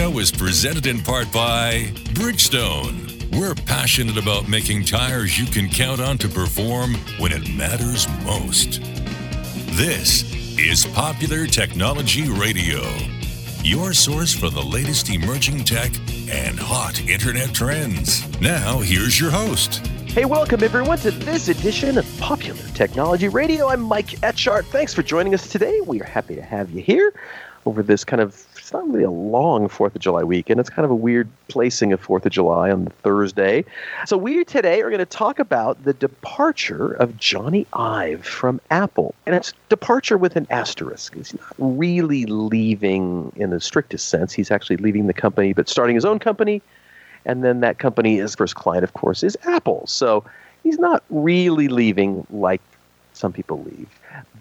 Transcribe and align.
show 0.00 0.18
is 0.18 0.32
presented 0.32 0.86
in 0.86 0.98
part 1.02 1.30
by 1.30 1.82
Bridgestone. 2.14 3.38
We're 3.38 3.54
passionate 3.54 4.16
about 4.16 4.48
making 4.48 4.86
tires 4.86 5.38
you 5.38 5.44
can 5.44 5.68
count 5.68 6.00
on 6.00 6.16
to 6.18 6.28
perform 6.28 6.94
when 7.18 7.32
it 7.32 7.54
matters 7.54 8.08
most. 8.24 8.80
This 9.76 10.24
is 10.58 10.86
Popular 10.94 11.46
Technology 11.46 12.30
Radio, 12.30 12.80
your 13.62 13.92
source 13.92 14.32
for 14.32 14.48
the 14.48 14.62
latest 14.62 15.10
emerging 15.10 15.64
tech 15.64 15.92
and 16.30 16.58
hot 16.58 16.98
internet 17.02 17.52
trends. 17.52 18.26
Now, 18.40 18.78
here's 18.78 19.20
your 19.20 19.30
host. 19.30 19.86
Hey, 20.06 20.24
welcome 20.24 20.62
everyone 20.62 20.96
to 21.00 21.10
this 21.10 21.48
edition 21.48 21.98
of 21.98 22.06
Popular 22.18 22.64
Technology 22.68 23.28
Radio. 23.28 23.68
I'm 23.68 23.82
Mike 23.82 24.12
Etchart. 24.22 24.64
Thanks 24.64 24.94
for 24.94 25.02
joining 25.02 25.34
us 25.34 25.46
today. 25.46 25.78
We 25.82 26.00
are 26.00 26.06
happy 26.06 26.36
to 26.36 26.42
have 26.42 26.70
you 26.70 26.80
here 26.80 27.12
over 27.66 27.82
this 27.82 28.02
kind 28.02 28.22
of 28.22 28.34
it's 28.70 28.74
not 28.74 28.88
really 28.88 29.02
a 29.02 29.10
long 29.10 29.66
Fourth 29.66 29.96
of 29.96 30.00
July 30.00 30.22
weekend. 30.22 30.60
It's 30.60 30.70
kind 30.70 30.84
of 30.84 30.92
a 30.92 30.94
weird 30.94 31.28
placing 31.48 31.92
of 31.92 31.98
Fourth 31.98 32.24
of 32.24 32.30
July 32.30 32.70
on 32.70 32.86
Thursday. 33.02 33.64
So 34.06 34.16
we 34.16 34.44
today 34.44 34.80
are 34.82 34.90
going 34.90 35.00
to 35.00 35.06
talk 35.06 35.40
about 35.40 35.82
the 35.82 35.92
departure 35.92 36.92
of 36.92 37.16
Jony 37.16 37.66
Ive 37.72 38.24
from 38.24 38.60
Apple, 38.70 39.16
and 39.26 39.34
it's 39.34 39.52
departure 39.70 40.16
with 40.16 40.36
an 40.36 40.46
asterisk. 40.50 41.16
He's 41.16 41.34
not 41.34 41.52
really 41.58 42.26
leaving 42.26 43.32
in 43.34 43.50
the 43.50 43.60
strictest 43.60 44.06
sense. 44.06 44.32
He's 44.32 44.52
actually 44.52 44.76
leaving 44.76 45.08
the 45.08 45.14
company, 45.14 45.52
but 45.52 45.68
starting 45.68 45.96
his 45.96 46.04
own 46.04 46.20
company, 46.20 46.62
and 47.24 47.42
then 47.42 47.58
that 47.62 47.80
company, 47.80 48.18
his 48.18 48.36
first 48.36 48.54
client, 48.54 48.84
of 48.84 48.92
course, 48.92 49.24
is 49.24 49.36
Apple. 49.46 49.84
So 49.88 50.22
he's 50.62 50.78
not 50.78 51.02
really 51.10 51.66
leaving 51.66 52.24
like 52.30 52.60
some 53.14 53.32
people 53.32 53.64
leave. 53.64 53.88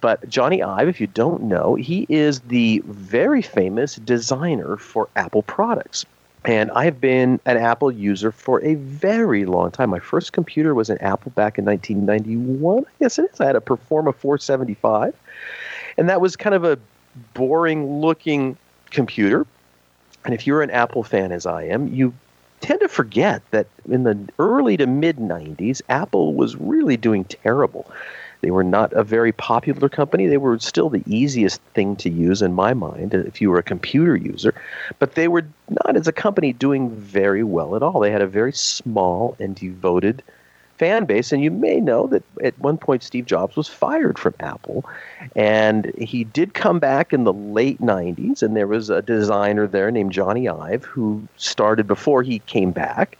But 0.02 0.30
Jony 0.30 0.66
Ive, 0.66 0.88
if 0.88 1.02
you 1.02 1.08
don't 1.08 1.44
know, 1.44 1.76
he 1.76 2.06
is 2.10 2.40
the 2.42 2.82
very 2.86 3.42
famous 3.42 3.96
designer 3.96 4.78
for 4.78 5.10
Apple 5.16 5.44
products. 5.44 6.06
And 6.46 6.72
I 6.72 6.86
have 6.86 7.02
been 7.02 7.40
an 7.46 7.58
Apple 7.58 7.92
user 7.92 8.32
for 8.32 8.64
a 8.64 8.76
very 8.76 9.46
long 9.46 9.72
time. 9.72 9.90
My 9.90 10.00
first 10.00 10.32
computer 10.32 10.74
was 10.74 10.90
an 10.90 10.98
Apple 11.00 11.32
back 11.32 11.58
in 11.58 11.66
1991. 11.66 12.86
Yes, 13.00 13.20
it 13.20 13.30
is. 13.34 13.42
I 13.42 13.46
had 13.46 13.58
a 13.58 13.60
Performa 13.60 14.16
475. 14.16 15.14
And 15.98 16.08
that 16.08 16.22
was 16.22 16.38
kind 16.38 16.56
of 16.56 16.64
a 16.64 16.80
boring 17.34 18.00
looking 18.00 18.58
computer. 18.90 19.46
And 20.24 20.34
if 20.34 20.48
you're 20.48 20.62
an 20.62 20.72
Apple 20.72 21.04
fan, 21.04 21.34
as 21.34 21.46
I 21.46 21.64
am, 21.64 21.90
you 21.90 22.14
tend 22.62 22.80
to 22.82 22.88
forget 22.88 23.42
that 23.52 23.68
in 23.90 24.04
the 24.04 24.18
early 24.38 24.78
to 24.78 24.88
mid 24.88 25.18
90s, 25.18 25.82
Apple 25.90 26.34
was 26.36 26.56
really 26.56 26.98
doing 26.98 27.26
terrible. 27.26 27.90
They 28.42 28.52
were 28.52 28.64
not 28.64 28.94
a 28.94 29.04
very 29.04 29.32
popular 29.32 29.90
company. 29.90 30.28
They 30.28 30.38
were 30.38 30.58
still 30.60 30.90
the 30.90 31.04
easiest 31.06 31.62
thing 31.74 31.96
to 31.98 32.10
use 32.10 32.42
in 32.42 32.54
my 32.54 32.74
mind 32.74 33.14
if 33.14 33.42
you 33.42 33.50
were 33.50 33.60
a 33.60 33.64
computer 33.64 34.16
user, 34.16 34.54
but 34.98 35.16
they 35.16 35.28
were 35.28 35.46
not 35.70 35.96
as 35.96 36.08
a 36.08 36.14
company 36.14 36.54
doing 36.54 36.90
very 36.92 37.44
well 37.44 37.76
at 37.76 37.84
all. 37.84 38.00
They 38.00 38.12
had 38.12 38.22
a 38.22 38.28
very 38.28 38.54
small 38.54 39.36
and 39.40 39.56
devoted 39.56 40.24
fan 40.80 41.04
base. 41.06 41.32
And 41.32 41.44
you 41.44 41.52
may 41.52 41.80
know 41.82 42.08
that 42.08 42.24
at 42.42 42.58
one 42.58 42.78
point 42.78 43.04
Steve 43.04 43.26
Jobs 43.26 43.56
was 43.56 43.68
fired 43.68 44.18
from 44.18 44.34
Apple. 44.40 44.86
And 45.36 45.94
he 45.98 46.24
did 46.24 46.54
come 46.54 46.80
back 46.80 47.14
in 47.14 47.26
the 47.26 47.34
late 47.34 47.82
90s. 47.82 48.42
And 48.42 48.56
there 48.56 48.68
was 48.68 48.90
a 48.90 49.02
designer 49.02 49.68
there 49.68 49.92
named 49.92 50.14
Jony 50.14 50.50
Ive 50.50 50.86
who 50.86 51.28
started 51.36 51.86
before 51.86 52.24
he 52.24 52.40
came 52.40 52.72
back 52.72 53.18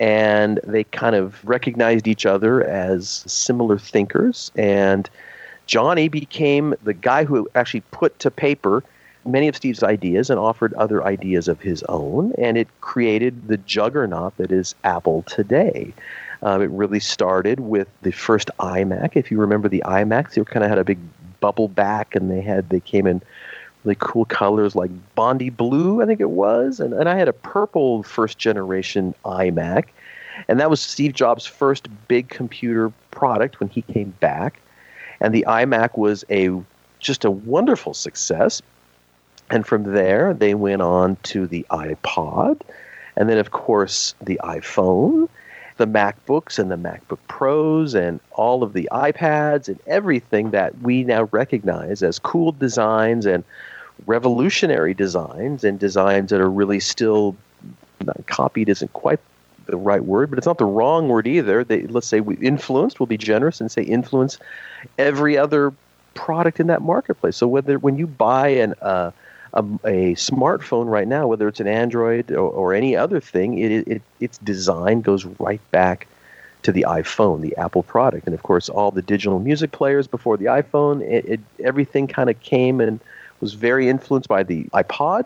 and 0.00 0.60
they 0.64 0.84
kind 0.84 1.16
of 1.16 1.44
recognized 1.44 2.06
each 2.06 2.26
other 2.26 2.62
as 2.64 3.24
similar 3.26 3.78
thinkers. 3.78 4.50
And 4.56 5.08
Jony 5.66 6.10
became 6.10 6.74
the 6.82 6.94
guy 6.94 7.24
who 7.24 7.48
actually 7.54 7.82
put 7.90 8.18
to 8.20 8.30
paper 8.30 8.82
many 9.26 9.48
of 9.48 9.56
Steve's 9.56 9.82
ideas 9.82 10.30
and 10.30 10.38
offered 10.38 10.72
other 10.74 11.04
ideas 11.04 11.48
of 11.48 11.60
his 11.60 11.82
own, 11.84 12.32
and 12.38 12.56
it 12.56 12.68
created 12.80 13.48
the 13.48 13.58
juggernaut 13.58 14.36
that 14.38 14.50
is 14.50 14.74
Apple 14.84 15.22
today. 15.22 15.92
Um, 16.42 16.62
it 16.62 16.70
really 16.70 17.00
started 17.00 17.60
with 17.60 17.88
the 18.02 18.12
first 18.12 18.50
iMac. 18.60 19.16
If 19.16 19.30
you 19.30 19.38
remember 19.38 19.68
the 19.68 19.82
iMacs, 19.84 20.34
they 20.34 20.44
kind 20.44 20.64
of 20.64 20.70
had 20.70 20.78
a 20.78 20.84
big 20.84 20.98
bubble 21.40 21.68
back, 21.68 22.14
and 22.14 22.30
they 22.30 22.40
had 22.40 22.70
they 22.70 22.80
came 22.80 23.06
in 23.06 23.20
really 23.84 23.96
cool 24.00 24.24
colors 24.24 24.74
like 24.74 24.90
Bondi 25.14 25.50
blue, 25.50 26.02
I 26.02 26.06
think 26.06 26.20
it 26.20 26.30
was. 26.30 26.80
And, 26.80 26.92
and 26.92 27.08
I 27.08 27.16
had 27.16 27.28
a 27.28 27.32
purple 27.32 28.02
first 28.02 28.38
generation 28.38 29.14
iMac. 29.24 29.84
And 30.46 30.60
that 30.60 30.70
was 30.70 30.80
Steve 30.80 31.14
Jobs' 31.14 31.46
first 31.46 31.88
big 32.06 32.28
computer 32.28 32.92
product 33.10 33.60
when 33.60 33.68
he 33.68 33.82
came 33.82 34.10
back. 34.20 34.60
And 35.20 35.34
the 35.34 35.44
iMac 35.48 35.98
was 35.98 36.24
a 36.30 36.50
just 37.00 37.24
a 37.24 37.30
wonderful 37.30 37.94
success. 37.94 38.62
And 39.50 39.66
from 39.66 39.94
there, 39.94 40.34
they 40.34 40.54
went 40.54 40.82
on 40.82 41.16
to 41.24 41.46
the 41.46 41.66
iPod. 41.70 42.60
And 43.16 43.28
then, 43.28 43.38
of 43.38 43.50
course, 43.50 44.14
the 44.22 44.38
iPhone, 44.44 45.28
the 45.78 45.86
MacBooks 45.86 46.58
and 46.58 46.70
the 46.70 46.76
MacBook 46.76 47.18
Pros, 47.28 47.94
and 47.94 48.20
all 48.32 48.62
of 48.62 48.74
the 48.74 48.88
iPads 48.92 49.68
and 49.68 49.80
everything 49.86 50.50
that 50.50 50.78
we 50.80 51.04
now 51.04 51.24
recognize 51.32 52.02
as 52.02 52.18
cool 52.18 52.52
designs 52.52 53.26
and 53.26 53.42
revolutionary 54.06 54.94
designs 54.94 55.64
and 55.64 55.78
designs 55.78 56.30
that 56.30 56.40
are 56.40 56.50
really 56.50 56.80
still 56.80 57.34
not 58.04 58.26
copied 58.26 58.68
isn't 58.68 58.92
quite 58.92 59.18
the 59.66 59.76
right 59.76 60.04
word, 60.04 60.30
but 60.30 60.38
it's 60.38 60.46
not 60.46 60.58
the 60.58 60.64
wrong 60.64 61.08
word 61.08 61.26
either. 61.26 61.64
They, 61.64 61.82
let's 61.82 62.06
say 62.06 62.20
we 62.20 62.36
influenced, 62.36 63.00
we'll 63.00 63.06
be 63.06 63.18
generous 63.18 63.60
and 63.60 63.70
say 63.70 63.82
influence 63.82 64.38
every 64.98 65.36
other 65.36 65.72
product 66.14 66.58
in 66.58 66.66
that 66.68 66.82
marketplace. 66.82 67.36
So 67.36 67.46
whether 67.46 67.78
when 67.78 67.96
you 67.96 68.06
buy 68.06 68.48
an 68.48 68.74
uh, 68.82 69.10
a, 69.54 69.60
a, 69.84 70.14
smartphone 70.14 70.86
right 70.86 71.08
now, 71.08 71.26
whether 71.26 71.48
it's 71.48 71.60
an 71.60 71.66
Android 71.66 72.30
or, 72.30 72.50
or 72.50 72.74
any 72.74 72.96
other 72.96 73.20
thing, 73.20 73.58
it, 73.58 73.88
it, 73.88 74.02
its 74.20 74.38
design 74.38 75.00
goes 75.00 75.24
right 75.24 75.60
back 75.70 76.06
to 76.62 76.72
the 76.72 76.84
iPhone, 76.88 77.40
the 77.40 77.56
Apple 77.56 77.82
product. 77.82 78.26
And 78.26 78.34
of 78.34 78.42
course, 78.42 78.68
all 78.68 78.90
the 78.90 79.02
digital 79.02 79.38
music 79.38 79.72
players 79.72 80.06
before 80.06 80.36
the 80.36 80.46
iPhone, 80.46 81.02
it, 81.02 81.24
it 81.24 81.40
everything 81.64 82.06
kind 82.06 82.28
of 82.28 82.40
came 82.40 82.80
and 82.80 83.00
was 83.40 83.54
very 83.54 83.88
influenced 83.88 84.28
by 84.28 84.42
the 84.42 84.64
iPod. 84.74 85.24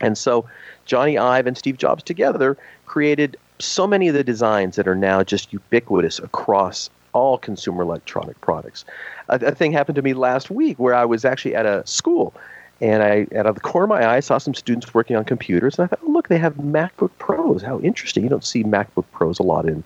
And 0.00 0.16
so 0.18 0.48
Jony 0.86 1.18
Ive 1.18 1.46
and 1.46 1.56
Steve 1.56 1.78
Jobs 1.78 2.02
together 2.02 2.56
created 2.84 3.36
so 3.58 3.86
many 3.86 4.08
of 4.08 4.14
the 4.14 4.24
designs 4.24 4.76
that 4.76 4.86
are 4.86 4.94
now 4.94 5.22
just 5.22 5.52
ubiquitous 5.52 6.18
across 6.18 6.90
all 7.14 7.38
consumer 7.38 7.82
electronic 7.82 8.38
products. 8.42 8.84
A, 9.30 9.36
a 9.36 9.54
thing 9.54 9.72
happened 9.72 9.96
to 9.96 10.02
me 10.02 10.12
last 10.12 10.50
week 10.50 10.78
where 10.78 10.94
I 10.94 11.06
was 11.06 11.24
actually 11.24 11.54
at 11.54 11.64
a 11.64 11.86
school 11.86 12.34
and 12.80 13.02
I, 13.02 13.26
out 13.36 13.46
of 13.46 13.54
the 13.54 13.60
corner 13.60 13.84
of 13.84 14.00
my 14.00 14.04
eye, 14.04 14.16
I 14.16 14.20
saw 14.20 14.38
some 14.38 14.54
students 14.54 14.92
working 14.92 15.16
on 15.16 15.24
computers, 15.24 15.78
and 15.78 15.84
I 15.84 15.88
thought, 15.88 16.00
oh, 16.06 16.10
look, 16.10 16.28
they 16.28 16.38
have 16.38 16.54
MacBook 16.54 17.10
Pros. 17.18 17.62
How 17.62 17.80
interesting. 17.80 18.22
You 18.24 18.28
don't 18.28 18.44
see 18.44 18.64
MacBook 18.64 19.04
Pros 19.12 19.38
a 19.38 19.42
lot 19.42 19.66
in 19.66 19.82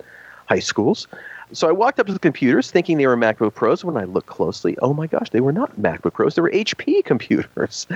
high 0.46 0.58
schools. 0.58 1.06
So 1.53 1.69
I 1.69 1.72
walked 1.72 1.99
up 1.99 2.06
to 2.06 2.12
the 2.12 2.19
computers 2.19 2.71
thinking 2.71 2.99
they 2.99 3.06
were 3.06 3.16
MacBook 3.16 3.55
Pros. 3.55 3.84
When 3.84 3.97
I 3.97 4.05
looked 4.05 4.28
closely, 4.28 4.77
oh 4.83 4.94
my 4.94 5.06
gosh, 5.06 5.31
they 5.31 5.41
were 5.41 5.53
not 5.53 5.81
MacBook 5.81 6.12
Pros. 6.12 6.37
They 6.37 6.43
were 6.43 6.50
HP 6.50 7.05
computers, 7.05 7.87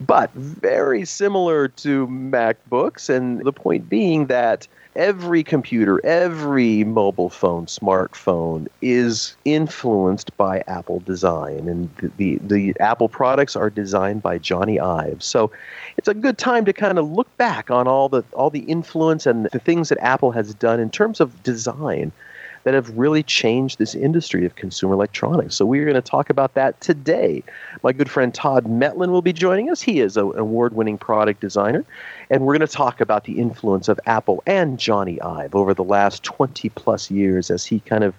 but 0.00 0.32
very 0.34 1.04
similar 1.04 1.68
to 1.68 2.06
MacBooks. 2.08 3.08
And 3.08 3.40
the 3.44 3.52
point 3.52 3.88
being 3.88 4.26
that 4.26 4.68
every 4.94 5.42
computer, 5.42 6.04
every 6.04 6.84
mobile 6.84 7.30
phone, 7.30 7.66
smartphone 7.66 8.66
is 8.82 9.36
influenced 9.44 10.36
by 10.36 10.62
Apple 10.66 11.00
design. 11.00 11.68
And 11.68 11.88
the, 11.96 12.10
the, 12.16 12.38
the 12.72 12.80
Apple 12.80 13.08
products 13.08 13.56
are 13.56 13.70
designed 13.70 14.22
by 14.22 14.38
Jony 14.38 14.78
Ive. 14.78 15.22
So 15.22 15.50
it's 15.96 16.08
a 16.08 16.14
good 16.14 16.36
time 16.36 16.66
to 16.66 16.72
kind 16.74 16.98
of 16.98 17.10
look 17.10 17.34
back 17.38 17.70
on 17.70 17.88
all 17.88 18.08
the 18.08 18.22
all 18.32 18.50
the 18.50 18.60
influence 18.60 19.24
and 19.24 19.46
the 19.46 19.58
things 19.58 19.88
that 19.88 19.98
Apple 20.02 20.32
has 20.32 20.52
done 20.52 20.78
in 20.78 20.90
terms 20.90 21.20
of 21.20 21.42
design 21.42 22.12
that 22.64 22.74
have 22.74 22.90
really 22.96 23.22
changed 23.22 23.78
this 23.78 23.94
industry 23.94 24.44
of 24.44 24.56
consumer 24.56 24.94
electronics. 24.94 25.56
So 25.56 25.64
we're 25.64 25.84
going 25.84 25.94
to 25.94 26.02
talk 26.02 26.30
about 26.30 26.54
that 26.54 26.80
today. 26.80 27.42
My 27.82 27.92
good 27.92 28.10
friend 28.10 28.34
Todd 28.34 28.66
Metlin 28.66 29.10
will 29.10 29.22
be 29.22 29.32
joining 29.32 29.70
us. 29.70 29.80
He 29.80 30.00
is 30.00 30.16
an 30.16 30.32
award-winning 30.36 30.98
product 30.98 31.40
designer, 31.40 31.84
and 32.30 32.44
we're 32.44 32.56
going 32.56 32.66
to 32.66 32.72
talk 32.72 33.00
about 33.00 33.24
the 33.24 33.38
influence 33.38 33.88
of 33.88 33.98
Apple 34.06 34.42
and 34.46 34.78
Jony 34.78 35.22
Ive 35.24 35.54
over 35.54 35.74
the 35.74 35.84
last 35.84 36.22
20 36.24 36.68
plus 36.70 37.10
years 37.10 37.50
as 37.50 37.64
he 37.64 37.80
kind 37.80 38.04
of 38.04 38.14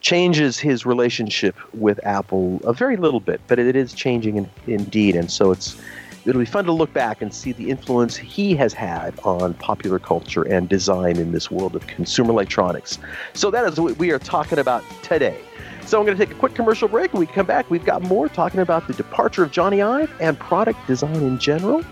changes 0.00 0.58
his 0.58 0.84
relationship 0.84 1.54
with 1.74 2.04
Apple 2.04 2.60
a 2.64 2.72
very 2.72 2.96
little 2.96 3.20
bit, 3.20 3.40
but 3.46 3.58
it 3.58 3.76
is 3.76 3.92
changing 3.92 4.36
in, 4.36 4.50
indeed. 4.66 5.14
And 5.14 5.30
so 5.30 5.52
it's 5.52 5.76
it'll 6.24 6.40
be 6.40 6.46
fun 6.46 6.64
to 6.64 6.72
look 6.72 6.92
back 6.92 7.22
and 7.22 7.32
see 7.34 7.52
the 7.52 7.70
influence 7.70 8.16
he 8.16 8.54
has 8.56 8.72
had 8.72 9.18
on 9.20 9.54
popular 9.54 9.98
culture 9.98 10.42
and 10.42 10.68
design 10.68 11.16
in 11.16 11.32
this 11.32 11.50
world 11.50 11.74
of 11.74 11.86
consumer 11.86 12.30
electronics. 12.30 12.98
So 13.34 13.50
that 13.50 13.64
is 13.70 13.80
what 13.80 13.98
we 13.98 14.10
are 14.10 14.18
talking 14.18 14.58
about 14.58 14.84
today. 15.02 15.40
So 15.84 15.98
I'm 15.98 16.06
going 16.06 16.16
to 16.16 16.24
take 16.24 16.34
a 16.34 16.38
quick 16.38 16.54
commercial 16.54 16.88
break. 16.88 17.12
When 17.12 17.20
we 17.20 17.26
come 17.26 17.46
back, 17.46 17.70
we've 17.70 17.84
got 17.84 18.02
more 18.02 18.28
talking 18.28 18.60
about 18.60 18.86
the 18.86 18.94
departure 18.94 19.42
of 19.42 19.50
Jony 19.50 19.84
Ive 19.84 20.12
and 20.20 20.38
product 20.38 20.86
design 20.86 21.16
in 21.16 21.38
general. 21.38 21.84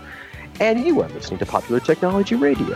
And 0.59 0.85
you 0.85 1.01
are 1.01 1.09
listening 1.09 1.39
to 1.39 1.45
Popular 1.45 1.79
Technology 1.79 2.35
Radio. 2.35 2.75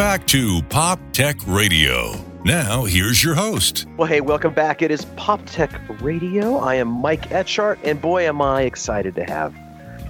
Back 0.00 0.26
to 0.26 0.62
Pop 0.70 0.98
Tech 1.12 1.36
Radio. 1.46 2.14
Now, 2.42 2.84
here's 2.84 3.22
your 3.22 3.34
host. 3.34 3.84
Well, 3.98 4.08
hey, 4.08 4.22
welcome 4.22 4.54
back. 4.54 4.80
It 4.80 4.90
is 4.90 5.04
Pop 5.16 5.44
Tech 5.44 5.70
Radio. 6.00 6.56
I 6.56 6.76
am 6.76 6.88
Mike 6.88 7.28
Etchart, 7.28 7.78
and 7.84 8.00
boy, 8.00 8.26
am 8.26 8.40
I 8.40 8.62
excited 8.62 9.14
to 9.16 9.24
have 9.24 9.54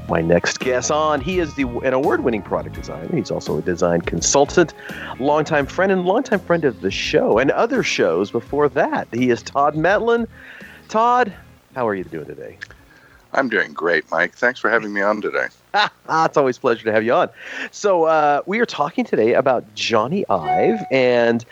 my 0.09 0.21
next 0.21 0.61
guest 0.61 0.93
on. 0.93 1.21
He 1.21 1.41
is 1.41 1.53
the, 1.57 1.67
an 1.81 1.93
award 1.93 2.23
winning 2.23 2.41
product 2.41 2.77
designer. 2.77 3.09
He's 3.13 3.33
also 3.33 3.59
a 3.59 3.63
design 3.63 4.03
consultant, 4.03 4.75
longtime 5.19 5.67
friend, 5.67 5.91
and 5.91 6.05
longtime 6.05 6.39
friend 6.39 6.65
of 6.65 6.83
the 6.83 6.93
show 6.93 7.39
and 7.39 7.51
other 7.51 7.83
shows 7.83 8.31
before 8.31 8.69
that. 8.69 9.09
He 9.13 9.31
is 9.31 9.43
Todd 9.43 9.75
Metlin. 9.75 10.29
Todd, 10.87 11.33
how 11.75 11.89
are 11.89 11.97
you 11.97 12.05
doing 12.05 12.27
today? 12.27 12.59
I'm 13.33 13.49
doing 13.49 13.73
great, 13.73 14.09
Mike. 14.13 14.37
Thanks 14.37 14.61
for 14.61 14.71
having 14.71 14.93
me 14.93 15.01
on 15.01 15.21
today. 15.21 15.49
it's 16.09 16.37
always 16.37 16.57
a 16.57 16.61
pleasure 16.61 16.85
to 16.85 16.93
have 16.93 17.05
you 17.05 17.13
on. 17.13 17.29
So, 17.71 18.05
uh, 18.05 18.43
we 18.47 18.59
are 18.61 18.67
talking 18.67 19.05
today 19.05 19.35
about 19.35 19.75
Jony 19.75 20.25
Ive, 20.29 20.85
and 20.91 21.45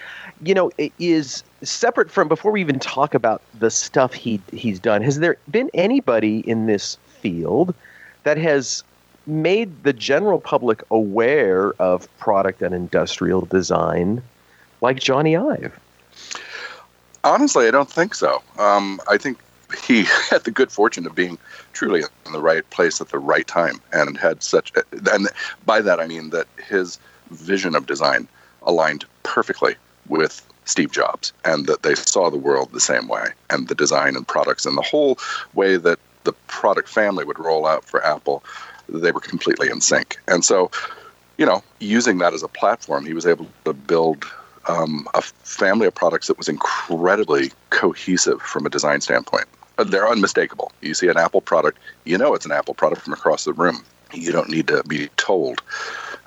you 0.43 0.55
know, 0.55 0.70
it 0.79 0.93
is 0.99 1.43
separate 1.62 2.11
from 2.11 2.29
before 2.29 2.53
we 2.53 2.61
even 2.61 2.79
talk 2.79 3.15
about 3.15 3.43
the 3.59 3.70
stuff 3.70 4.12
he 4.12 4.41
he's 4.53 4.79
done. 4.79 5.03
Has 5.03 5.19
there 5.19 5.37
been 5.50 5.70
anybody 5.75 6.41
in 6.41 6.67
this 6.67 6.97
field 7.20 7.75
that 8.25 8.38
has 8.38 8.85
made 9.26 9.82
the 9.85 9.93
general 9.93 10.41
public 10.41 10.82
aware 10.91 11.73
of 11.75 12.09
product 12.19 12.62
and 12.62 12.75
industrial 12.75 13.43
design 13.43 14.23
like 14.81 14.99
Jony 14.99 15.38
Ive? 15.38 15.79
Honestly, 17.25 17.67
I 17.67 17.71
don't 17.71 17.91
think 17.91 18.14
so. 18.14 18.43
Um, 18.59 19.00
I 19.09 19.19
think 19.19 19.38
he 19.85 20.05
had 20.31 20.44
the 20.44 20.50
good 20.50 20.70
fortune 20.70 21.06
of 21.06 21.15
being 21.15 21.38
truly 21.73 22.03
in 22.26 22.32
the 22.32 22.41
right 22.41 22.69
place 22.70 23.00
at 23.00 23.09
the 23.09 23.19
right 23.19 23.47
time 23.47 23.81
and 23.93 24.17
had 24.17 24.43
such 24.43 24.73
and 24.93 25.29
by 25.65 25.81
that 25.81 26.00
I 26.00 26.06
mean 26.06 26.31
that 26.31 26.47
his 26.69 26.99
vision 27.31 27.75
of 27.75 27.87
design 27.87 28.29
aligned 28.62 29.05
perfectly 29.23 29.76
with 30.09 30.44
Steve 30.65 30.93
Jobs 30.93 31.32
and 31.44 31.67
that 31.67 31.82
they 31.82 31.94
saw 31.94 32.31
the 32.31 32.37
world 32.37 32.70
the 32.73 32.81
same 32.81 33.09
way 33.09 33.29
and 33.50 33.69
the 33.69 33.75
design 33.75 34.17
and 34.17 34.26
products 34.26 34.67
and 34.67 34.76
the 34.76 34.82
whole 34.82 35.19
way 35.55 35.76
that 35.76 35.99
the 36.25 36.32
product 36.47 36.88
family 36.88 37.25
would 37.25 37.38
roll 37.38 37.67
out 37.67 37.85
for 37.85 38.05
Apple 38.05 38.43
they 38.91 39.12
were 39.12 39.21
completely 39.21 39.69
in 39.69 39.82
sync. 39.82 40.19
And 40.29 40.44
so 40.44 40.71
you 41.37 41.47
know 41.47 41.62
using 41.79 42.19
that 42.19 42.35
as 42.35 42.43
a 42.43 42.49
platform 42.49 43.05
he 43.05 43.14
was 43.14 43.26
able 43.26 43.47
to 43.64 43.73
build 43.73 44.25
um, 44.67 45.09
a 45.14 45.23
family 45.23 45.87
of 45.87 45.94
products 45.94 46.26
that 46.26 46.37
was 46.37 46.49
incredibly 46.49 47.53
cohesive 47.71 48.43
from 48.43 48.67
a 48.67 48.71
design 48.71 49.00
standpoint 49.00 49.47
they're 49.85 50.09
unmistakable. 50.09 50.73
You 50.81 50.95
see 50.95 51.09
an 51.09 51.17
Apple 51.17 51.41
product, 51.41 51.79
you 52.05 52.19
know 52.19 52.35
it's 52.35 52.47
an 52.47 52.53
Apple 52.53 52.75
product 52.75 53.03
from 53.03 53.13
across 53.13 53.45
the 53.45 53.53
room. 53.53 53.85
You 54.13 54.33
don't 54.33 54.49
need 54.49 54.67
to 54.69 54.83
be 54.85 55.09
told. 55.17 55.63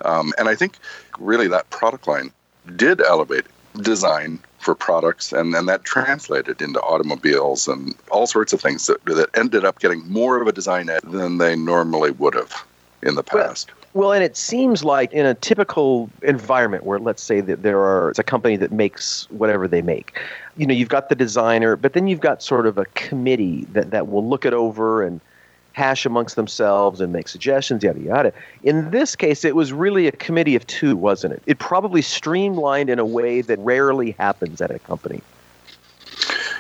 Um, 0.06 0.34
and 0.38 0.48
I 0.48 0.56
think 0.56 0.76
really 1.20 1.48
that 1.48 1.70
product 1.70 2.08
line 2.08 2.32
did 2.76 3.02
elevate 3.02 3.46
design 3.82 4.40
for 4.60 4.76
products, 4.76 5.34
and, 5.34 5.56
and 5.56 5.68
that 5.68 5.84
translated 5.84 6.62
into 6.62 6.80
automobiles 6.82 7.68
and 7.68 7.96
all 8.12 8.28
sorts 8.28 8.54
of 8.54 8.62
things 8.62 8.86
that, 8.86 9.04
that 9.06 9.30
ended 9.34 9.66
up 9.66 9.80
getting 9.80 10.08
more 10.08 10.40
of 10.40 10.48
a 10.48 10.52
design 10.52 10.90
ed 10.90 11.02
than 11.04 11.40
they 11.40 11.56
normally 11.56 12.12
would 12.12 12.36
have 12.36 12.64
in 13.04 13.16
the 13.16 13.24
past. 13.24 13.70
Well, 13.70 13.82
well, 13.94 14.14
and 14.14 14.24
it 14.24 14.38
seems 14.38 14.86
like 14.86 15.12
in 15.12 15.26
a 15.26 15.34
typical 15.34 16.10
environment 16.22 16.86
where, 16.86 17.00
let's 17.00 17.22
say 17.22 17.42
that 17.42 17.62
there 17.62 17.80
are, 17.80 18.12
it's 18.12 18.20
a 18.20 18.24
company 18.24 18.56
that 18.56 18.72
makes 18.72 19.30
whatever 19.32 19.68
they 19.68 19.82
make. 19.82 20.18
You 20.56 20.66
know, 20.66 20.74
you've 20.74 20.90
got 20.90 21.10
the 21.10 21.16
designer, 21.16 21.76
but 21.76 21.92
then 21.92 22.08
you've 22.08 22.22
got 22.22 22.42
sort 22.42 22.68
of 22.68 22.78
a 22.78 22.86
committee 22.86 23.66
that, 23.74 23.92
that 23.92 24.08
will 24.08 24.26
look 24.28 24.46
it 24.46 24.54
over 24.54 25.04
and 25.04 25.20
hash 25.74 26.06
amongst 26.06 26.38
themselves 26.38 27.02
and 27.02 27.12
make 27.12 27.28
suggestions, 27.28 27.84
yada, 27.84 28.00
yada. 28.00 28.34
In 28.64 28.92
this 28.92 29.16
case, 29.16 29.44
it 29.44 29.56
was 29.56 29.74
really 29.74 30.08
a 30.08 30.12
committee 30.14 30.56
of 30.56 30.66
two, 30.68 30.96
wasn't 30.96 31.34
it? 31.34 31.44
It 31.46 31.60
probably 31.60 32.02
streamlined 32.02 32.90
in 32.90 33.00
a 33.00 33.06
way 33.06 33.42
that 33.42 33.60
rarely 33.60 34.12
happens 34.12 34.62
at 34.62 34.72
a 34.72 34.80
company. 34.80 35.22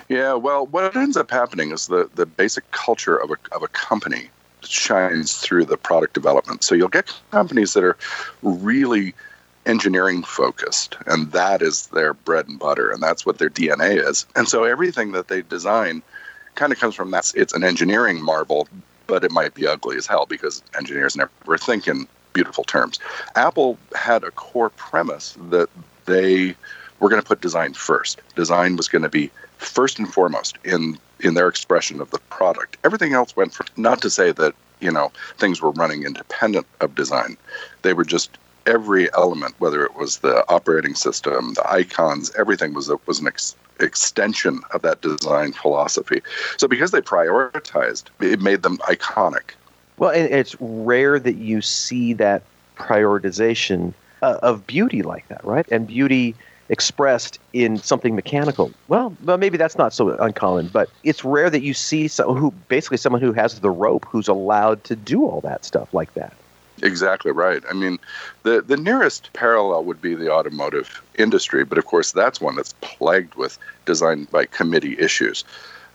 Yeah, 0.09 0.33
well, 0.33 0.67
what 0.67 0.95
ends 0.97 1.15
up 1.15 1.31
happening 1.31 1.71
is 1.71 1.87
the, 1.87 2.09
the 2.15 2.25
basic 2.25 2.69
culture 2.71 3.15
of 3.15 3.31
a, 3.31 3.35
of 3.53 3.63
a 3.63 3.69
company 3.69 4.29
shines 4.63 5.37
through 5.37 5.65
the 5.65 5.77
product 5.77 6.13
development. 6.13 6.63
So 6.63 6.75
you'll 6.75 6.89
get 6.89 7.13
companies 7.31 7.73
that 7.73 7.83
are 7.83 7.97
really 8.41 9.13
engineering 9.65 10.23
focused, 10.23 10.97
and 11.05 11.31
that 11.31 11.61
is 11.61 11.87
their 11.87 12.13
bread 12.13 12.47
and 12.47 12.59
butter, 12.59 12.89
and 12.91 13.01
that's 13.01 13.25
what 13.25 13.37
their 13.37 13.49
DNA 13.49 14.07
is. 14.07 14.25
And 14.35 14.47
so 14.47 14.63
everything 14.63 15.11
that 15.11 15.27
they 15.27 15.41
design 15.43 16.01
kind 16.55 16.73
of 16.73 16.79
comes 16.79 16.95
from 16.95 17.11
that. 17.11 17.31
It's 17.35 17.53
an 17.53 17.63
engineering 17.63 18.21
marvel, 18.21 18.67
but 19.07 19.23
it 19.23 19.31
might 19.31 19.53
be 19.53 19.67
ugly 19.67 19.97
as 19.97 20.07
hell 20.07 20.25
because 20.25 20.63
engineers 20.77 21.15
never 21.15 21.57
think 21.57 21.87
in 21.87 22.07
beautiful 22.33 22.63
terms. 22.63 22.99
Apple 23.35 23.77
had 23.95 24.23
a 24.23 24.31
core 24.31 24.69
premise 24.69 25.37
that 25.49 25.69
they 26.05 26.55
were 26.99 27.09
going 27.09 27.21
to 27.21 27.27
put 27.27 27.41
design 27.41 27.73
first. 27.73 28.21
Design 28.35 28.75
was 28.75 28.87
going 28.87 29.01
to 29.01 29.09
be 29.09 29.29
first 29.57 29.99
and 29.99 30.11
foremost 30.11 30.57
in 30.63 30.97
in 31.23 31.33
their 31.33 31.47
expression 31.47 32.01
of 32.01 32.11
the 32.11 32.19
product. 32.29 32.77
Everything 32.83 33.13
else 33.13 33.35
went 33.35 33.57
not 33.77 34.01
to 34.01 34.09
say 34.09 34.31
that 34.33 34.53
you 34.79 34.91
know 34.91 35.11
things 35.37 35.61
were 35.61 35.71
running 35.71 36.03
independent 36.03 36.67
of 36.79 36.95
design. 36.95 37.37
They 37.81 37.93
were 37.93 38.05
just 38.05 38.37
every 38.65 39.11
element, 39.13 39.55
whether 39.59 39.83
it 39.83 39.95
was 39.95 40.17
the 40.17 40.45
operating 40.49 40.95
system, 40.95 41.53
the 41.55 41.71
icons, 41.71 42.31
everything 42.37 42.73
was 42.73 42.91
was 43.05 43.19
an 43.19 43.27
ex- 43.27 43.55
extension 43.79 44.61
of 44.71 44.81
that 44.83 45.01
design 45.01 45.53
philosophy. 45.53 46.21
So 46.57 46.67
because 46.67 46.91
they 46.91 47.01
prioritized, 47.01 48.05
it 48.19 48.41
made 48.41 48.63
them 48.63 48.77
iconic. 48.79 49.51
Well, 49.97 50.11
and 50.11 50.31
it's 50.31 50.55
rare 50.59 51.19
that 51.19 51.35
you 51.35 51.61
see 51.61 52.13
that 52.13 52.43
prioritization 52.77 53.93
uh, 54.21 54.39
of 54.41 54.65
beauty 54.65 55.01
like 55.01 55.27
that, 55.27 55.43
right? 55.43 55.67
And 55.71 55.87
beauty 55.87 56.35
expressed 56.71 57.37
in 57.51 57.77
something 57.77 58.15
mechanical. 58.15 58.71
Well, 58.87 59.15
well, 59.25 59.37
maybe 59.37 59.57
that's 59.57 59.77
not 59.77 59.93
so 59.93 60.09
uncommon, 60.17 60.69
but 60.69 60.89
it's 61.03 61.23
rare 61.23 61.49
that 61.49 61.61
you 61.61 61.73
see 61.73 62.07
someone 62.07 62.37
who 62.37 62.51
basically 62.69 62.97
someone 62.97 63.21
who 63.21 63.33
has 63.33 63.59
the 63.59 63.69
rope 63.69 64.05
who's 64.09 64.29
allowed 64.29 64.83
to 64.85 64.95
do 64.95 65.25
all 65.25 65.41
that 65.41 65.65
stuff 65.65 65.93
like 65.93 66.13
that. 66.15 66.33
Exactly 66.81 67.31
right. 67.31 67.61
I 67.69 67.73
mean, 67.73 67.99
the 68.43 68.61
the 68.61 68.77
nearest 68.77 69.31
parallel 69.33 69.83
would 69.83 70.01
be 70.01 70.15
the 70.15 70.31
automotive 70.31 71.03
industry, 71.19 71.63
but 71.65 71.77
of 71.77 71.85
course 71.85 72.13
that's 72.13 72.41
one 72.41 72.55
that's 72.55 72.73
plagued 72.81 73.35
with 73.35 73.59
design 73.85 74.27
by 74.31 74.45
committee 74.45 74.97
issues. 74.97 75.43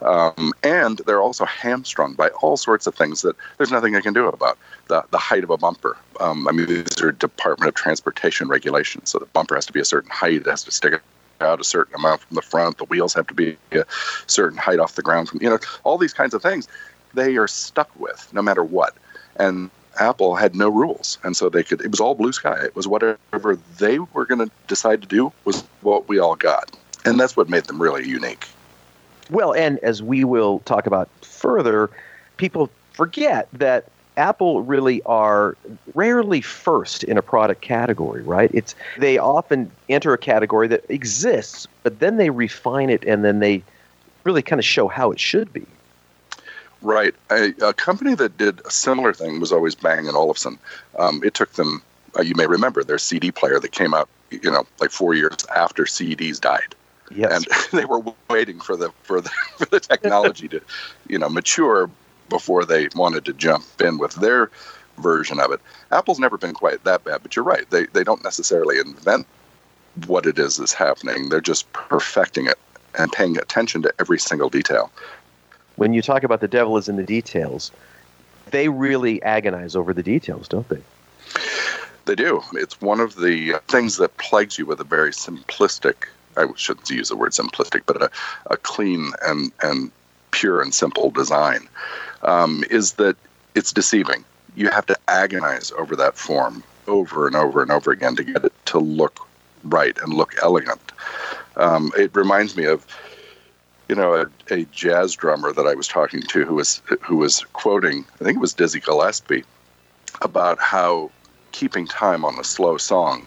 Um, 0.03 0.53
and 0.63 0.99
they're 1.07 1.23
also 1.23 1.45
hamstrung 1.45 2.15
by 2.15 2.29
all 2.29 2.57
sorts 2.57 2.87
of 2.87 2.95
things 2.95 3.23
that 3.23 3.35
there's 3.57 3.71
nothing 3.71 3.93
they 3.93 4.03
can 4.03 4.13
do 4.13 4.29
about. 4.29 4.59
The, 4.89 5.05
the 5.11 5.19
height 5.19 5.43
of 5.43 5.51
a 5.51 5.57
bumper. 5.57 5.97
Um, 6.21 6.47
I 6.47 6.53
mean, 6.53 6.67
these 6.67 7.01
are 7.01 7.13
Department 7.13 7.69
of 7.69 7.75
Transportation 7.75 8.49
regulations. 8.49 9.11
So 9.11 9.19
the 9.19 9.27
bumper 9.27 9.55
has 9.55 9.67
to 9.67 9.73
be 9.73 9.81
a 9.81 9.85
certain 9.85 10.11
height, 10.11 10.43
it 10.43 10.47
has 10.47 10.65
to 10.65 10.71
stick 10.71 11.01
out 11.41 11.61
a 11.61 11.65
certain 11.65 11.95
amount 11.95 12.23
from 12.23 12.35
the 12.35 12.43
front, 12.43 12.79
the 12.79 12.85
wheels 12.85 13.15
have 13.15 13.27
to 13.27 13.35
be 13.35 13.57
a 13.73 13.85
certain 14.27 14.59
height 14.59 14.79
off 14.79 14.95
the 14.95 15.03
ground. 15.03 15.29
From 15.29 15.43
you 15.43 15.51
know, 15.51 15.59
all 15.85 15.99
these 15.99 16.15
kinds 16.15 16.35
of 16.35 16.43
things, 16.43 16.69
they 17.15 17.37
are 17.37 17.49
stuck 17.49 17.91
with 17.99 18.29
no 18.33 18.43
matter 18.43 18.65
what. 18.65 18.95
And 19.37 19.71
Apple 19.99 20.35
had 20.35 20.55
no 20.55 20.69
rules, 20.69 21.19
and 21.25 21.37
so 21.37 21.49
they 21.49 21.63
could. 21.63 21.81
It 21.81 21.91
was 21.91 22.01
all 22.01 22.15
blue 22.15 22.33
sky. 22.33 22.59
It 22.65 22.77
was 22.77 22.87
whatever 22.87 23.59
they 23.79 23.99
were 23.99 24.27
going 24.27 24.47
to 24.47 24.51
decide 24.67 25.01
to 25.03 25.09
do 25.09 25.33
was 25.45 25.63
what 25.81 26.09
we 26.09 26.19
all 26.19 26.37
got, 26.37 26.77
and 27.05 27.19
that's 27.19 27.37
what 27.37 27.49
made 27.49 27.65
them 27.65 27.81
really 27.81 28.07
unique. 28.07 28.47
Well, 29.31 29.53
and 29.53 29.79
as 29.81 30.03
we 30.03 30.25
will 30.25 30.61
talk 30.61 30.87
about 30.87 31.09
further, 31.23 31.91
people 32.37 32.71
forget 32.93 33.49
that 33.53 33.87
Apple 34.17 34.63
really 34.63 35.03
are 35.03 35.57
rarely 35.95 36.41
first 36.41 37.05
in 37.05 37.19
a 37.19 37.23
product 37.23 37.61
category, 37.61 38.23
right? 38.23 38.51
It's 38.55 38.75
they 38.99 39.19
often 39.19 39.71
enter 39.89 40.15
a 40.15 40.19
category 40.19 40.69
that 40.69 40.85
exists, 40.89 41.67
but 41.83 41.99
then 41.99 42.17
they 42.17 42.31
refine 42.31 42.89
it 42.89 43.05
and 43.05 43.25
then 43.25 43.41
they 43.41 43.63
really 44.25 44.43
kind 44.43 44.59
of 44.59 44.65
show 44.65 44.89
how 44.89 45.11
it 45.11 45.21
should 45.21 45.53
be. 45.53 45.67
Right. 46.83 47.15
A, 47.31 47.53
a 47.63 47.73
company 47.73 48.15
that 48.15 48.39
did 48.39 48.61
a 48.65 48.71
similar 48.71 49.13
thing 49.13 49.41
was 49.41 49.53
always 49.53 49.75
Bang 49.75 50.07
and 50.07 50.17
Olufsen. 50.17 50.59
Um, 50.99 51.21
it 51.25 51.35
took 51.35 51.53
them 51.53 51.83
uh, 52.19 52.23
you 52.23 52.35
may 52.35 52.47
remember 52.47 52.83
their 52.83 52.99
CD 52.99 53.31
player 53.31 53.61
that 53.61 53.73
came 53.73 53.95
out, 53.95 54.09
you 54.31 54.51
know, 54.51 54.67
like 54.81 54.91
four 54.91 55.15
years 55.15 55.37
after 55.55 55.85
CDs 55.85 56.41
died. 56.41 56.75
Yes. 57.11 57.33
And 57.33 57.47
they 57.81 57.85
were 57.85 58.03
waiting 58.29 58.61
for 58.61 58.77
the 58.77 58.91
for 59.03 59.21
the 59.21 59.29
for 59.59 59.67
the 59.67 59.81
technology 59.81 60.49
to, 60.49 60.61
you 61.09 61.19
know, 61.19 61.29
mature 61.29 61.91
before 62.29 62.65
they 62.65 62.89
wanted 62.95 63.25
to 63.27 63.33
jump 63.33 63.65
in 63.81 63.99
with 63.99 64.15
their 64.15 64.51
version 64.99 65.39
of 65.39 65.53
it. 65.53 65.61
Apple's 65.93 66.19
never 66.19 66.39
been 66.39 66.55
quite 66.55 66.83
that 66.85 67.05
bad, 67.05 67.23
but 67.23 67.37
you're 67.37 67.45
right. 67.45 67.69
They 67.71 67.87
they 67.87 68.05
don't 68.05 68.25
necessarily 68.25 68.79
invent 68.79 69.27
what 70.07 70.27
it 70.27 70.39
is 70.39 70.57
that's 70.57 70.73
happening. 70.73 71.29
They're 71.29 71.41
just 71.41 71.73
perfecting 71.73 72.47
it 72.47 72.59
and 72.99 73.13
paying 73.13 73.39
attention 73.39 73.83
to 73.83 73.93
every 73.99 74.19
single 74.19 74.49
detail. 74.49 74.91
when 75.77 75.93
you 75.93 76.03
talk 76.03 76.25
about 76.25 76.41
the 76.41 76.49
devil 76.49 76.77
is 76.79 76.89
in 76.89 76.97
the 76.97 77.03
details, 77.03 77.71
they 78.51 78.69
really 78.69 79.23
agonize 79.23 79.77
over 79.77 79.93
the 79.93 80.03
details, 80.03 80.49
don't 80.49 80.69
they? 80.69 80.81
They 82.07 82.15
do. 82.15 82.43
It's 82.55 82.81
one 82.81 83.01
of 83.01 83.17
the 83.17 83.61
things 83.69 83.97
that 83.97 84.17
plagues 84.17 84.59
you 84.59 84.67
with 84.67 84.81
a 84.81 84.85
very 84.85 85.11
simplistic, 85.11 86.07
I 86.37 86.47
shouldn't 86.57 86.89
use 86.91 87.09
the 87.09 87.17
word 87.17 87.33
simplistic, 87.33 87.83
but 87.87 88.03
a, 88.03 88.11
a 88.51 88.57
clean 88.57 89.13
and, 89.25 89.53
and 89.63 89.91
pure 90.31 90.61
and 90.61 90.75
simple 90.75 91.11
design, 91.11 91.69
um, 92.23 92.65
is 92.71 92.95
that 92.95 93.17
it's 93.55 93.73
deceiving. 93.73 94.25
You 94.55 94.69
have 94.71 94.87
to 94.87 94.97
agonize 95.09 95.73
over 95.73 95.97
that 95.97 96.17
form 96.17 96.63
over 96.87 97.27
and 97.27 97.35
over 97.35 97.63
and 97.63 97.71
over 97.71 97.91
again 97.91 98.17
to 98.17 98.25
get 98.25 98.45
it 98.45 98.53
to 98.67 98.79
look 98.79 99.27
right 99.65 99.99
and 100.03 100.15
look 100.15 100.35
elegant. 100.43 100.81
Um, 101.57 101.91
it 101.97 102.15
reminds 102.15 102.57
me 102.57 102.65
of 102.65 102.87
you 103.89 103.95
know, 103.95 104.15
a, 104.15 104.55
a 104.55 104.65
jazz 104.67 105.15
drummer 105.15 105.53
that 105.53 105.67
I 105.67 105.75
was 105.75 105.87
talking 105.87 106.23
to 106.23 106.45
who 106.45 106.55
was 106.55 106.83
who 107.01 107.17
was 107.17 107.45
quoting, 107.53 108.05
I 108.21 108.25
think 108.25 108.37
it 108.37 108.41
was 108.41 108.53
Dizzy 108.53 108.81
Gillespie, 108.81 109.45
about 110.23 110.59
how 110.59 111.11
keeping 111.53 111.87
time 111.87 112.25
on 112.25 112.39
a 112.39 112.45
slow 112.45 112.77
song 112.77 113.27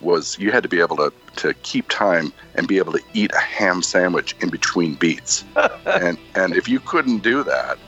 was 0.00 0.38
you 0.38 0.50
had 0.50 0.62
to 0.62 0.68
be 0.68 0.80
able 0.80 0.96
to, 0.96 1.12
to 1.36 1.54
keep 1.54 1.88
time 1.88 2.32
and 2.54 2.66
be 2.66 2.78
able 2.78 2.92
to 2.92 3.02
eat 3.14 3.30
a 3.34 3.40
ham 3.40 3.82
sandwich 3.82 4.34
in 4.40 4.50
between 4.50 4.94
beats. 4.94 5.44
and 5.86 6.18
and 6.34 6.54
if 6.56 6.68
you 6.68 6.80
couldn't 6.80 7.18
do 7.18 7.42
that, 7.44 7.78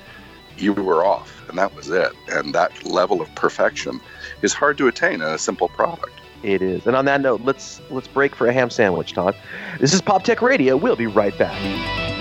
you 0.58 0.72
were 0.72 1.04
off, 1.04 1.48
and 1.48 1.58
that 1.58 1.74
was 1.74 1.90
it. 1.90 2.12
And 2.28 2.54
that 2.54 2.84
level 2.84 3.20
of 3.20 3.34
perfection 3.34 4.00
is 4.42 4.52
hard 4.52 4.78
to 4.78 4.88
attain 4.88 5.14
in 5.14 5.22
a 5.22 5.38
simple 5.38 5.68
product. 5.68 6.12
It 6.42 6.60
is. 6.60 6.86
And 6.86 6.96
on 6.96 7.04
that 7.04 7.20
note, 7.20 7.42
let's 7.42 7.80
let's 7.90 8.08
break 8.08 8.34
for 8.34 8.46
a 8.46 8.52
ham 8.52 8.70
sandwich, 8.70 9.12
Todd. 9.12 9.36
This 9.78 9.94
is 9.94 10.00
Pop 10.00 10.24
Tech 10.24 10.42
Radio. 10.42 10.76
We'll 10.76 10.96
be 10.96 11.06
right 11.06 11.36
back. 11.38 12.11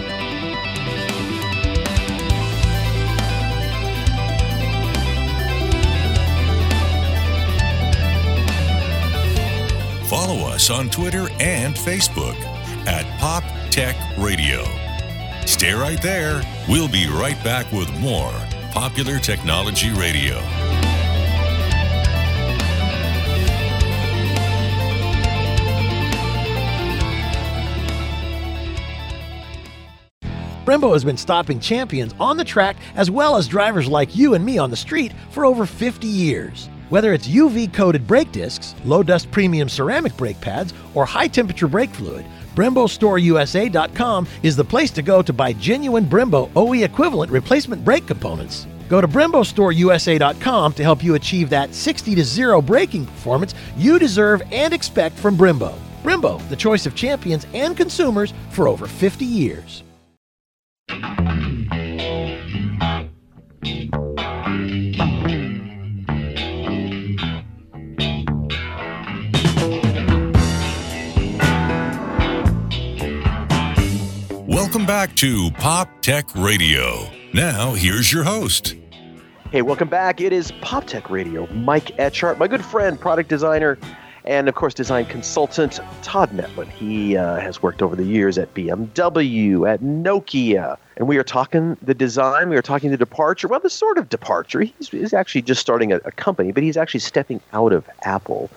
Us 10.51 10.69
on 10.69 10.89
Twitter 10.89 11.27
and 11.39 11.75
Facebook 11.75 12.35
at 12.85 13.05
Pop 13.19 13.43
Tech 13.71 13.95
Radio. 14.17 14.63
Stay 15.45 15.73
right 15.73 16.01
there. 16.01 16.41
We'll 16.67 16.89
be 16.89 17.07
right 17.07 17.41
back 17.41 17.71
with 17.71 17.89
more 17.99 18.33
Popular 18.71 19.17
Technology 19.17 19.91
Radio. 19.91 20.39
Brembo 30.65 30.93
has 30.93 31.03
been 31.03 31.17
stopping 31.17 31.59
champions 31.59 32.13
on 32.19 32.35
the 32.37 32.43
track 32.43 32.75
as 32.95 33.09
well 33.09 33.37
as 33.37 33.47
drivers 33.47 33.87
like 33.87 34.15
you 34.15 34.33
and 34.33 34.45
me 34.45 34.57
on 34.57 34.69
the 34.69 34.75
street 34.75 35.13
for 35.29 35.45
over 35.45 35.65
50 35.65 36.07
years. 36.07 36.69
Whether 36.91 37.13
it's 37.13 37.25
UV 37.25 37.73
coated 37.73 38.05
brake 38.05 38.33
discs, 38.33 38.75
low 38.83 39.01
dust 39.01 39.31
premium 39.31 39.69
ceramic 39.69 40.17
brake 40.17 40.41
pads, 40.41 40.73
or 40.93 41.05
high 41.05 41.29
temperature 41.29 41.69
brake 41.69 41.89
fluid, 41.91 42.25
BremboStoreUSA.com 42.53 44.27
is 44.43 44.57
the 44.57 44.65
place 44.65 44.91
to 44.91 45.01
go 45.01 45.21
to 45.21 45.31
buy 45.31 45.53
genuine 45.53 46.03
Brembo 46.03 46.51
OE 46.53 46.83
equivalent 46.83 47.31
replacement 47.31 47.85
brake 47.85 48.05
components. 48.05 48.67
Go 48.89 48.99
to 48.99 49.07
BremboStoreUSA.com 49.07 50.73
to 50.73 50.83
help 50.83 51.01
you 51.01 51.15
achieve 51.15 51.49
that 51.49 51.73
60 51.73 52.13
to 52.13 52.25
0 52.25 52.61
braking 52.61 53.05
performance 53.05 53.55
you 53.77 53.97
deserve 53.97 54.43
and 54.51 54.73
expect 54.73 55.17
from 55.17 55.37
Brembo. 55.37 55.73
Brembo, 56.03 56.45
the 56.49 56.57
choice 56.57 56.85
of 56.85 56.93
champions 56.93 57.47
and 57.53 57.77
consumers 57.77 58.33
for 58.49 58.67
over 58.67 58.85
50 58.85 59.23
years. 59.23 59.83
Back 74.91 75.15
to 75.15 75.49
Pop 75.51 76.01
Tech 76.01 76.25
Radio. 76.35 77.07
Now, 77.33 77.71
here's 77.71 78.11
your 78.11 78.23
host. 78.23 78.75
Hey, 79.49 79.61
welcome 79.61 79.87
back. 79.87 80.19
It 80.19 80.33
is 80.33 80.51
Pop 80.59 80.85
Tech 80.85 81.09
Radio. 81.09 81.47
Mike 81.53 81.95
Etchart, 81.95 82.37
my 82.37 82.49
good 82.49 82.63
friend, 82.63 82.99
product 82.99 83.29
designer, 83.29 83.77
and 84.25 84.49
of 84.49 84.55
course, 84.55 84.73
design 84.73 85.05
consultant 85.05 85.79
Todd 86.01 86.31
Metlin. 86.31 86.67
He 86.67 87.15
uh, 87.15 87.39
has 87.39 87.63
worked 87.63 87.81
over 87.81 87.95
the 87.95 88.03
years 88.03 88.37
at 88.37 88.53
BMW, 88.53 89.65
at 89.65 89.79
Nokia, 89.79 90.75
and 90.97 91.07
we 91.07 91.15
are 91.15 91.23
talking 91.23 91.77
the 91.81 91.93
design. 91.93 92.49
We 92.49 92.57
are 92.57 92.61
talking 92.61 92.91
the 92.91 92.97
departure. 92.97 93.47
Well, 93.47 93.61
the 93.61 93.69
sort 93.69 93.97
of 93.97 94.09
departure. 94.09 94.59
He's, 94.59 94.89
he's 94.89 95.13
actually 95.13 95.43
just 95.43 95.61
starting 95.61 95.93
a, 95.93 96.01
a, 96.03 96.11
company, 96.11 96.51
but 96.51 96.63
he's 96.63 96.75
actually 96.75 96.99
stepping 96.99 97.39
out 97.53 97.71
of 97.71 97.89
Apple. 98.03 98.49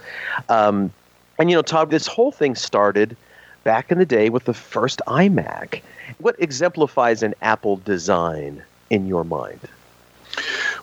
Um, 0.48 0.92
and 1.38 1.48
you 1.48 1.54
know, 1.54 1.62
Todd, 1.62 1.90
this 1.90 2.08
whole 2.08 2.32
thing 2.32 2.56
started 2.56 3.16
back 3.64 3.90
in 3.90 3.98
the 3.98 4.06
day 4.06 4.28
with 4.28 4.44
the 4.44 4.54
first 4.54 5.00
iMac. 5.06 5.80
What 6.18 6.36
exemplifies 6.38 7.22
an 7.22 7.34
Apple 7.42 7.76
design 7.78 8.62
in 8.90 9.06
your 9.06 9.24
mind? 9.24 9.60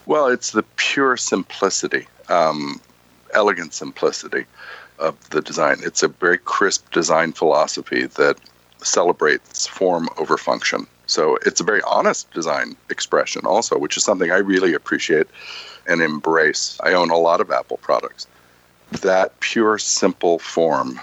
Well, 0.06 0.28
it's 0.28 0.52
the 0.52 0.64
pure 0.76 1.16
simplicity, 1.16 2.08
um, 2.30 2.82
elegant 3.34 3.74
simplicity 3.74 4.46
of 5.00 5.30
the 5.30 5.42
design. 5.42 5.78
It's 5.84 6.04
a 6.04 6.08
very 6.08 6.38
crisp 6.38 6.92
design 6.92 7.32
philosophy 7.34 8.08
that 8.08 8.38
celebrates 8.84 9.68
form 9.68 10.10
over 10.18 10.38
function. 10.38 10.88
So 11.06 11.38
it's 11.46 11.60
a 11.60 11.64
very 11.64 11.82
honest 11.84 12.32
design 12.32 12.76
expression, 12.90 13.46
also, 13.46 13.78
which 13.78 13.98
is 13.98 14.04
something 14.04 14.32
I 14.32 14.38
really 14.38 14.74
appreciate 14.74 15.28
and 15.88 16.02
embrace. 16.02 16.80
I 16.84 16.94
own 16.94 17.10
a 17.10 17.18
lot 17.18 17.42
of 17.42 17.52
Apple 17.52 17.78
products. 17.78 18.28
That 19.02 19.40
pure, 19.40 19.78
simple 19.78 20.40
form 20.40 21.00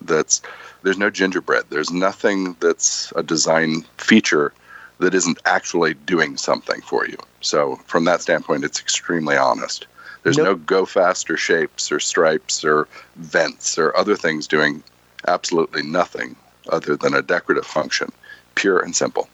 that's 0.00 0.40
there's 0.88 0.96
no 0.96 1.10
gingerbread. 1.10 1.64
There's 1.68 1.90
nothing 1.90 2.56
that's 2.60 3.12
a 3.14 3.22
design 3.22 3.84
feature 3.98 4.54
that 5.00 5.14
isn't 5.14 5.38
actually 5.44 5.92
doing 5.92 6.38
something 6.38 6.80
for 6.80 7.06
you. 7.06 7.18
So 7.42 7.76
from 7.84 8.06
that 8.06 8.22
standpoint, 8.22 8.64
it's 8.64 8.80
extremely 8.80 9.36
honest. 9.36 9.86
There's 10.22 10.38
nope. 10.38 10.46
no 10.46 10.54
go 10.54 10.86
faster 10.86 11.36
shapes 11.36 11.92
or 11.92 12.00
stripes 12.00 12.64
or 12.64 12.88
vents 13.16 13.76
or 13.76 13.94
other 13.98 14.16
things 14.16 14.46
doing 14.46 14.82
absolutely 15.26 15.82
nothing 15.82 16.36
other 16.70 16.96
than 16.96 17.12
a 17.12 17.20
decorative 17.20 17.66
function, 17.66 18.10
pure 18.54 18.78
and 18.78 18.96
simple. 18.96 19.28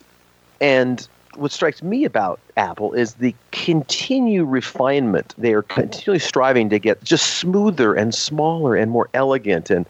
And 0.61 1.06
what 1.37 1.52
strikes 1.52 1.84
me 1.84 2.04
about 2.04 2.40
Apple 2.56 2.94
is 2.94 3.14
the 3.14 3.32
continued 3.52 4.46
refinement. 4.46 5.34
They 5.38 5.54
are 5.54 5.62
continually 5.62 6.18
striving 6.18 6.68
to 6.70 6.80
get 6.80 7.04
just 7.04 7.37
smoother 7.37 7.94
and 7.94 8.12
smaller 8.12 8.75
and 8.75 8.90
more 8.90 9.08
elegant 9.14 9.70
and 9.70 9.87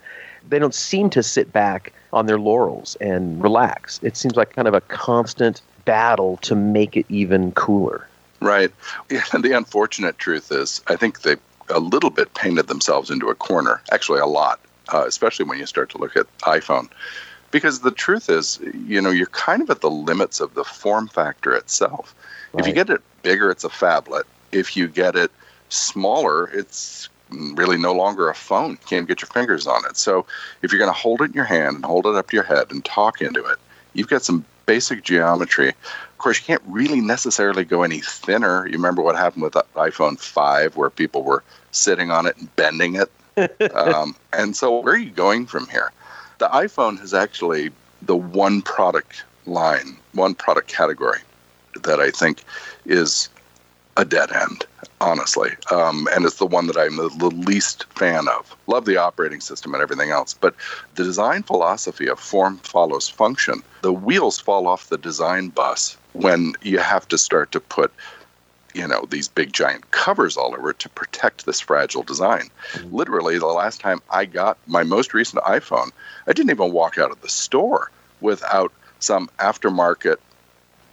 they 0.48 0.58
don't 0.58 0.74
seem 0.74 1.10
to 1.10 1.22
sit 1.22 1.52
back 1.52 1.92
on 2.12 2.26
their 2.26 2.38
laurels 2.38 2.96
and 3.00 3.42
relax. 3.42 4.00
It 4.02 4.16
seems 4.16 4.36
like 4.36 4.54
kind 4.54 4.68
of 4.68 4.74
a 4.74 4.80
constant 4.82 5.60
battle 5.84 6.38
to 6.38 6.54
make 6.54 6.96
it 6.96 7.06
even 7.08 7.52
cooler. 7.52 8.06
Right. 8.40 8.72
Yeah, 9.10 9.22
the 9.38 9.52
unfortunate 9.52 10.18
truth 10.18 10.52
is, 10.52 10.82
I 10.86 10.96
think 10.96 11.22
they 11.22 11.36
a 11.70 11.80
little 11.80 12.10
bit 12.10 12.34
painted 12.34 12.66
themselves 12.66 13.10
into 13.10 13.28
a 13.30 13.34
corner. 13.34 13.80
Actually, 13.90 14.20
a 14.20 14.26
lot, 14.26 14.60
uh, 14.92 15.04
especially 15.06 15.46
when 15.46 15.58
you 15.58 15.66
start 15.66 15.90
to 15.90 15.98
look 15.98 16.16
at 16.16 16.26
iPhone. 16.40 16.88
Because 17.50 17.80
the 17.80 17.90
truth 17.90 18.28
is, 18.28 18.60
you 18.86 19.00
know, 19.00 19.10
you're 19.10 19.26
kind 19.28 19.62
of 19.62 19.70
at 19.70 19.80
the 19.80 19.90
limits 19.90 20.40
of 20.40 20.54
the 20.54 20.64
form 20.64 21.08
factor 21.08 21.54
itself. 21.54 22.14
Right. 22.52 22.60
If 22.60 22.66
you 22.66 22.74
get 22.74 22.90
it 22.90 23.00
bigger, 23.22 23.50
it's 23.50 23.64
a 23.64 23.68
phablet. 23.68 24.24
If 24.52 24.76
you 24.76 24.88
get 24.88 25.16
it 25.16 25.30
smaller, 25.68 26.48
it's 26.48 27.08
really 27.56 27.76
no 27.76 27.92
longer 27.92 28.28
a 28.28 28.34
phone. 28.34 28.72
You 28.72 28.78
can't 28.86 29.08
get 29.08 29.20
your 29.20 29.28
fingers 29.28 29.66
on 29.66 29.84
it. 29.86 29.96
So 29.96 30.26
if 30.62 30.72
you're 30.72 30.78
going 30.78 30.92
to 30.92 30.98
hold 30.98 31.20
it 31.20 31.26
in 31.26 31.32
your 31.32 31.44
hand 31.44 31.76
and 31.76 31.84
hold 31.84 32.06
it 32.06 32.14
up 32.14 32.28
to 32.30 32.36
your 32.36 32.44
head 32.44 32.70
and 32.70 32.84
talk 32.84 33.20
into 33.20 33.44
it, 33.44 33.58
you've 33.92 34.08
got 34.08 34.22
some 34.22 34.44
basic 34.66 35.02
geometry. 35.02 35.68
Of 35.68 36.18
course, 36.18 36.38
you 36.38 36.46
can't 36.46 36.62
really 36.66 37.00
necessarily 37.00 37.64
go 37.64 37.82
any 37.82 38.00
thinner. 38.00 38.66
You 38.66 38.72
remember 38.72 39.02
what 39.02 39.16
happened 39.16 39.42
with 39.42 39.54
the 39.54 39.64
iPhone 39.76 40.18
5 40.18 40.76
where 40.76 40.90
people 40.90 41.22
were 41.22 41.42
sitting 41.70 42.10
on 42.10 42.26
it 42.26 42.36
and 42.38 42.54
bending 42.56 42.96
it? 42.96 43.10
um, 43.74 44.14
and 44.32 44.56
so 44.56 44.80
where 44.80 44.94
are 44.94 44.98
you 44.98 45.10
going 45.10 45.46
from 45.46 45.68
here? 45.68 45.92
The 46.38 46.48
iPhone 46.48 47.02
is 47.02 47.14
actually 47.14 47.70
the 48.02 48.16
one 48.16 48.62
product 48.62 49.24
line, 49.46 49.96
one 50.12 50.34
product 50.34 50.68
category 50.68 51.18
that 51.82 52.00
I 52.00 52.10
think 52.10 52.44
is 52.86 53.28
a 53.96 54.04
dead 54.04 54.32
end, 54.32 54.66
honestly. 55.00 55.50
Um, 55.70 56.08
and 56.14 56.24
it's 56.24 56.38
the 56.38 56.46
one 56.46 56.66
that 56.66 56.76
I'm 56.76 56.96
the, 56.96 57.08
the 57.18 57.30
least 57.30 57.86
fan 57.94 58.28
of. 58.28 58.56
Love 58.66 58.84
the 58.84 58.96
operating 58.96 59.40
system 59.40 59.74
and 59.74 59.82
everything 59.82 60.10
else, 60.10 60.34
but 60.34 60.54
the 60.94 61.04
design 61.04 61.42
philosophy 61.42 62.08
of 62.08 62.18
form 62.18 62.58
follows 62.58 63.08
function, 63.08 63.62
the 63.82 63.92
wheels 63.92 64.40
fall 64.40 64.66
off 64.66 64.88
the 64.88 64.98
design 64.98 65.48
bus 65.48 65.96
when 66.12 66.54
you 66.62 66.78
have 66.78 67.06
to 67.08 67.18
start 67.18 67.52
to 67.52 67.60
put 67.60 67.92
you 68.74 68.86
know 68.86 69.06
these 69.08 69.28
big 69.28 69.52
giant 69.52 69.88
covers 69.92 70.36
all 70.36 70.52
over 70.52 70.72
to 70.72 70.88
protect 70.88 71.46
this 71.46 71.60
fragile 71.60 72.02
design 72.02 72.48
literally 72.90 73.38
the 73.38 73.46
last 73.46 73.80
time 73.80 74.00
i 74.10 74.24
got 74.24 74.58
my 74.66 74.82
most 74.82 75.14
recent 75.14 75.42
iphone 75.44 75.90
i 76.26 76.32
didn't 76.32 76.50
even 76.50 76.72
walk 76.72 76.98
out 76.98 77.12
of 77.12 77.20
the 77.20 77.28
store 77.28 77.90
without 78.20 78.72
some 78.98 79.28
aftermarket 79.38 80.16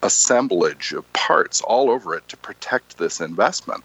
assemblage 0.04 0.94
of 0.94 1.12
parts 1.14 1.62
all 1.62 1.90
over 1.90 2.16
it 2.16 2.28
to 2.30 2.38
protect 2.38 2.98
this 2.98 3.22
investment. 3.22 3.84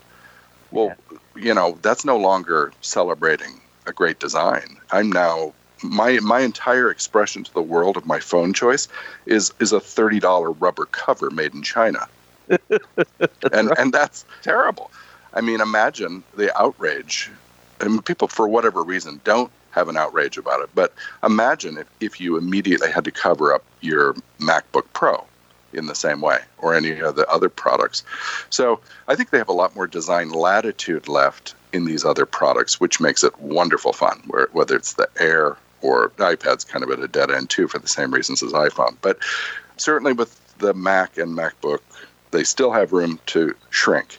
Well, 0.71 0.95
yeah. 1.11 1.19
you 1.37 1.55
know, 1.55 1.79
that's 1.83 2.05
no 2.05 2.17
longer 2.17 2.73
celebrating 2.81 3.61
a 3.87 3.93
great 3.93 4.19
design. 4.19 4.79
I'm 4.91 5.11
now 5.11 5.53
my 5.83 6.19
my 6.21 6.41
entire 6.41 6.91
expression 6.91 7.45
to 7.45 7.53
the 7.53 7.63
world 7.63 7.97
of 7.97 8.07
my 8.07 8.21
phone 8.21 8.53
choice 8.53 8.89
is 9.27 9.53
is 9.61 9.73
a 9.73 9.81
thirty 9.81 10.21
dollar 10.21 10.51
rubber 10.51 10.87
cover 10.87 11.31
made 11.31 11.55
in 11.55 11.63
China, 11.63 12.09
and 12.49 12.61
right. 13.69 13.79
and 13.79 13.93
that's 13.93 14.25
terrible. 14.43 14.91
I 15.35 15.41
mean, 15.43 15.61
imagine 15.61 16.23
the 16.37 16.57
outrage. 16.59 17.31
I 17.81 17.85
mean, 17.89 18.01
people 18.01 18.29
for 18.29 18.49
whatever 18.49 18.83
reason 18.83 19.21
don't 19.25 19.51
have 19.71 19.91
an 19.91 19.97
outrage 19.99 20.39
about 20.39 20.63
it, 20.63 20.71
but 20.75 20.95
imagine 21.23 21.77
if, 21.77 21.87
if 22.01 22.19
you 22.19 22.39
immediately 22.39 22.91
had 22.91 23.05
to 23.05 23.11
cover 23.11 23.53
up 23.53 23.63
your 23.83 24.15
MacBook 24.41 24.87
Pro 24.95 25.27
in 25.77 25.87
the 25.87 25.95
same 25.95 26.21
way 26.21 26.41
or 26.59 26.75
any 26.75 26.99
of 27.01 27.17
the 27.17 27.29
other 27.29 27.49
products. 27.49 28.03
So 28.51 28.81
I 29.09 29.15
think 29.15 29.31
they 29.31 29.39
have 29.39 29.49
a 29.49 29.53
lot 29.53 29.75
more 29.75 29.87
design 29.87 30.31
latitude 30.31 31.09
left 31.09 31.55
in 31.73 31.85
these 31.85 32.05
other 32.05 32.27
products, 32.27 32.81
which 32.81 33.01
makes 33.01 33.23
it 33.23 33.39
wonderful 33.41 33.93
fun, 33.93 34.23
where, 34.27 34.49
whether 34.53 34.77
it's 34.77 34.95
the 34.95 35.09
Air 35.19 35.57
or 35.83 36.11
iPad's 36.17 36.65
kind 36.65 36.83
of 36.83 36.91
at 36.91 37.01
a 37.01 37.09
dead 37.09 37.31
end 37.31 37.51
too 37.51 37.69
for 37.69 37.79
the 37.79 37.89
same 37.89 38.13
reasons 38.13 38.43
as 38.43 38.53
iPhone. 38.53 38.97
But 39.03 39.19
certainly 39.77 40.13
with 40.13 40.41
the 40.59 40.75
Mac 40.75 41.19
and 41.19 41.37
MacBook, 41.37 41.81
they 42.31 42.45
still 42.45 42.73
have 42.73 42.93
room 42.93 43.21
to 43.27 43.55
shrink. 43.71 44.19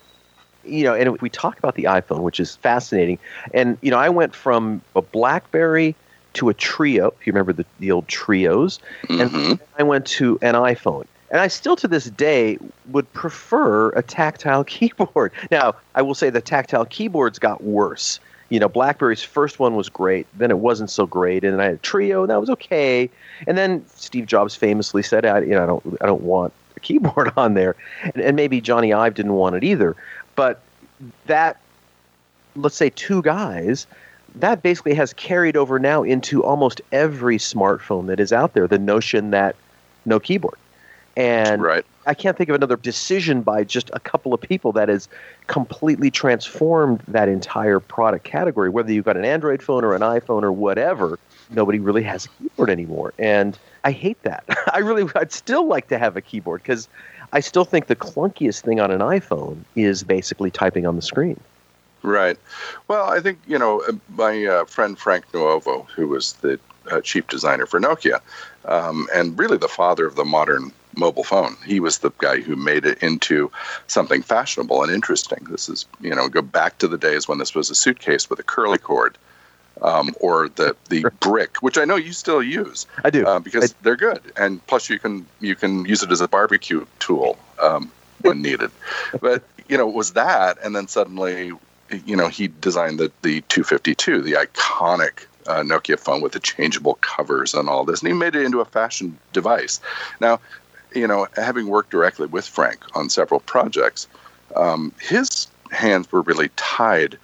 You 0.63 0.83
know, 0.83 0.93
and 0.93 1.19
we 1.21 1.29
talk 1.29 1.57
about 1.57 1.75
the 1.75 1.85
iPhone, 1.85 2.19
which 2.19 2.39
is 2.39 2.57
fascinating. 2.57 3.19
And, 3.53 3.77
you 3.81 3.89
know, 3.89 3.97
I 3.97 4.09
went 4.09 4.35
from 4.35 4.81
a 4.95 5.01
Blackberry 5.01 5.95
to 6.33 6.49
a 6.49 6.53
Treo. 6.53 7.13
if 7.19 7.25
you 7.25 7.33
remember 7.33 7.53
the, 7.53 7.65
the 7.79 7.91
old 7.91 8.07
Treos, 8.07 8.79
mm-hmm. 9.03 9.51
and 9.51 9.59
I 9.77 9.83
went 9.83 10.05
to 10.07 10.37
an 10.41 10.55
iPhone. 10.55 11.05
And 11.29 11.41
I 11.41 11.47
still 11.47 11.75
to 11.77 11.87
this 11.87 12.05
day 12.05 12.57
would 12.89 13.11
prefer 13.13 13.89
a 13.89 14.01
tactile 14.01 14.63
keyboard. 14.65 15.31
Now, 15.51 15.75
I 15.95 16.01
will 16.01 16.15
say 16.15 16.29
the 16.29 16.41
tactile 16.41 16.85
keyboards 16.85 17.39
got 17.39 17.63
worse. 17.63 18.19
You 18.49 18.61
know, 18.61 18.69
BlackBerry's 18.69 19.23
first 19.23 19.59
one 19.59 19.75
was 19.75 19.89
great, 19.89 20.25
then 20.37 20.51
it 20.51 20.59
wasn't 20.59 20.89
so 20.89 21.05
great, 21.05 21.43
and 21.43 21.61
I 21.61 21.65
had 21.65 21.73
a 21.73 21.77
Treo, 21.79 22.21
and 22.21 22.29
that 22.29 22.39
was 22.39 22.49
okay. 22.51 23.09
And 23.45 23.57
then 23.57 23.85
Steve 23.95 24.25
Jobs 24.25 24.55
famously 24.55 25.03
said, 25.03 25.25
"I, 25.25 25.41
you 25.41 25.49
know, 25.49 25.63
I 25.63 25.65
don't, 25.65 25.97
I 25.99 26.05
don't 26.05 26.21
want 26.21 26.53
a 26.77 26.79
keyboard 26.87 27.33
on 27.35 27.55
there," 27.55 27.75
and, 28.03 28.15
and 28.15 28.35
maybe 28.37 28.61
Jony 28.61 28.95
Ive 28.95 29.15
didn't 29.15 29.33
want 29.33 29.57
it 29.57 29.65
either. 29.65 29.97
But 30.37 30.61
that, 31.25 31.59
let's 32.55 32.77
say, 32.77 32.89
two 32.89 33.21
guys, 33.21 33.85
that 34.35 34.63
basically 34.63 34.93
has 34.93 35.11
carried 35.11 35.57
over 35.57 35.77
now 35.77 36.03
into 36.03 36.41
almost 36.41 36.79
every 36.93 37.39
smartphone 37.39 38.07
that 38.07 38.21
is 38.21 38.31
out 38.31 38.53
there. 38.53 38.65
The 38.65 38.79
notion 38.79 39.31
that 39.31 39.57
no 40.05 40.21
keyboard 40.21 40.57
and 41.17 41.63
right. 41.63 41.83
I 42.05 42.13
can't 42.13 42.37
think 42.37 42.47
of 42.49 42.55
another 42.55 42.77
decision 42.77 43.41
by 43.41 43.63
just 43.63 43.89
a 43.91 43.99
couple 43.99 44.35
of 44.35 44.39
people 44.39 44.71
that 44.73 44.87
has 44.87 45.09
completely 45.47 46.11
transformed 46.11 47.01
that 47.07 47.27
entire 47.27 47.79
product 47.79 48.23
category. 48.23 48.69
Whether 48.69 48.93
you've 48.93 49.05
got 49.05 49.17
an 49.17 49.25
Android 49.25 49.63
phone 49.63 49.83
or 49.83 49.95
an 49.95 50.03
iPhone 50.03 50.43
or 50.43 50.51
whatever, 50.51 51.17
nobody 51.49 51.79
really 51.79 52.03
has 52.03 52.25
a 52.25 52.29
keyboard 52.29 52.69
anymore. 52.69 53.15
And 53.17 53.57
I 53.83 53.91
hate 53.91 54.21
that. 54.21 54.43
I 54.73 54.77
really, 54.77 55.09
I'd 55.15 55.31
still 55.31 55.67
like 55.67 55.87
to 55.87 55.97
have 55.97 56.15
a 56.15 56.21
keyboard 56.21 56.61
because 56.61 56.87
I 57.33 57.39
still 57.39 57.65
think 57.65 57.87
the 57.87 57.95
clunkiest 57.95 58.61
thing 58.61 58.79
on 58.79 58.91
an 58.91 58.99
iPhone 58.99 59.63
is 59.75 60.03
basically 60.03 60.51
typing 60.51 60.85
on 60.85 60.95
the 60.95 61.01
screen. 61.01 61.39
Right. 62.03 62.37
Well, 62.87 63.09
I 63.09 63.21
think, 63.21 63.39
you 63.47 63.57
know, 63.57 63.81
my 64.09 64.45
uh, 64.45 64.65
friend 64.65 64.99
Frank 64.99 65.31
Nuovo, 65.31 65.89
who 65.89 66.07
was 66.07 66.33
the 66.33 66.59
uh, 66.91 67.01
chief 67.01 67.27
designer 67.27 67.65
for 67.65 67.79
Nokia, 67.79 68.21
um, 68.65 69.07
and 69.13 69.37
really 69.37 69.57
the 69.57 69.67
father 69.67 70.05
of 70.05 70.15
the 70.15 70.23
modern 70.23 70.71
mobile 70.97 71.23
phone. 71.23 71.55
He 71.65 71.79
was 71.79 71.99
the 71.99 72.11
guy 72.17 72.41
who 72.41 72.55
made 72.55 72.85
it 72.85 73.01
into 73.01 73.51
something 73.87 74.21
fashionable 74.21 74.83
and 74.83 74.91
interesting. 74.91 75.45
This 75.49 75.69
is, 75.69 75.85
you 76.01 76.13
know, 76.13 76.27
go 76.27 76.41
back 76.41 76.79
to 76.79 76.87
the 76.87 76.97
days 76.97 77.27
when 77.27 77.37
this 77.37 77.55
was 77.55 77.69
a 77.69 77.75
suitcase 77.75 78.29
with 78.29 78.39
a 78.39 78.43
curly 78.43 78.77
cord. 78.77 79.17
Um, 79.79 80.15
or 80.19 80.49
the 80.49 80.75
the 80.89 81.05
brick, 81.19 81.57
which 81.57 81.77
I 81.77 81.85
know 81.85 81.97
you 81.97 82.11
still 82.11 82.41
use. 82.41 82.87
I 83.03 83.11
do 83.11 83.27
uh, 83.27 83.37
because 83.37 83.73
I, 83.73 83.75
they're 83.83 83.95
good, 83.95 84.23
and 84.35 84.65
plus 84.65 84.89
you 84.89 84.97
can 84.97 85.27
you 85.39 85.53
can 85.55 85.85
use 85.85 86.01
it 86.01 86.11
as 86.11 86.19
a 86.19 86.27
barbecue 86.27 86.83
tool 86.97 87.37
um, 87.61 87.91
when 88.21 88.41
needed. 88.41 88.71
But 89.21 89.43
you 89.69 89.77
know, 89.77 89.87
it 89.87 89.93
was 89.93 90.13
that, 90.13 90.57
and 90.63 90.75
then 90.75 90.87
suddenly, 90.87 91.51
you 92.07 92.15
know, 92.15 92.27
he 92.27 92.47
designed 92.47 92.97
the 92.97 93.11
the 93.21 93.41
252, 93.41 94.23
the 94.23 94.31
iconic 94.31 95.27
uh, 95.47 95.61
Nokia 95.61 95.99
phone 95.99 96.21
with 96.21 96.33
the 96.33 96.39
changeable 96.39 96.95
covers 96.95 97.53
and 97.53 97.69
all 97.69 97.85
this, 97.85 98.01
and 98.01 98.07
he 98.07 98.13
made 98.13 98.35
it 98.35 98.43
into 98.43 98.61
a 98.61 98.65
fashion 98.65 99.17
device. 99.33 99.79
Now, 100.19 100.39
you 100.97 101.07
know, 101.07 101.27
having 101.35 101.67
worked 101.67 101.91
directly 101.91 102.27
with 102.27 102.47
Frank 102.47 102.79
on 102.95 103.09
several 103.09 103.39
projects, 103.41 104.07
um, 104.55 104.91
his 105.01 105.47
hands 105.71 106.11
were 106.11 106.21
really 106.21 106.49
tied 106.55 107.17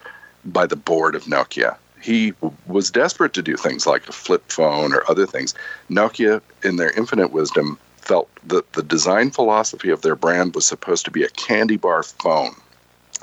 by 0.46 0.66
the 0.66 0.76
board 0.76 1.16
of 1.16 1.24
Nokia. 1.26 1.78
He 2.02 2.34
was 2.68 2.92
desperate 2.92 3.34
to 3.34 3.42
do 3.42 3.56
things 3.56 3.88
like 3.88 4.08
a 4.08 4.12
flip 4.12 4.52
phone 4.52 4.94
or 4.94 5.10
other 5.10 5.26
things. 5.26 5.54
Nokia, 5.90 6.42
in 6.64 6.76
their 6.76 6.92
infinite 6.92 7.32
wisdom, 7.32 7.80
felt 7.98 8.30
that 8.46 8.74
the 8.74 8.84
design 8.84 9.32
philosophy 9.32 9.90
of 9.90 10.02
their 10.02 10.16
brand 10.16 10.54
was 10.54 10.66
supposed 10.66 11.06
to 11.06 11.12
be 11.12 11.24
a 11.24 11.30
candy 11.30 11.78
bar 11.78 12.04
phone. 12.04 12.56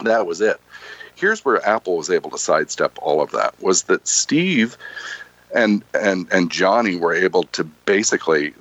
That 0.03 0.27
was 0.27 0.41
it. 0.41 0.59
Here's 1.15 1.45
where 1.45 1.67
Apple 1.67 1.99
was 1.99 2.09
able 2.09 2.31
to 2.31 2.39
sidestep 2.39 2.99
all 3.03 3.21
of 3.21 3.31
that 3.33 3.61
was 3.63 3.83
that 3.85 4.09
Steve 4.09 4.79
and 5.55 5.85
and 5.93 6.27
and 6.33 6.51
Jony 6.51 6.99
were 6.99 7.13
able 7.13 7.43
to 7.45 7.65
basically 7.65 8.55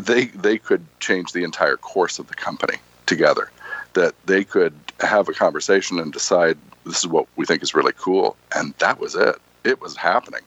they 0.00 0.26
they 0.26 0.58
could 0.58 0.84
change 1.00 1.32
the 1.32 1.44
entire 1.44 1.76
course 1.76 2.18
of 2.18 2.28
the 2.28 2.34
company 2.34 2.78
together. 3.06 3.50
That 3.94 4.14
they 4.26 4.44
could 4.44 4.74
have 5.00 5.28
a 5.28 5.34
conversation 5.34 5.98
and 5.98 6.12
decide 6.12 6.56
this 6.84 6.98
is 6.98 7.06
what 7.06 7.26
we 7.36 7.44
think 7.44 7.62
is 7.62 7.74
really 7.74 7.92
cool, 7.96 8.36
and 8.54 8.74
that 8.78 8.98
was 8.98 9.14
it. 9.14 9.36
It 9.64 9.80
was 9.80 9.96
happening. 9.96 10.40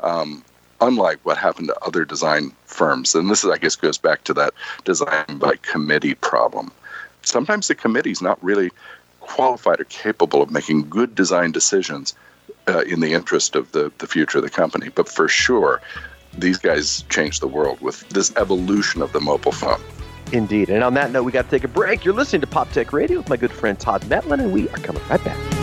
Um, 0.00 0.44
unlike 0.80 1.20
what 1.22 1.38
happened 1.38 1.68
to 1.68 1.84
other 1.84 2.04
design 2.04 2.52
firms, 2.66 3.14
and 3.14 3.30
this 3.30 3.44
is, 3.44 3.50
I 3.50 3.58
guess, 3.58 3.76
goes 3.76 3.98
back 3.98 4.24
to 4.24 4.34
that 4.34 4.52
design 4.84 5.38
by 5.38 5.56
committee 5.62 6.14
problem. 6.14 6.72
Sometimes 7.22 7.68
the 7.68 7.74
committee 7.74 8.10
is 8.10 8.20
not 8.20 8.42
really 8.42 8.70
qualified 9.20 9.80
or 9.80 9.84
capable 9.84 10.42
of 10.42 10.50
making 10.50 10.88
good 10.88 11.14
design 11.14 11.52
decisions 11.52 12.14
uh, 12.68 12.80
in 12.80 13.00
the 13.00 13.12
interest 13.12 13.54
of 13.54 13.70
the, 13.72 13.92
the 13.98 14.06
future 14.06 14.38
of 14.38 14.44
the 14.44 14.50
company. 14.50 14.88
But 14.88 15.08
for 15.08 15.28
sure, 15.28 15.80
these 16.36 16.58
guys 16.58 17.02
changed 17.08 17.42
the 17.42 17.48
world 17.48 17.80
with 17.80 18.08
this 18.10 18.34
evolution 18.36 19.02
of 19.02 19.12
the 19.12 19.20
mobile 19.20 19.52
phone. 19.52 19.80
Indeed. 20.32 20.70
And 20.70 20.82
on 20.82 20.94
that 20.94 21.10
note, 21.10 21.24
we 21.24 21.32
got 21.32 21.44
to 21.44 21.50
take 21.50 21.64
a 21.64 21.68
break. 21.68 22.04
You're 22.04 22.14
listening 22.14 22.40
to 22.40 22.46
Pop 22.46 22.70
Tech 22.72 22.92
Radio 22.92 23.18
with 23.18 23.28
my 23.28 23.36
good 23.36 23.52
friend 23.52 23.78
Todd 23.78 24.02
Metlin, 24.02 24.40
and 24.40 24.52
we 24.52 24.68
are 24.70 24.78
coming 24.78 25.02
right 25.08 25.22
back. 25.22 25.61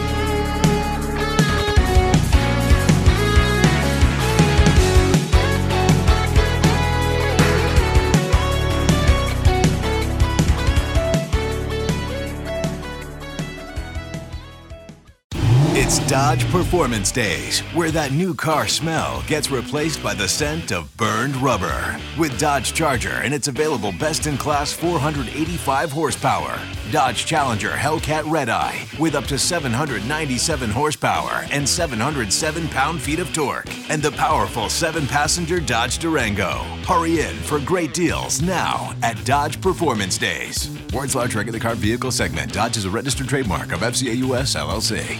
Dodge 16.09 16.43
Performance 16.49 17.11
Days, 17.11 17.59
where 17.75 17.91
that 17.91 18.11
new 18.11 18.33
car 18.33 18.67
smell 18.67 19.23
gets 19.27 19.51
replaced 19.51 20.01
by 20.01 20.15
the 20.15 20.27
scent 20.27 20.71
of 20.71 20.97
burned 20.97 21.35
rubber. 21.35 21.99
With 22.17 22.39
Dodge 22.39 22.73
Charger 22.73 23.21
and 23.21 23.31
its 23.31 23.47
available 23.47 23.91
best 23.91 24.25
in 24.25 24.35
class 24.35 24.73
485 24.73 25.91
horsepower. 25.91 26.59
Dodge 26.89 27.27
Challenger 27.27 27.69
Hellcat 27.69 28.23
Redeye 28.25 28.85
with 28.99 29.13
up 29.13 29.25
to 29.25 29.37
797 29.37 30.71
horsepower 30.71 31.45
and 31.51 31.69
707 31.69 32.67
pound 32.69 32.99
feet 32.99 33.19
of 33.19 33.31
torque. 33.31 33.69
And 33.91 34.01
the 34.01 34.13
powerful 34.13 34.67
seven 34.67 35.05
passenger 35.05 35.59
Dodge 35.59 35.99
Durango. 35.99 36.63
Hurry 36.87 37.19
in 37.19 37.35
for 37.35 37.59
great 37.59 37.93
deals 37.93 38.41
now 38.41 38.95
at 39.03 39.23
Dodge 39.25 39.61
Performance 39.61 40.17
Days. 40.17 40.75
Words 40.91 41.13
large 41.13 41.35
regular 41.35 41.59
car 41.59 41.75
vehicle 41.75 42.09
segment. 42.09 42.51
Dodge 42.51 42.77
is 42.77 42.85
a 42.85 42.89
registered 42.89 43.27
trademark 43.27 43.73
of 43.73 43.81
FCA 43.81 44.17
US 44.25 44.55
LLC. 44.55 45.19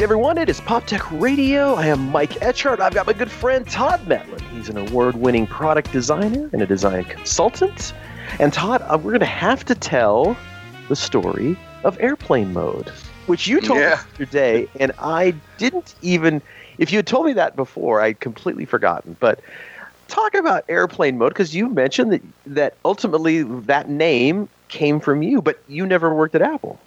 Everyone. 0.00 0.38
It 0.38 0.48
is 0.48 0.60
Pop 0.60 0.86
Tech 0.86 1.10
Radio. 1.10 1.74
I 1.74 1.86
am 1.86 2.10
Mike 2.10 2.30
Etchart. 2.40 2.78
I've 2.80 2.94
got 2.94 3.06
my 3.06 3.12
good 3.12 3.30
friend 3.30 3.68
Todd 3.68 4.00
Metlin. 4.06 4.40
He's 4.52 4.68
an 4.68 4.76
award 4.76 5.16
winning 5.16 5.46
product 5.46 5.90
designer 5.92 6.48
and 6.52 6.62
a 6.62 6.66
design 6.66 7.04
consultant. 7.04 7.92
And 8.38 8.52
Todd, 8.52 8.82
uh, 8.82 8.96
we're 8.96 9.10
going 9.10 9.20
to 9.20 9.26
have 9.26 9.64
to 9.66 9.74
tell 9.74 10.36
the 10.88 10.96
story 10.96 11.56
of 11.84 11.98
airplane 12.00 12.52
mode, 12.52 12.90
which 13.26 13.46
you 13.48 13.60
told 13.60 13.80
Yeah. 13.80 14.00
me 14.18 14.26
today, 14.26 14.68
and 14.78 14.92
I 14.98 15.34
didn't 15.58 15.94
even. 16.02 16.42
If 16.78 16.92
you 16.92 16.98
had 16.98 17.06
told 17.06 17.26
me 17.26 17.32
that 17.32 17.56
before, 17.56 18.00
I'd 18.00 18.20
completely 18.20 18.64
forgotten. 18.64 19.16
But 19.18 19.40
talk 20.06 20.34
about 20.34 20.64
airplane 20.68 21.18
mode 21.18 21.30
because 21.30 21.54
you 21.54 21.68
mentioned 21.68 22.12
that 22.12 22.22
that 22.46 22.74
ultimately 22.84 23.42
that 23.42 23.88
name 23.88 24.48
came 24.68 25.00
from 25.00 25.22
you, 25.22 25.42
but 25.42 25.58
you 25.66 25.86
never 25.86 26.14
worked 26.14 26.34
at 26.36 26.42
Apple. 26.42 26.78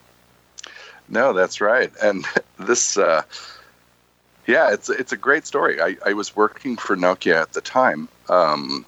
No, 1.12 1.34
that's 1.34 1.60
right. 1.62 1.92
And 2.02 2.26
this, 2.60 2.98
uh, 2.98 3.22
yeah, 4.48 4.72
it's 4.74 4.90
it's 4.90 5.12
a 5.12 5.18
great 5.18 5.46
story. 5.46 5.82
I, 5.82 5.98
I 6.06 6.14
was 6.14 6.36
working 6.36 6.78
for 6.78 6.96
Nokia 6.96 7.40
at 7.40 7.54
the 7.54 7.62
time. 7.62 8.08
Um, 8.30 8.86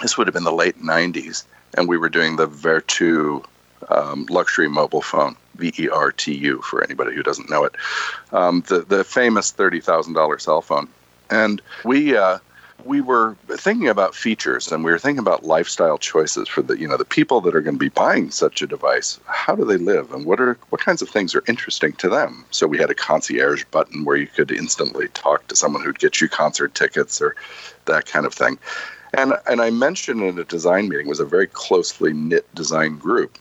this 0.00 0.16
would 0.16 0.26
have 0.26 0.34
been 0.34 0.44
the 0.44 0.52
late 0.52 0.80
'90s, 0.80 1.44
and 1.76 1.88
we 1.88 1.96
were 1.96 2.08
doing 2.08 2.36
the 2.36 2.46
Vertu 2.46 3.44
um, 3.88 4.26
luxury 4.30 4.68
mobile 4.68 5.02
phone, 5.02 5.34
V 5.56 5.72
E 5.78 5.88
R 5.88 6.12
T 6.12 6.34
U, 6.34 6.60
for 6.62 6.84
anybody 6.84 7.14
who 7.14 7.22
doesn't 7.22 7.50
know 7.50 7.64
it, 7.64 7.74
um, 8.32 8.62
the 8.68 8.80
the 8.82 9.02
famous 9.02 9.50
thirty 9.50 9.80
thousand 9.80 10.12
dollar 10.12 10.38
cell 10.38 10.62
phone. 10.62 10.88
And 11.30 11.62
we 11.84 12.16
uh, 12.16 12.38
we 12.84 13.00
were 13.00 13.36
thinking 13.48 13.88
about 13.88 14.14
features 14.14 14.70
and 14.70 14.84
we 14.84 14.90
were 14.90 14.98
thinking 14.98 15.20
about 15.20 15.44
lifestyle 15.44 15.98
choices 15.98 16.48
for 16.48 16.62
the 16.62 16.78
you 16.78 16.88
know 16.88 16.96
the 16.96 17.04
people 17.04 17.40
that 17.40 17.54
are 17.54 17.60
going 17.60 17.74
to 17.74 17.78
be 17.78 17.88
buying 17.88 18.30
such 18.30 18.62
a 18.62 18.66
device. 18.66 19.18
How 19.26 19.54
do 19.54 19.64
they 19.64 19.76
live 19.76 20.12
and 20.12 20.24
what 20.24 20.40
are 20.40 20.58
what 20.70 20.80
kinds 20.80 21.02
of 21.02 21.08
things 21.08 21.34
are 21.34 21.44
interesting 21.48 21.92
to 21.94 22.08
them? 22.08 22.44
So 22.50 22.66
we 22.66 22.78
had 22.78 22.90
a 22.90 22.94
concierge 22.94 23.64
button 23.70 24.04
where 24.04 24.16
you 24.16 24.26
could 24.26 24.50
instantly 24.50 25.08
talk 25.08 25.46
to 25.48 25.56
someone 25.56 25.82
who'd 25.82 25.98
get 25.98 26.20
you 26.20 26.28
concert 26.28 26.74
tickets 26.74 27.20
or 27.20 27.36
that 27.86 28.06
kind 28.06 28.26
of 28.26 28.34
thing. 28.34 28.58
And 29.14 29.34
and 29.46 29.60
I 29.60 29.70
mentioned 29.70 30.22
in 30.22 30.38
a 30.38 30.44
design 30.44 30.88
meeting 30.88 31.08
was 31.08 31.20
a 31.20 31.24
very 31.24 31.46
closely 31.46 32.12
knit 32.12 32.52
design 32.54 32.98
group 32.98 33.38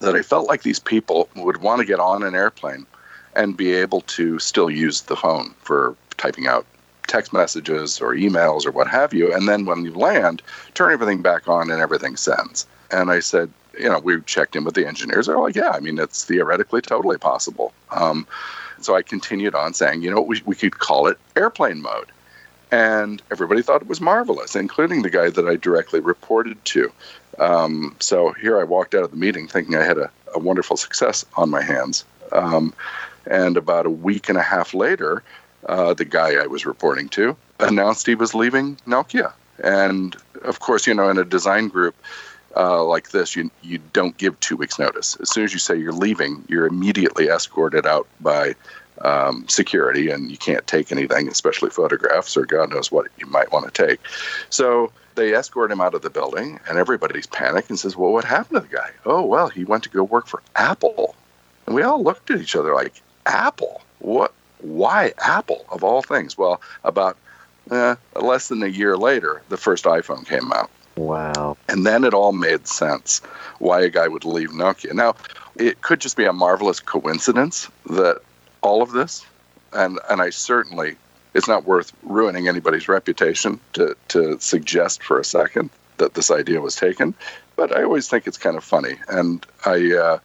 that 0.00 0.14
I 0.14 0.22
felt 0.22 0.48
like 0.48 0.62
these 0.62 0.78
people 0.78 1.28
would 1.36 1.58
want 1.58 1.80
to 1.80 1.84
get 1.84 2.00
on 2.00 2.22
an 2.22 2.34
airplane 2.34 2.86
and 3.34 3.56
be 3.56 3.72
able 3.74 4.00
to 4.02 4.38
still 4.38 4.70
use 4.70 5.02
the 5.02 5.16
phone 5.16 5.54
for 5.60 5.96
typing 6.16 6.46
out 6.46 6.66
text 7.08 7.32
messages 7.32 8.00
or 8.00 8.14
emails 8.14 8.64
or 8.64 8.70
what 8.70 8.86
have 8.88 9.12
you. 9.12 9.34
And 9.34 9.48
then 9.48 9.64
when 9.64 9.84
you 9.84 9.92
land, 9.92 10.42
turn 10.74 10.92
everything 10.92 11.22
back 11.22 11.48
on 11.48 11.70
and 11.70 11.80
everything 11.80 12.16
sends. 12.16 12.66
And 12.90 13.10
I 13.10 13.20
said, 13.20 13.50
you 13.78 13.88
know, 13.88 13.98
we 13.98 14.20
checked 14.22 14.56
in 14.56 14.64
with 14.64 14.74
the 14.74 14.86
engineers. 14.86 15.26
They're 15.26 15.38
like, 15.38 15.56
yeah, 15.56 15.70
I 15.70 15.80
mean, 15.80 15.98
it's 15.98 16.24
theoretically 16.24 16.80
totally 16.80 17.18
possible. 17.18 17.72
Um, 17.90 18.26
so 18.80 18.94
I 18.94 19.02
continued 19.02 19.54
on 19.54 19.74
saying, 19.74 20.02
you 20.02 20.10
know, 20.10 20.20
we, 20.20 20.40
we 20.44 20.54
could 20.54 20.78
call 20.78 21.06
it 21.06 21.18
airplane 21.36 21.82
mode. 21.82 22.10
And 22.70 23.22
everybody 23.30 23.62
thought 23.62 23.82
it 23.82 23.88
was 23.88 24.00
marvelous, 24.00 24.54
including 24.54 25.02
the 25.02 25.10
guy 25.10 25.30
that 25.30 25.48
I 25.48 25.56
directly 25.56 26.00
reported 26.00 26.62
to. 26.66 26.92
Um, 27.38 27.96
so 27.98 28.32
here 28.32 28.60
I 28.60 28.64
walked 28.64 28.94
out 28.94 29.04
of 29.04 29.10
the 29.10 29.16
meeting 29.16 29.48
thinking 29.48 29.74
I 29.74 29.84
had 29.84 29.96
a, 29.98 30.10
a 30.34 30.38
wonderful 30.38 30.76
success 30.76 31.24
on 31.36 31.50
my 31.50 31.62
hands. 31.62 32.04
Um, 32.32 32.74
and 33.26 33.56
about 33.56 33.86
a 33.86 33.90
week 33.90 34.28
and 34.28 34.36
a 34.38 34.42
half 34.42 34.74
later, 34.74 35.22
uh, 35.68 35.94
the 35.94 36.04
guy 36.04 36.42
I 36.42 36.46
was 36.46 36.66
reporting 36.66 37.08
to 37.10 37.36
announced 37.60 38.06
he 38.06 38.14
was 38.14 38.34
leaving 38.34 38.76
Nokia. 38.86 39.32
And 39.62 40.16
of 40.42 40.60
course, 40.60 40.86
you 40.86 40.94
know, 40.94 41.08
in 41.08 41.18
a 41.18 41.24
design 41.24 41.68
group 41.68 41.94
uh, 42.56 42.82
like 42.84 43.10
this, 43.10 43.36
you 43.36 43.50
you 43.62 43.78
don't 43.92 44.16
give 44.16 44.38
two 44.40 44.56
weeks' 44.56 44.78
notice. 44.78 45.16
As 45.20 45.30
soon 45.30 45.44
as 45.44 45.52
you 45.52 45.58
say 45.58 45.76
you're 45.76 45.92
leaving, 45.92 46.44
you're 46.48 46.66
immediately 46.66 47.28
escorted 47.28 47.86
out 47.86 48.06
by 48.20 48.54
um, 49.02 49.46
security, 49.48 50.10
and 50.10 50.30
you 50.30 50.38
can't 50.38 50.66
take 50.66 50.90
anything, 50.90 51.28
especially 51.28 51.70
photographs 51.70 52.36
or 52.36 52.46
God 52.46 52.70
knows 52.70 52.90
what 52.90 53.06
you 53.18 53.26
might 53.26 53.52
want 53.52 53.72
to 53.72 53.86
take. 53.86 54.00
So 54.50 54.90
they 55.14 55.34
escort 55.34 55.70
him 55.70 55.80
out 55.80 55.94
of 55.94 56.02
the 56.02 56.10
building, 56.10 56.58
and 56.68 56.78
everybody's 56.78 57.26
panicked 57.26 57.68
and 57.68 57.78
says, 57.78 57.96
"Well, 57.96 58.12
what 58.12 58.24
happened 58.24 58.62
to 58.62 58.68
the 58.68 58.74
guy? 58.74 58.90
Oh, 59.04 59.22
well, 59.22 59.48
he 59.48 59.64
went 59.64 59.82
to 59.84 59.90
go 59.90 60.02
work 60.02 60.26
for 60.26 60.42
Apple." 60.56 61.14
And 61.66 61.74
we 61.74 61.82
all 61.82 62.02
looked 62.02 62.30
at 62.30 62.40
each 62.40 62.56
other 62.56 62.74
like, 62.74 63.02
"Apple? 63.26 63.82
What? 63.98 64.32
Why 64.60 65.12
Apple 65.18 65.64
of 65.70 65.84
all 65.84 66.02
things?" 66.02 66.36
Well, 66.36 66.60
about 66.84 67.16
eh, 67.70 67.94
less 68.16 68.48
than 68.48 68.62
a 68.62 68.68
year 68.68 68.96
later, 68.96 69.42
the 69.48 69.56
first 69.56 69.84
iPhone 69.84 70.26
came 70.26 70.52
out. 70.52 70.70
Wow. 70.96 71.56
And 71.68 71.86
then 71.86 72.04
it 72.04 72.12
all 72.12 72.32
made 72.32 72.66
sense 72.66 73.20
why 73.58 73.82
a 73.82 73.88
guy 73.88 74.08
would 74.08 74.24
leave 74.24 74.50
Nokia. 74.50 74.92
Now, 74.92 75.14
it 75.56 75.80
could 75.80 76.00
just 76.00 76.16
be 76.16 76.24
a 76.24 76.32
marvelous 76.32 76.80
coincidence 76.80 77.68
that 77.88 78.20
all 78.62 78.82
of 78.82 78.92
this, 78.92 79.24
and 79.72 80.00
and 80.10 80.20
I 80.20 80.30
certainly, 80.30 80.96
it's 81.34 81.48
not 81.48 81.64
worth 81.64 81.92
ruining 82.02 82.48
anybody's 82.48 82.88
reputation 82.88 83.60
to 83.74 83.96
to 84.08 84.38
suggest 84.40 85.02
for 85.02 85.20
a 85.20 85.24
second 85.24 85.70
that 85.98 86.14
this 86.14 86.30
idea 86.30 86.60
was 86.60 86.74
taken. 86.76 87.14
But 87.56 87.76
I 87.76 87.82
always 87.82 88.08
think 88.08 88.26
it's 88.26 88.38
kind 88.38 88.56
of 88.56 88.64
funny, 88.64 88.96
and 89.08 89.46
I. 89.64 89.94
Uh, 89.94 90.18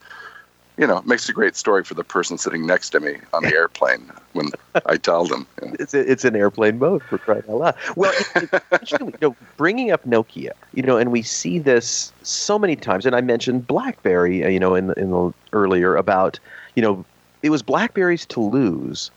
you 0.78 0.88
know, 0.88 0.98
it 0.98 1.06
makes 1.06 1.30
a 1.30 1.34
great 1.34 1.56
story 1.56 1.84
for 1.84 1.94
the 1.94 2.04
person 2.04 2.38
sitting 2.38 2.66
next 2.66 2.90
to 2.92 3.00
me 3.00 3.18
on 3.34 3.44
the 3.44 3.54
airplane 3.54 4.12
when 4.34 4.50
I 4.88 4.98
tell 4.98 5.26
them. 5.26 5.46
you 5.62 5.68
know. 5.68 5.76
It's 5.80 5.94
it's 5.94 6.26
in 6.26 6.36
airplane 6.36 6.80
mode 6.80 7.04
for 7.04 7.18
crying 7.18 7.44
out 7.50 7.58
loud. 7.58 7.76
Well, 7.96 8.12
it, 8.16 8.44
it, 8.44 8.64
interestingly, 8.72 9.14
you 9.22 9.30
know, 9.30 9.36
bringing 9.58 9.92
up 9.92 10.04
Nokia, 10.06 10.52
you 10.74 10.84
know, 10.84 10.98
and 10.98 11.12
we 11.12 11.22
see 11.22 11.60
this 11.60 12.12
so 12.24 12.58
many 12.58 12.76
times. 12.76 13.06
And 13.06 13.16
I 13.16 13.22
mentioned 13.22 13.68
BlackBerry, 13.68 14.44
uh, 14.44 14.50
you 14.50 14.60
know, 14.60 14.76
in 14.76 14.88
the, 14.88 14.94
in 15.00 15.12
the 15.12 15.34
earlier 15.52 15.96
about, 15.96 16.40
you 16.76 16.82
know, 16.82 17.06
it 17.44 17.50
was 17.50 17.62
BlackBerry's 17.62 18.26
to 18.28 18.40
lose, 18.40 19.12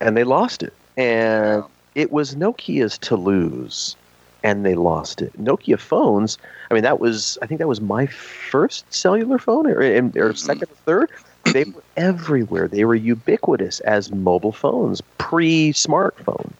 and 0.00 0.16
they 0.16 0.24
lost 0.24 0.62
it, 0.62 0.74
and 0.96 1.64
it 1.94 2.12
was 2.12 2.34
Nokia's 2.34 2.98
to 2.98 3.16
lose, 3.16 3.96
and 4.42 4.64
they 4.64 4.74
lost 4.74 5.22
it. 5.22 5.32
Nokia 5.42 5.78
phones. 5.78 6.38
I 6.70 6.74
mean, 6.74 6.82
that 6.82 7.00
was 7.00 7.38
I 7.42 7.46
think 7.46 7.58
that 7.58 7.68
was 7.68 7.80
my 7.80 8.06
first 8.06 8.84
cellular 8.92 9.38
phone, 9.38 9.66
or, 9.66 9.80
and- 9.80 10.16
or 10.16 10.34
second 10.34 10.64
or 10.70 10.74
third. 10.84 11.10
They 11.52 11.64
were 11.64 11.82
everywhere. 11.96 12.68
They 12.68 12.84
were 12.84 12.94
ubiquitous 12.94 13.80
as 13.80 14.10
mobile 14.12 14.52
phones, 14.52 15.00
pre-smartphone. 15.18 16.52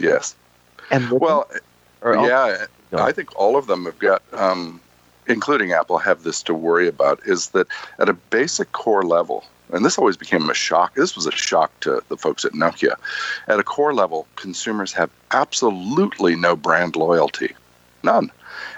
Yes. 0.00 0.34
And 0.90 1.10
Well, 1.10 1.48
I'll- 2.02 2.26
yeah, 2.26 2.66
No. 2.92 2.98
I 2.98 3.12
think 3.12 3.34
all 3.36 3.56
of 3.56 3.66
them 3.66 3.84
have 3.84 3.98
got, 3.98 4.22
um, 4.32 4.80
including 5.26 5.72
Apple, 5.72 5.98
have 5.98 6.22
this 6.22 6.42
to 6.44 6.54
worry 6.54 6.88
about 6.88 7.20
is 7.26 7.48
that 7.48 7.66
at 7.98 8.08
a 8.08 8.14
basic 8.14 8.72
core 8.72 9.02
level, 9.04 9.44
and 9.72 9.84
this 9.84 9.98
always 9.98 10.16
became 10.16 10.48
a 10.48 10.54
shock. 10.54 10.94
This 10.94 11.14
was 11.14 11.26
a 11.26 11.32
shock 11.32 11.78
to 11.80 12.02
the 12.08 12.16
folks 12.16 12.44
at 12.44 12.52
Nokia. 12.52 12.94
At 13.46 13.60
a 13.60 13.64
core 13.64 13.94
level, 13.94 14.26
consumers 14.36 14.92
have 14.92 15.10
absolutely 15.30 16.36
no 16.36 16.56
brand 16.56 16.96
loyalty, 16.96 17.54
none. 18.02 18.30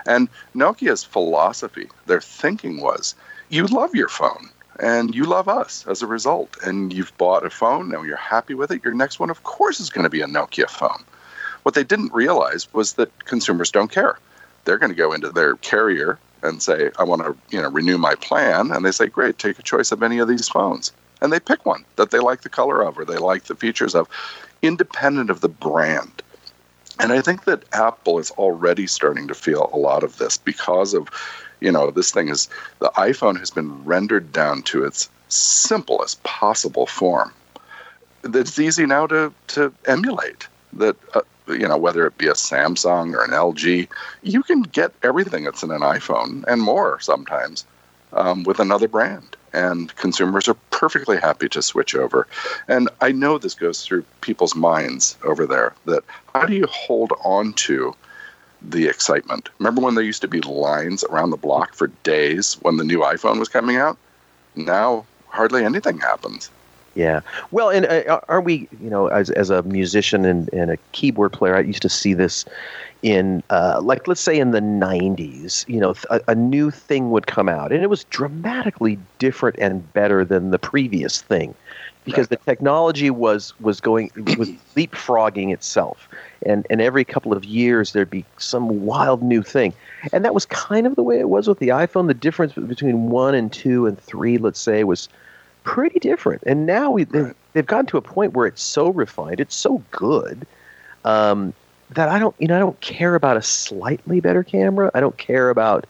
And 0.06 0.28
Nokia's 0.54 1.04
philosophy, 1.04 1.88
their 2.06 2.20
thinking 2.20 2.80
was, 2.80 3.14
you 3.48 3.66
love 3.66 3.94
your 3.94 4.08
phone. 4.08 4.50
And 4.78 5.14
you 5.14 5.24
love 5.24 5.46
us 5.46 5.86
as 5.86 6.00
a 6.00 6.06
result. 6.06 6.56
And 6.64 6.90
you've 6.92 7.16
bought 7.18 7.44
a 7.44 7.50
phone, 7.50 7.90
now 7.90 8.02
you're 8.02 8.16
happy 8.16 8.54
with 8.54 8.70
it. 8.70 8.82
Your 8.82 8.94
next 8.94 9.20
one, 9.20 9.28
of 9.28 9.42
course, 9.42 9.78
is 9.78 9.90
going 9.90 10.04
to 10.04 10.10
be 10.10 10.22
a 10.22 10.26
Nokia 10.26 10.70
phone. 10.70 11.04
What 11.64 11.74
they 11.74 11.84
didn't 11.84 12.14
realize 12.14 12.72
was 12.72 12.94
that 12.94 13.26
consumers 13.26 13.70
don't 13.70 13.90
care. 13.90 14.18
They're 14.64 14.78
going 14.78 14.92
to 14.92 14.96
go 14.96 15.12
into 15.12 15.30
their 15.30 15.56
carrier 15.56 16.18
and 16.42 16.62
say, 16.62 16.90
"I 16.98 17.04
want 17.04 17.22
to, 17.22 17.36
you 17.50 17.60
know, 17.60 17.70
renew 17.70 17.98
my 17.98 18.14
plan," 18.14 18.70
and 18.70 18.84
they 18.84 18.92
say, 18.92 19.06
"Great, 19.06 19.38
take 19.38 19.58
a 19.58 19.62
choice 19.62 19.92
of 19.92 20.02
any 20.02 20.18
of 20.18 20.28
these 20.28 20.48
phones." 20.48 20.92
And 21.20 21.32
they 21.32 21.40
pick 21.40 21.66
one 21.66 21.84
that 21.96 22.10
they 22.10 22.18
like 22.18 22.42
the 22.42 22.48
color 22.48 22.82
of 22.82 22.98
or 22.98 23.04
they 23.04 23.18
like 23.18 23.44
the 23.44 23.54
features 23.54 23.94
of, 23.94 24.08
independent 24.62 25.30
of 25.30 25.40
the 25.40 25.48
brand. 25.48 26.22
And 26.98 27.12
I 27.12 27.20
think 27.20 27.44
that 27.44 27.64
Apple 27.72 28.18
is 28.18 28.30
already 28.32 28.86
starting 28.86 29.26
to 29.28 29.34
feel 29.34 29.70
a 29.72 29.78
lot 29.78 30.02
of 30.02 30.18
this 30.18 30.36
because 30.36 30.92
of, 30.92 31.08
you 31.60 31.72
know, 31.72 31.90
this 31.90 32.10
thing 32.10 32.28
is 32.28 32.48
the 32.78 32.90
iPhone 32.90 33.38
has 33.38 33.50
been 33.50 33.84
rendered 33.84 34.32
down 34.32 34.62
to 34.62 34.84
its 34.84 35.08
simplest 35.28 36.22
possible 36.24 36.86
form. 36.86 37.32
That's 38.22 38.58
easy 38.58 38.84
now 38.84 39.06
to 39.06 39.32
to 39.48 39.72
emulate. 39.86 40.46
That 40.74 40.96
uh, 41.14 41.22
you 41.52 41.66
know, 41.66 41.76
whether 41.76 42.06
it 42.06 42.18
be 42.18 42.26
a 42.26 42.34
Samsung 42.34 43.14
or 43.14 43.24
an 43.24 43.30
LG, 43.30 43.88
you 44.22 44.42
can 44.42 44.62
get 44.62 44.92
everything 45.02 45.44
that's 45.44 45.62
in 45.62 45.70
an 45.70 45.80
iPhone 45.80 46.44
and 46.46 46.60
more 46.60 47.00
sometimes 47.00 47.64
um, 48.12 48.44
with 48.44 48.60
another 48.60 48.88
brand. 48.88 49.36
And 49.52 49.94
consumers 49.96 50.48
are 50.48 50.56
perfectly 50.70 51.18
happy 51.18 51.48
to 51.48 51.62
switch 51.62 51.94
over. 51.94 52.28
And 52.68 52.88
I 53.00 53.10
know 53.12 53.36
this 53.36 53.54
goes 53.54 53.84
through 53.84 54.04
people's 54.20 54.54
minds 54.54 55.16
over 55.24 55.46
there 55.46 55.74
that 55.86 56.04
how 56.34 56.46
do 56.46 56.54
you 56.54 56.66
hold 56.66 57.12
on 57.24 57.52
to 57.54 57.94
the 58.62 58.86
excitement? 58.86 59.48
Remember 59.58 59.80
when 59.80 59.94
there 59.94 60.04
used 60.04 60.22
to 60.22 60.28
be 60.28 60.40
lines 60.40 61.02
around 61.04 61.30
the 61.30 61.36
block 61.36 61.74
for 61.74 61.88
days 62.04 62.54
when 62.62 62.76
the 62.76 62.84
new 62.84 63.00
iPhone 63.00 63.38
was 63.38 63.48
coming 63.48 63.76
out? 63.76 63.98
Now, 64.54 65.04
hardly 65.28 65.64
anything 65.64 65.98
happens. 65.98 66.50
Yeah. 66.94 67.20
Well, 67.52 67.70
and 67.70 67.86
uh, 67.86 68.20
are 68.28 68.40
we, 68.40 68.68
you 68.80 68.90
know, 68.90 69.06
as, 69.08 69.30
as 69.30 69.48
a 69.50 69.62
musician 69.62 70.24
and, 70.24 70.52
and 70.52 70.70
a 70.72 70.76
keyboard 70.92 71.32
player, 71.32 71.56
I 71.56 71.60
used 71.60 71.82
to 71.82 71.88
see 71.88 72.14
this 72.14 72.44
in, 73.02 73.42
uh, 73.50 73.80
like, 73.82 74.08
let's 74.08 74.20
say 74.20 74.38
in 74.38 74.50
the 74.50 74.60
90s, 74.60 75.66
you 75.68 75.80
know, 75.80 75.94
a, 76.10 76.20
a 76.28 76.34
new 76.34 76.70
thing 76.70 77.10
would 77.12 77.26
come 77.28 77.48
out 77.48 77.72
and 77.72 77.82
it 77.82 77.88
was 77.90 78.04
dramatically 78.04 78.98
different 79.18 79.56
and 79.58 79.90
better 79.92 80.24
than 80.24 80.50
the 80.50 80.58
previous 80.58 81.22
thing. 81.22 81.54
because 82.04 82.28
the 82.28 82.36
technology 82.36 83.10
was 83.10 83.52
was 83.60 83.80
going 83.80 84.10
was 84.38 84.50
leapfrogging 84.76 85.52
itself 85.52 86.08
and 86.46 86.66
and 86.70 86.80
every 86.80 87.04
couple 87.04 87.32
of 87.32 87.44
years 87.44 87.92
there'd 87.92 88.10
be 88.10 88.24
some 88.38 88.84
wild 88.84 89.22
new 89.22 89.42
thing 89.42 89.72
and 90.12 90.24
that 90.24 90.34
was 90.34 90.46
kind 90.46 90.86
of 90.86 90.96
the 90.96 91.02
way 91.02 91.18
it 91.18 91.28
was 91.28 91.46
with 91.46 91.58
the 91.58 91.68
iphone 91.68 92.06
the 92.06 92.14
difference 92.14 92.52
between 92.54 93.10
one 93.10 93.34
and 93.34 93.52
two 93.52 93.86
and 93.86 93.98
three 94.00 94.38
let's 94.38 94.60
say 94.60 94.82
was 94.84 95.08
pretty 95.64 95.98
different 95.98 96.42
and 96.46 96.66
now 96.66 96.90
we 96.90 97.04
they've, 97.04 97.34
they've 97.52 97.66
gotten 97.66 97.86
to 97.86 97.96
a 97.96 98.02
point 98.02 98.32
where 98.32 98.46
it's 98.46 98.62
so 98.62 98.88
refined 98.88 99.40
it's 99.40 99.56
so 99.56 99.82
good 99.90 100.46
um, 101.04 101.52
that 101.90 102.08
i 102.08 102.18
don't 102.18 102.34
you 102.38 102.46
know 102.46 102.56
i 102.56 102.58
don't 102.58 102.80
care 102.80 103.14
about 103.14 103.36
a 103.36 103.42
slightly 103.42 104.20
better 104.20 104.42
camera 104.42 104.90
i 104.94 105.00
don't 105.00 105.18
care 105.18 105.50
about 105.50 105.86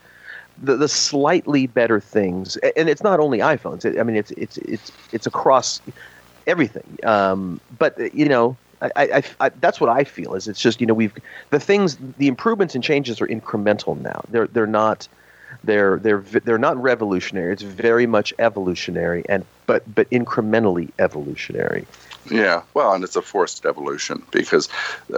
the, 0.63 0.77
the 0.77 0.89
slightly 0.89 1.67
better 1.67 2.01
things, 2.01 2.57
and 2.77 2.89
it's 2.89 3.03
not 3.03 3.21
only 3.21 3.39
iPhones. 3.39 3.99
I 3.99 4.03
mean, 4.03 4.17
it's 4.17 4.31
it's 4.33 4.59
it's 4.59 4.93
it's 5.13 5.27
across 5.27 5.81
everything. 6.47 6.99
Um, 7.05 7.61
but 7.79 8.15
you 8.15 8.29
know, 8.29 8.57
I, 8.83 8.91
I, 8.97 9.23
I, 9.41 9.49
that's 9.61 9.81
what 9.81 9.91
I 9.91 10.05
feel. 10.05 10.35
Is 10.35 10.49
it's 10.49 10.61
just 10.61 10.81
you 10.81 10.87
know 10.87 10.95
we've 10.95 11.15
the 11.51 11.61
things, 11.61 11.97
the 12.19 12.29
improvements 12.29 12.75
and 12.75 12.85
changes 12.85 13.21
are 13.21 13.27
incremental 13.27 13.99
now. 14.01 14.23
They're 14.29 14.49
they're 14.49 14.67
not 14.67 15.09
they're 15.65 15.99
they're 15.99 16.21
they're 16.21 16.59
not 16.59 16.81
revolutionary. 16.81 17.53
It's 17.53 17.63
very 17.63 18.07
much 18.07 18.33
evolutionary, 18.39 19.25
and 19.29 19.45
but 19.67 19.95
but 19.95 20.09
incrementally 20.11 20.91
evolutionary. 20.99 21.87
Yeah, 22.31 22.63
well, 22.75 22.93
and 22.93 23.03
it's 23.03 23.17
a 23.17 23.23
forced 23.23 23.65
evolution 23.67 24.23
because 24.31 24.69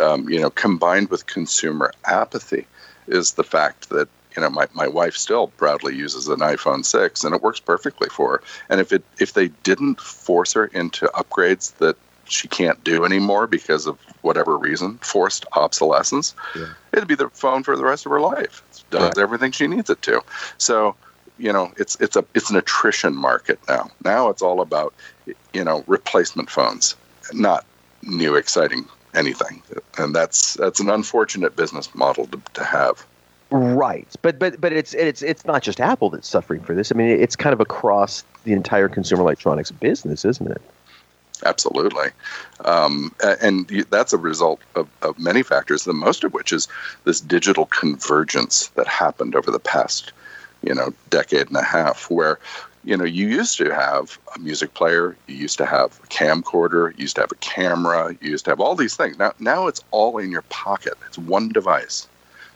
um, 0.01 0.29
you 0.29 0.41
know 0.41 0.51
combined 0.51 1.11
with 1.11 1.27
consumer 1.27 1.93
apathy 2.05 2.67
is 3.07 3.33
the 3.33 3.45
fact 3.45 3.89
that 3.91 4.09
you 4.37 4.43
know, 4.43 4.51
my, 4.51 4.67
my 4.73 4.89
wife 4.89 5.15
still 5.15 5.49
proudly 5.49 5.95
uses 5.95 6.29
an 6.29 6.41
iPhone 6.41 6.85
6 6.85 7.25
and 7.25 7.35
it 7.35 7.43
works 7.43 7.61
perfectly 7.61 8.09
for 8.09 8.33
her. 8.33 8.43
And 8.69 8.81
if 8.81 8.93
it 8.93 9.05
if 9.19 9.35
they 9.35 9.49
didn't 9.63 10.01
force 10.01 10.53
her 10.55 10.67
into 10.67 11.07
upgrades 11.09 11.77
that 11.77 11.97
she 12.25 12.49
can't 12.49 12.83
do 12.83 13.05
anymore 13.05 13.47
because 13.47 13.87
of 13.87 13.99
whatever 14.23 14.57
reason, 14.57 14.99
forced 14.99 15.45
obsolescence, 15.53 16.35
yeah. 16.57 16.69
it'd 16.93 17.09
be 17.09 17.15
the 17.15 17.29
phone 17.31 17.63
for 17.63 17.77
the 17.77 17.85
rest 17.85 18.07
of 18.07 18.13
her 18.13 18.21
life. 18.21 18.63
Does 18.93 19.03
right. 19.03 19.19
everything 19.19 19.53
she 19.53 19.67
needs 19.67 19.91
it 19.91 20.03
to. 20.03 20.23
So, 20.59 20.95
you 21.39 21.53
know, 21.53 21.73
it's 21.79 21.97
it's 22.01 22.15
a 22.15 22.25
it's 22.35 22.51
an 22.51 22.57
attrition 22.57 23.17
market 23.17 23.59
now. 23.69 23.91
Now 24.05 24.29
it's 24.29 24.43
all 24.43 24.61
about 24.61 24.95
you 25.53 25.65
know 25.65 25.83
replacement 25.87 26.51
phones, 26.51 26.95
not 27.33 27.65
new 28.03 28.37
exciting 28.37 28.85
anything. 29.15 29.63
And 29.99 30.15
that's 30.15 30.55
that's 30.55 30.79
an 30.79 30.91
unfortunate 30.91 31.57
business 31.57 31.93
model 31.95 32.27
to, 32.27 32.41
to 32.55 32.65
have. 32.65 33.05
Right, 33.51 34.09
but 34.23 34.39
but 34.39 34.61
but 34.61 34.73
it's 34.73 34.95
it's 34.95 35.23
it's 35.23 35.45
not 35.45 35.63
just 35.63 35.81
Apple 35.81 36.11
that's 36.11 36.29
suffering 36.29 36.63
for 36.63 36.75
this. 36.75 36.93
I 36.93 36.95
mean, 36.95 37.09
it's 37.09 37.37
kind 37.37 37.53
of 37.53 37.61
across 37.61 38.25
the 38.45 38.53
entire 38.53 38.89
consumer 38.89 39.23
electronics 39.23 39.71
business, 39.71 40.25
isn't 40.25 40.51
it? 40.51 40.63
Absolutely, 41.45 42.09
um, 42.65 43.15
and 43.41 43.69
that's 43.91 44.13
a 44.13 44.19
result 44.19 44.61
of, 44.75 44.89
of 45.03 45.19
many 45.19 45.43
factors. 45.43 45.85
The 45.85 45.93
most 45.93 46.25
of 46.25 46.33
which 46.33 46.53
is 46.53 46.69
this 47.05 47.21
digital 47.21 47.67
convergence 47.67 48.69
that 48.69 48.87
happened 48.87 49.35
over 49.35 49.51
the 49.51 49.59
past, 49.59 50.13
you 50.63 50.75
know, 50.75 50.93
decade 51.11 51.49
and 51.49 51.57
a 51.57 51.63
half, 51.63 52.11
where 52.11 52.39
you 52.85 52.97
know 52.97 53.05
you 53.05 53.29
used 53.29 53.59
to 53.59 53.75
have 53.75 54.19
a 54.35 54.39
music 54.39 54.75
player, 54.75 55.17
you 55.27 55.37
used 55.37 55.59
to 55.59 55.67
have 55.67 55.99
a 56.05 56.07
camcorder, 56.07 56.93
you 56.97 57.03
used 57.03 57.17
to 57.17 57.23
have 57.23 57.33
a 57.33 57.37
camera, 57.37 58.17
you 58.21 58.31
used 58.31 58.45
to 58.45 58.51
have 58.51 58.61
all 58.61 58.75
these 58.75 58.97
things. 58.97 59.19
Now 59.19 59.33
now 59.41 59.67
it's 59.67 59.83
all 59.91 60.19
in 60.19 60.31
your 60.31 60.43
pocket. 60.43 60.95
It's 61.09 61.19
one 61.19 61.49
device 61.49 62.07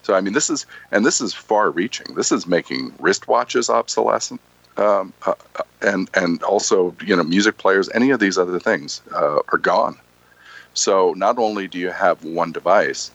so 0.06 0.14
I 0.14 0.20
mean, 0.20 0.34
this 0.34 0.48
is 0.48 0.66
and 0.92 1.04
this 1.04 1.20
is 1.20 1.34
far-reaching. 1.34 2.14
This 2.14 2.30
is 2.30 2.46
making 2.46 2.92
wristwatches 2.92 3.68
obsolescent, 3.68 4.40
um, 4.78 5.12
uh, 5.26 5.34
uh, 5.56 5.62
and 5.82 6.08
and 6.14 6.42
also 6.42 6.94
you 7.04 7.16
know 7.16 7.24
music 7.24 7.58
players. 7.58 7.88
Any 7.94 8.10
of 8.10 8.20
these 8.20 8.38
other 8.38 8.58
things 8.60 9.02
uh, 9.12 9.40
are 9.52 9.58
gone. 9.58 9.96
So 10.74 11.14
not 11.14 11.38
only 11.38 11.68
do 11.68 11.78
you 11.78 11.90
have 11.90 12.22
one 12.22 12.52
device, 12.52 13.10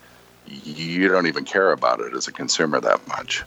you 0.45 1.07
don't 1.07 1.27
even 1.27 1.45
care 1.45 1.71
about 1.71 1.99
it 1.99 2.13
as 2.13 2.27
a 2.27 2.31
consumer 2.31 2.79
that 2.81 3.07
much. 3.07 3.43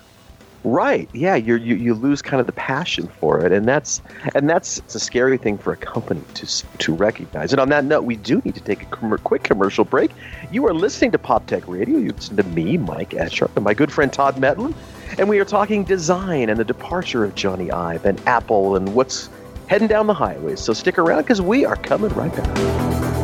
Right. 0.64 1.10
Yeah. 1.12 1.34
you 1.34 1.56
you 1.56 1.92
lose 1.92 2.22
kind 2.22 2.40
of 2.40 2.46
the 2.46 2.52
passion 2.52 3.06
for 3.20 3.44
it, 3.44 3.52
and 3.52 3.68
that's 3.68 4.00
and 4.34 4.48
that's 4.48 4.80
a 4.94 4.98
scary 4.98 5.36
thing 5.36 5.58
for 5.58 5.74
a 5.74 5.76
company 5.76 6.22
to 6.34 6.64
to 6.78 6.94
recognize. 6.94 7.52
And 7.52 7.60
on 7.60 7.68
that 7.68 7.84
note, 7.84 8.04
we 8.04 8.16
do 8.16 8.40
need 8.46 8.54
to 8.54 8.62
take 8.62 8.82
a 8.82 8.86
com- 8.86 9.18
quick 9.24 9.42
commercial 9.42 9.84
break. 9.84 10.12
You 10.50 10.66
are 10.66 10.72
listening 10.72 11.12
to 11.12 11.18
Pop 11.18 11.46
Tech 11.48 11.68
Radio. 11.68 11.98
You 11.98 12.12
listen 12.16 12.38
to 12.38 12.44
me, 12.44 12.78
Mike 12.78 13.10
Etchart, 13.10 13.50
and 13.56 13.64
my 13.64 13.74
good 13.74 13.92
friend 13.92 14.10
Todd 14.10 14.36
Metlin, 14.36 14.74
and 15.18 15.28
we 15.28 15.38
are 15.38 15.44
talking 15.44 15.84
design 15.84 16.50
and 16.50 16.58
the 16.58 16.64
departure 16.64 17.24
of 17.24 17.34
Jony 17.34 17.72
Ive 17.72 18.04
and 18.04 18.20
Apple 18.26 18.76
and 18.76 18.94
what's 18.94 19.28
heading 19.66 19.88
down 19.88 20.06
the 20.06 20.14
highways. 20.14 20.60
So 20.60 20.72
stick 20.72 20.98
around 20.98 21.22
because 21.22 21.40
we 21.40 21.64
are 21.64 21.76
coming 21.76 22.10
right 22.10 22.34
back. 22.34 23.23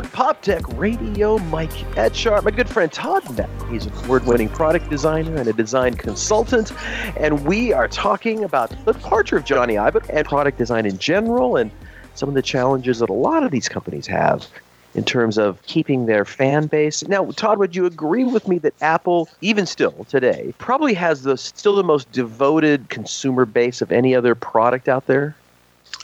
everyone. 0.00 0.16
Pop 0.16 0.42
Tech 0.42 0.62
Radio, 0.78 1.38
Mike 1.38 1.70
Etchart, 1.94 2.42
my 2.44 2.50
good 2.50 2.68
friend 2.68 2.90
Todd 2.90 3.36
Beck. 3.36 3.50
He's 3.70 3.86
an 3.86 3.92
award 4.04 4.24
winning 4.24 4.48
product 4.48 4.88
designer 4.88 5.36
and 5.36 5.48
a 5.48 5.52
design 5.52 5.94
consultant. 5.94 6.72
And 7.16 7.44
we 7.44 7.72
are 7.72 7.86
talking 7.86 8.42
about 8.44 8.70
the 8.70 8.92
departure 8.92 9.36
of 9.36 9.44
Jony 9.44 9.78
Ive 9.78 10.08
and 10.08 10.26
product 10.26 10.58
design 10.58 10.86
in 10.86 10.96
general 10.98 11.56
and 11.56 11.70
some 12.14 12.28
of 12.28 12.34
the 12.34 12.42
challenges 12.42 13.00
that 13.00 13.10
a 13.10 13.14
lot 13.14 13.42
of 13.42 13.50
these 13.50 13.68
companies 13.68 14.06
have 14.06 14.46
in 14.94 15.04
terms 15.04 15.38
of 15.38 15.60
keeping 15.62 16.06
their 16.06 16.24
fan 16.24 16.66
base. 16.66 17.06
Now, 17.06 17.30
Todd, 17.32 17.58
would 17.58 17.76
you 17.76 17.86
agree 17.86 18.24
with 18.24 18.48
me 18.48 18.58
that 18.58 18.74
Apple, 18.80 19.28
even 19.40 19.66
still 19.66 20.06
today, 20.08 20.54
probably 20.58 20.94
has 20.94 21.22
the 21.22 21.36
still 21.36 21.76
the 21.76 21.84
most 21.84 22.10
devoted 22.10 22.88
consumer 22.88 23.44
base 23.44 23.82
of 23.82 23.92
any 23.92 24.14
other 24.14 24.34
product 24.34 24.88
out 24.88 25.06
there? 25.06 25.36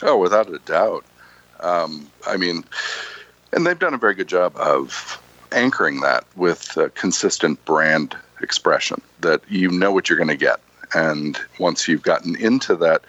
Oh, 0.03 0.19
without 0.19 0.53
a 0.53 0.59
doubt. 0.61 1.05
Um, 1.61 2.11
I 2.27 2.37
mean, 2.37 2.65
and 3.57 3.67
they've 3.67 3.79
done 3.79 3.95
a 3.95 3.99
very 3.99 4.15
good 4.15 4.29
job 4.29 4.55
of 4.57 5.21
anchoring 5.51 6.01
that 6.03 6.25
with 6.37 6.77
consistent 6.95 7.65
brand 7.65 8.15
expression 8.43 9.01
that 9.21 9.41
you 9.49 9.71
know 9.71 9.91
what 9.91 10.09
you're 10.09 10.19
going 10.19 10.29
to 10.29 10.37
get. 10.37 10.61
And 10.95 11.39
once 11.59 11.89
you've 11.89 12.03
gotten 12.03 12.37
into 12.37 12.77
that 12.77 13.03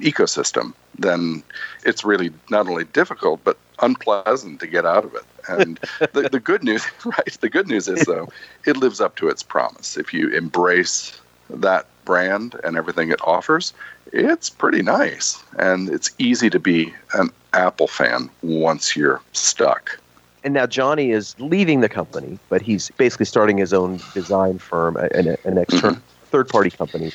ecosystem, 0.00 0.72
then 0.98 1.42
it's 1.84 2.04
really 2.04 2.32
not 2.50 2.66
only 2.66 2.84
difficult, 2.84 3.44
but 3.44 3.58
unpleasant 3.80 4.60
to 4.60 4.66
get 4.66 4.86
out 4.86 5.04
of 5.04 5.14
it. 5.14 5.24
And 5.48 5.78
the, 6.12 6.28
the 6.32 6.40
good 6.40 6.64
news, 6.64 6.86
right? 7.04 7.38
The 7.40 7.50
good 7.50 7.68
news 7.68 7.86
is, 7.86 8.06
though, 8.06 8.28
it 8.64 8.78
lives 8.78 9.00
up 9.00 9.16
to 9.16 9.28
its 9.28 9.42
promise. 9.42 9.98
If 9.98 10.14
you 10.14 10.28
embrace 10.30 11.20
that 11.50 11.86
brand 12.06 12.56
and 12.64 12.76
everything 12.76 13.10
it 13.10 13.20
offers, 13.22 13.74
it's 14.12 14.48
pretty 14.48 14.82
nice. 14.82 15.42
And 15.58 15.90
it's 15.90 16.10
easy 16.18 16.48
to 16.48 16.58
be 16.58 16.94
an 17.14 17.30
Apple 17.54 17.88
fan 17.88 18.30
once 18.42 18.96
you're 18.96 19.20
stuck. 19.32 19.98
And 20.44 20.54
now 20.54 20.66
Jony 20.66 21.14
is 21.14 21.36
leaving 21.38 21.80
the 21.80 21.88
company, 21.88 22.38
but 22.48 22.62
he's 22.62 22.90
basically 22.96 23.26
starting 23.26 23.58
his 23.58 23.72
own 23.72 24.00
design 24.12 24.58
firm, 24.58 24.96
an, 24.96 25.36
an 25.44 25.58
external 25.58 25.96
mm-hmm. 25.96 26.26
third 26.30 26.48
party 26.48 26.70
company. 26.70 27.12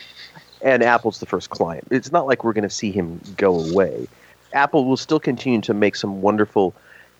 And 0.61 0.81
Apple's 0.81 1.19
the 1.19 1.25
first 1.25 1.49
client. 1.49 1.87
It's 1.91 2.11
not 2.11 2.25
like 2.25 2.43
we're 2.43 2.53
going 2.53 2.63
to 2.63 2.69
see 2.69 2.91
him 2.91 3.19
go 3.35 3.59
away. 3.59 4.07
Apple 4.53 4.85
will 4.85 4.97
still 4.97 5.19
continue 5.19 5.61
to 5.61 5.73
make 5.73 5.95
some 5.95 6.21
wonderful 6.21 6.73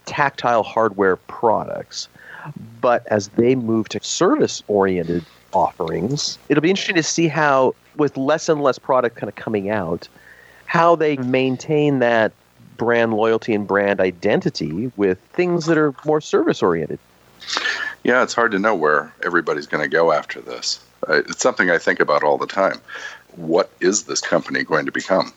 tactile 0.06 0.64
hardware 0.64 1.18
products. 1.18 2.08
But 2.80 3.06
as 3.08 3.28
they 3.30 3.56
move 3.56 3.90
to 3.90 4.02
service 4.02 4.64
oriented 4.68 5.26
offerings, 5.54 6.38
it'll 6.48 6.62
be 6.62 6.70
interesting 6.70 6.96
to 6.96 7.04
see 7.04 7.28
how, 7.28 7.76
with 7.98 8.16
less 8.16 8.48
and 8.48 8.62
less 8.62 8.80
product 8.80 9.18
kind 9.18 9.28
of 9.28 9.36
coming 9.36 9.70
out, 9.70 10.08
how 10.66 10.96
they 10.96 11.18
maintain 11.18 12.00
that 12.00 12.32
brand 12.78 13.14
loyalty 13.14 13.54
and 13.54 13.68
brand 13.68 14.00
identity 14.00 14.92
with 14.96 15.20
things 15.34 15.66
that 15.66 15.78
are 15.78 15.94
more 16.06 16.22
service 16.22 16.62
oriented. 16.62 17.00
Yeah, 18.04 18.24
it's 18.24 18.34
hard 18.34 18.52
to 18.52 18.60
know 18.60 18.76
where 18.76 19.14
everybody's 19.26 19.68
going 19.68 19.84
to 19.84 19.90
go 19.90 20.12
after 20.12 20.40
this. 20.40 20.80
It's 21.10 21.42
something 21.42 21.70
I 21.70 21.78
think 21.78 22.00
about 22.00 22.24
all 22.24 22.38
the 22.38 22.48
time. 22.48 22.80
What 23.36 23.70
is 23.80 24.04
this 24.04 24.22
company 24.22 24.64
going 24.64 24.86
to 24.86 24.92
become? 24.92 25.34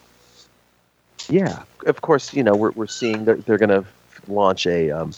Yeah, 1.29 1.63
of 1.87 2.01
course. 2.01 2.33
You 2.33 2.43
know, 2.43 2.55
we're 2.55 2.71
we're 2.73 2.87
seeing 2.87 3.25
that 3.27 3.47
they're 3.47 3.59
going 3.59 3.69
to 3.69 3.85
launch 4.27 4.67
a 4.67 4.91
um, 4.91 5.13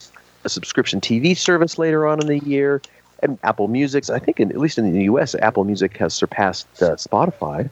a 0.45 0.49
subscription 0.49 1.01
TV 1.01 1.37
service 1.37 1.79
later 1.79 2.07
on 2.07 2.21
in 2.21 2.27
the 2.27 2.39
year, 2.41 2.83
and 3.21 3.39
Apple 3.45 3.69
Music. 3.69 4.11
I 4.11 4.19
think, 4.19 4.41
in, 4.41 4.51
at 4.51 4.59
least 4.59 4.79
in 4.79 4.93
the 4.93 5.05
U.S., 5.05 5.35
Apple 5.37 5.65
Music 5.65 5.97
has 5.99 6.13
surpassed 6.13 6.67
uh, 6.83 6.97
Spotify. 6.97 7.71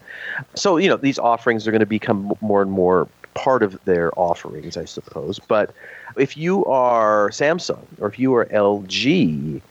So 0.55 0.77
you 0.77 0.89
know, 0.89 0.97
these 0.97 1.19
offerings 1.19 1.67
are 1.67 1.71
going 1.71 1.81
to 1.81 1.87
become 1.87 2.33
more 2.41 2.63
and 2.63 2.71
more 2.71 3.09
part 3.45 3.63
of 3.63 3.83
their 3.87 4.11
offerings, 4.19 4.77
I 4.77 4.85
suppose. 4.85 5.39
But 5.39 5.75
if 6.17 6.37
you 6.37 6.65
are 6.67 7.31
Samsung 7.31 7.85
or 7.99 8.09
if 8.09 8.19
you 8.19 8.35
are 8.35 8.45
LG, 8.47 9.63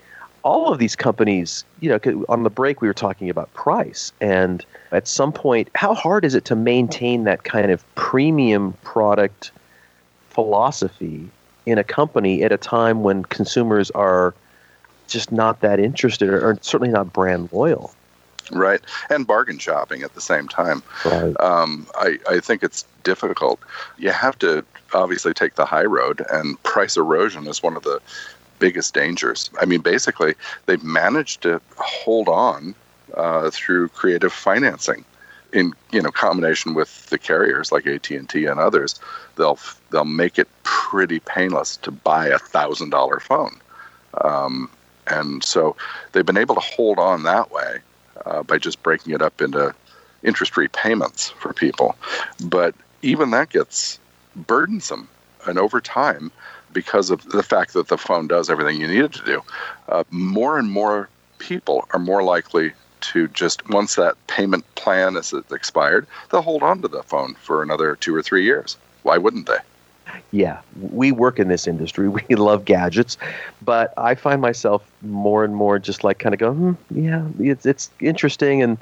all 0.44 0.74
of 0.74 0.80
these 0.80 0.96
companies, 0.96 1.64
you 1.80 1.90
know, 1.90 2.26
on 2.30 2.44
the 2.44 2.50
break 2.50 2.82
we 2.82 2.88
were 2.88 2.94
talking 2.94 3.30
about 3.30 3.54
price, 3.54 4.12
and 4.22 4.66
at 4.92 5.08
some 5.08 5.32
point, 5.32 5.70
how 5.76 5.94
hard 5.94 6.26
is 6.26 6.34
it 6.34 6.46
to 6.46 6.56
maintain 6.56 7.26
that 7.26 7.44
kind 7.44 7.70
of 7.72 7.84
premium 7.96 8.74
product 8.82 9.52
philosophy 10.30 11.30
in 11.66 11.78
a 11.78 11.84
company 11.84 12.42
at 12.42 12.52
a 12.52 12.58
time 12.58 13.04
when 13.04 13.24
consumers 13.26 13.92
are 13.92 14.34
just 15.08 15.32
not 15.32 15.62
that 15.62 15.80
interested 15.80 16.30
or, 16.30 16.58
certainly 16.62 16.92
not 16.92 17.14
brand 17.14 17.50
loyal? 17.52 17.94
Right, 18.52 18.82
and 19.10 19.28
bargain 19.28 19.60
shopping 19.60 20.04
at 20.04 20.16
the 20.16 20.22
same 20.22 20.48
time. 20.48 20.84
Right. 21.06 21.40
Um, 21.40 21.88
I, 21.96 22.18
I 22.28 22.40
think 22.40 22.64
it's 22.64 22.86
difficult. 23.04 23.60
You 23.98 24.12
have 24.12 24.38
to 24.40 24.66
obviously 24.94 25.34
take 25.34 25.56
the 25.56 25.66
high 25.66 25.86
road, 25.86 26.26
and 26.32 26.62
price 26.64 26.98
erosion 26.98 27.48
is 27.48 27.62
one 27.62 27.78
of 27.78 27.84
the 27.84 28.00
biggest 28.60 28.94
dangers. 28.94 29.50
I 29.62 29.66
mean, 29.66 29.82
basically, 29.82 30.36
they've 30.66 30.84
managed 30.84 31.42
to 31.44 31.62
hold 31.78 32.28
on 32.28 32.76
uh, 33.16 33.50
through 33.52 33.90
creative 33.90 34.34
financing 34.34 35.06
in 35.52 35.74
you 35.92 36.02
know 36.02 36.12
combination 36.12 36.74
with 36.74 37.08
the 37.08 37.18
carriers 37.18 37.72
like 37.72 37.88
AT&T 37.88 38.46
and 38.46 38.60
others 38.60 39.00
they'll 39.36 39.58
they'll 39.90 40.06
make 40.06 40.38
it 40.38 40.48
pretty 40.64 41.20
painless 41.22 41.78
to 41.78 41.92
buy 41.92 42.28
a 42.28 42.38
thousand 42.38 42.92
dollar 42.92 43.20
phone 43.20 43.60
um, 44.24 44.70
and 45.08 45.44
so 45.44 45.76
they've 46.12 46.26
been 46.26 46.38
able 46.38 46.56
to 46.56 46.62
hold 46.62 47.00
on 47.00 47.24
that 47.24 47.52
way 47.52 47.80
uh, 48.26 48.44
by 48.44 48.58
just 48.58 48.82
breaking 48.84 49.14
it 49.14 49.22
up 49.22 49.42
into 49.42 49.74
interest 50.24 50.54
free 50.54 50.68
payments 50.68 51.30
for 51.30 51.54
people 51.54 51.96
but 52.44 52.76
even 53.02 53.32
that 53.32 53.50
gets 53.50 54.00
burdensome 54.36 55.08
and 55.46 55.58
over 55.58 55.80
time 55.80 56.32
because 56.74 57.10
of 57.10 57.24
the 57.30 57.44
fact 57.44 57.74
that 57.74 57.88
the 57.88 57.98
phone 57.98 58.28
does 58.28 58.50
everything 58.50 58.80
you 58.80 58.88
need 58.88 59.04
it 59.04 59.14
to 59.14 59.26
do, 59.26 59.42
uh, 59.88 60.04
more 60.12 60.60
and 60.60 60.70
more 60.70 61.10
people 61.40 61.88
are 61.92 62.00
more 62.00 62.24
likely 62.24 62.72
to 63.02 63.28
just 63.30 63.68
once 63.70 63.96
that 63.96 64.16
payment 64.28 64.66
plan 64.76 65.16
is 65.16 65.34
expired, 65.52 66.06
they'll 66.30 66.42
hold 66.42 66.64
on 66.64 66.82
to 66.82 66.88
the 66.88 67.04
phone 67.04 67.34
for 67.36 67.64
another 67.64 67.96
two 67.96 68.14
or 68.14 68.22
three 68.22 68.44
years. 68.44 68.78
Why 69.04 69.18
wouldn't 69.18 69.48
they? 69.48 69.58
Yeah, 70.32 70.62
we 70.92 71.12
work 71.12 71.40
in 71.40 71.48
this 71.48 71.68
industry. 71.68 72.10
We 72.30 72.36
love 72.36 72.66
gadgets, 72.66 73.18
but 73.62 73.94
I 73.98 74.16
find 74.16 74.42
myself 74.42 74.90
more 75.02 75.44
and 75.44 75.56
more 75.56 75.80
just 75.80 76.04
like 76.04 76.20
kind 76.20 76.34
of 76.34 76.40
go, 76.40 76.54
hmm, 76.54 76.74
yeah, 76.92 77.26
it's 77.40 77.66
it's 77.66 77.90
interesting, 78.00 78.62
and 78.62 78.78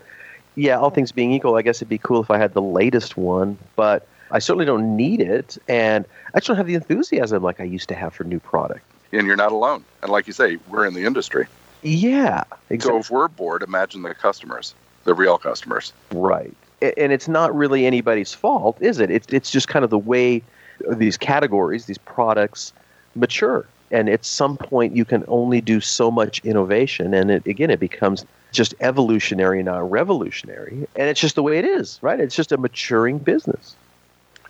yeah, 0.56 0.78
all 0.78 0.90
things 0.90 1.12
being 1.12 1.32
equal, 1.32 1.56
I 1.56 1.62
guess 1.62 1.78
it'd 1.78 1.90
be 1.90 1.98
cool 2.00 2.22
if 2.22 2.32
I 2.32 2.38
had 2.38 2.54
the 2.54 2.62
latest 2.62 3.16
one, 3.16 3.58
but 3.76 4.08
I 4.32 4.40
certainly 4.40 4.66
don't 4.66 4.96
need 4.96 5.22
it, 5.22 5.58
and 5.68 6.06
I 6.34 6.40
just 6.40 6.48
don't 6.48 6.58
have 6.58 6.68
the 6.68 6.76
enthusiasm 6.76 7.44
like 7.44 7.60
I 7.60 7.64
used 7.64 7.90
to 7.90 7.96
have 7.96 8.14
for 8.14 8.24
new 8.24 8.40
product. 8.40 8.84
And 9.12 9.26
you're 9.26 9.38
not 9.38 9.52
alone. 9.52 9.86
And 10.02 10.12
like 10.12 10.28
you 10.28 10.34
say, 10.34 10.58
we're 10.68 10.86
in 10.86 10.94
the 10.94 11.06
industry. 11.06 11.48
Yeah, 11.82 12.44
exactly. 12.70 12.80
So 12.80 13.00
if 13.00 13.12
we're 13.12 13.28
bored, 13.28 13.64
imagine 13.64 14.02
the 14.02 14.14
customers, 14.14 14.74
the 15.06 15.14
real 15.14 15.38
customers. 15.38 15.94
Right. 16.12 16.54
And 16.82 17.12
it's 17.12 17.28
not 17.28 17.56
really 17.56 17.86
anybody's 17.86 18.34
fault, 18.34 18.78
is 18.82 19.00
it? 19.00 19.10
It's 19.10 19.28
it's 19.32 19.50
just 19.50 19.68
kind 19.68 19.84
of 19.86 19.90
the 19.90 19.98
way 19.98 20.44
these 20.90 21.18
categories, 21.18 21.86
these 21.86 21.98
products 21.98 22.74
mature. 23.16 23.66
And 23.90 24.10
at 24.10 24.26
some 24.26 24.58
point, 24.58 24.96
you 24.96 25.06
can 25.06 25.24
only 25.28 25.62
do 25.62 25.80
so 25.80 26.12
much 26.12 26.44
innovation, 26.44 27.14
and 27.14 27.32
it, 27.32 27.48
again, 27.48 27.70
it 27.70 27.80
becomes 27.80 28.26
just 28.52 28.74
evolutionary, 28.82 29.64
not 29.64 29.90
revolutionary. 29.90 30.88
And 30.96 31.10
it's 31.10 31.22
just 31.22 31.36
the 31.36 31.44
way 31.44 31.58
it 31.58 31.66
is, 31.66 32.00
right? 32.02 32.20
It's 32.20 32.36
just 32.36 32.52
a 32.52 32.58
maturing 32.58 33.18
business. 33.18 33.76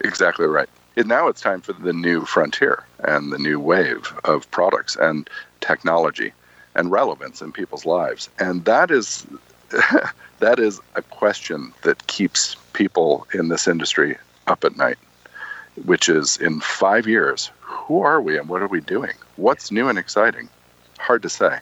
Exactly 0.04 0.48
right. 0.48 0.70
And 0.96 1.08
now 1.08 1.28
it's 1.28 1.42
time 1.42 1.62
for 1.62 1.74
the 1.74 1.94
new 1.94 2.26
frontier 2.26 2.84
and 3.00 3.32
the 3.32 3.38
new 3.38 3.60
wave 3.60 4.12
of 4.24 4.50
products 4.50 4.96
and 4.96 5.30
technology 5.62 6.34
and 6.74 6.92
relevance 6.92 7.42
in 7.42 7.52
people's 7.52 7.86
lives. 7.86 8.30
And 8.40 8.66
that 8.66 8.90
is 8.90 9.26
that 10.40 10.60
is 10.60 10.80
a 10.96 11.02
question 11.02 11.74
that 11.84 12.08
keeps 12.08 12.56
people 12.74 13.28
in 13.34 13.50
this 13.50 13.68
industry 13.68 14.18
up 14.48 14.64
at 14.64 14.78
night, 14.78 14.98
which 15.86 16.10
is 16.10 16.38
in 16.38 16.60
5 16.60 17.08
years, 17.08 17.52
who 17.62 18.02
are 18.02 18.22
we 18.22 18.38
and 18.38 18.50
what 18.50 18.62
are 18.62 18.68
we 18.68 18.82
doing? 18.82 19.14
What's 19.36 19.72
new 19.72 19.88
and 19.88 19.98
exciting? 19.98 20.50
Hard 20.98 21.22
to 21.24 21.30
say. 21.30 21.60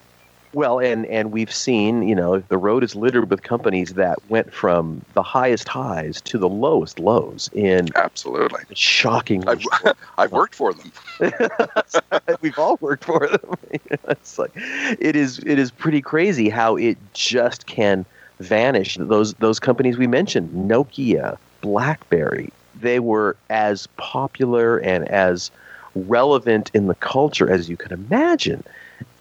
Well, 0.55 0.79
and 0.79 1.05
and 1.07 1.33
we've 1.33 1.53
seen, 1.53 2.07
you 2.07 2.15
know, 2.15 2.39
the 2.39 2.57
road 2.57 2.81
is 2.81 2.95
littered 2.95 3.29
with 3.29 3.43
companies 3.43 3.95
that 3.95 4.17
went 4.29 4.53
from 4.53 5.01
the 5.13 5.21
highest 5.21 5.67
highs 5.67 6.21
to 6.21 6.37
the 6.37 6.47
lowest 6.47 6.97
lows 6.97 7.49
in 7.51 7.89
absolutely 7.95 8.61
shocking. 8.73 9.45
I've, 9.49 9.61
I've 10.17 10.31
worked 10.31 10.55
for 10.55 10.73
them. 10.73 10.93
we've 12.41 12.57
all 12.57 12.77
worked 12.79 13.03
for 13.03 13.27
them. 13.27 13.53
it's 14.07 14.39
like 14.39 14.51
it 14.55 15.17
is 15.17 15.39
it 15.39 15.59
is 15.59 15.71
pretty 15.71 16.01
crazy 16.01 16.47
how 16.47 16.77
it 16.77 16.97
just 17.13 17.65
can 17.65 18.05
vanish. 18.39 18.95
Those 18.97 19.33
those 19.33 19.59
companies 19.59 19.97
we 19.97 20.07
mentioned, 20.07 20.51
Nokia, 20.51 21.37
BlackBerry, 21.59 22.49
they 22.81 22.99
were 22.99 23.35
as 23.49 23.87
popular 23.97 24.77
and 24.77 25.07
as 25.09 25.51
relevant 25.95 26.71
in 26.73 26.87
the 26.87 26.95
culture 26.95 27.49
as 27.49 27.69
you 27.69 27.77
can 27.77 27.93
imagine. 27.93 28.63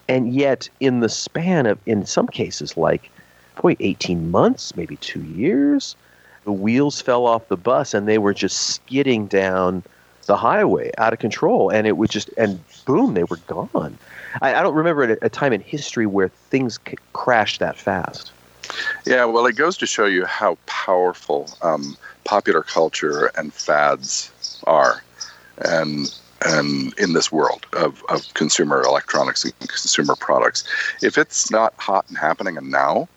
And 0.07 0.33
yet 0.33 0.69
in 0.79 0.99
the 0.99 1.09
span 1.09 1.65
of 1.65 1.79
in 1.85 2.05
some 2.05 2.27
cases 2.27 2.77
like 2.77 3.09
boy 3.61 3.75
18 3.79 4.29
months 4.29 4.75
maybe 4.75 4.97
two 4.97 5.21
years 5.21 5.95
the 6.45 6.51
wheels 6.51 7.01
fell 7.01 7.25
off 7.25 7.47
the 7.47 7.57
bus 7.57 7.93
and 7.93 8.07
they 8.07 8.17
were 8.17 8.33
just 8.33 8.67
skidding 8.67 9.25
down 9.27 9.83
the 10.27 10.37
highway 10.37 10.91
out 10.97 11.11
of 11.11 11.19
control. 11.19 11.69
And 11.69 11.85
it 11.85 11.97
was 11.97 12.09
just 12.09 12.29
and 12.37 12.63
boom 12.85 13.13
they 13.13 13.23
were 13.23 13.37
gone. 13.47 13.97
I, 14.41 14.55
I 14.55 14.61
don't 14.63 14.75
remember 14.75 15.03
a, 15.13 15.17
a, 15.23 15.29
time 15.29 15.53
in 15.53 15.61
history 15.61 16.05
where 16.05 16.29
things 16.29 16.79
c- 16.87 16.97
crashed 17.13 17.59
that 17.59 17.77
fast. 17.77 18.31
Yeah 19.05 19.25
well 19.25 19.45
it 19.45 19.55
goes 19.55 19.77
to 19.77 19.85
show 19.85 20.05
you 20.05 20.25
how 20.25 20.57
powerful 20.65 21.49
um, 21.61 21.95
popular 22.25 22.63
culture 22.63 23.31
and 23.37 23.53
fads 23.53 24.31
are 24.67 25.01
and 25.59 26.13
and 26.45 26.93
in 26.99 27.13
this 27.13 27.31
world 27.31 27.65
of, 27.73 28.03
of 28.09 28.31
consumer 28.33 28.81
electronics 28.81 29.45
and 29.45 29.57
consumer 29.59 30.15
products. 30.15 30.63
If 31.01 31.17
it's 31.17 31.49
not 31.49 31.73
hot 31.77 32.05
and 32.09 32.17
happening 32.17 32.57
and 32.57 32.69
now, 32.69 33.07